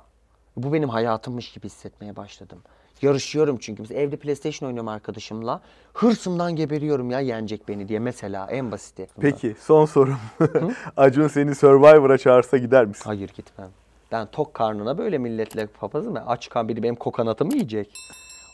Bu 0.57 0.73
benim 0.73 0.89
hayatımmış 0.89 1.53
gibi 1.53 1.67
hissetmeye 1.67 2.17
başladım. 2.17 2.59
Yarışıyorum 3.03 3.59
çünkü. 3.59 3.83
Mesela 3.83 4.01
evde 4.01 4.17
PlayStation 4.17 4.69
oynuyorum 4.69 4.89
arkadaşımla. 4.89 5.61
Hırsımdan 5.95 6.57
geberiyorum 6.57 7.11
ya 7.11 7.21
yenecek 7.21 7.69
beni 7.69 7.89
diye 7.89 7.99
mesela 7.99 8.47
en 8.51 8.73
basiti. 8.73 9.07
Peki 9.21 9.57
son 9.61 9.85
sorum. 9.85 10.19
Acun 10.97 11.29
seni 11.29 11.55
Survivor'a 11.55 12.19
çağırsa 12.19 12.57
gider 12.57 12.85
misin? 12.85 13.05
Hayır 13.07 13.31
gitmem. 13.37 13.71
Ben 14.13 14.27
tok 14.27 14.55
karnına 14.55 14.99
böyle 14.99 15.19
milletle 15.19 15.67
papazım 15.67 16.17
ya. 16.17 16.25
Aç 16.27 16.49
kan 16.49 16.69
biri 16.69 16.83
benim 16.83 16.95
kokonatımı 16.97 17.53
yiyecek. 17.53 17.91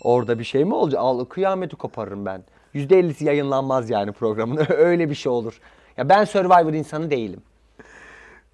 Orada 0.04 0.38
bir 0.38 0.44
şey 0.44 0.64
mi 0.64 0.74
olacak? 0.74 1.00
Al 1.00 1.24
kıyameti 1.24 1.76
koparırım 1.76 2.26
ben. 2.26 2.44
%50'si 2.74 3.24
yayınlanmaz 3.24 3.90
yani 3.90 4.12
programın. 4.12 4.66
Öyle 4.76 5.10
bir 5.10 5.14
şey 5.14 5.32
olur. 5.32 5.60
Ya 5.96 6.08
ben 6.08 6.24
Survivor 6.24 6.72
insanı 6.72 7.10
değilim. 7.10 7.40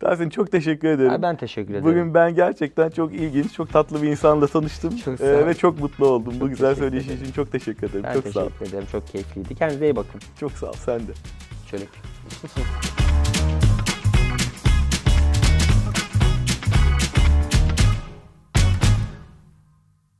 Tahsin 0.00 0.28
çok 0.30 0.52
teşekkür 0.52 0.88
ederim. 0.88 1.10
Ay, 1.10 1.22
ben 1.22 1.36
teşekkür 1.36 1.70
ederim. 1.74 1.84
Bugün 1.84 2.14
ben 2.14 2.34
gerçekten 2.34 2.90
çok 2.90 3.14
ilginç, 3.14 3.52
çok 3.52 3.72
tatlı 3.72 4.02
bir 4.02 4.08
insanla 4.08 4.46
tanıştım. 4.46 4.96
Çok 4.96 5.18
sağ 5.18 5.24
Ee, 5.26 5.46
ve 5.46 5.54
çok 5.54 5.80
mutlu 5.80 6.06
oldum. 6.06 6.34
Bu 6.40 6.48
güzel 6.48 6.74
söyleşi 6.74 7.06
ederim. 7.06 7.22
için 7.22 7.32
çok 7.32 7.52
teşekkür 7.52 7.90
ederim. 7.90 8.04
Ben 8.04 8.14
çok 8.14 8.26
sağ 8.26 8.40
ol. 8.44 8.48
teşekkür 8.48 8.66
ederim. 8.66 8.86
Çok 8.92 9.06
keyifliydi. 9.08 9.54
Kendinize 9.54 9.84
iyi 9.86 9.96
bakın. 9.96 10.20
Çok 10.40 10.52
sağ 10.52 10.66
ol. 10.66 10.72
Sen 10.72 11.00
de. 11.00 11.12
Şöyle. 11.70 11.84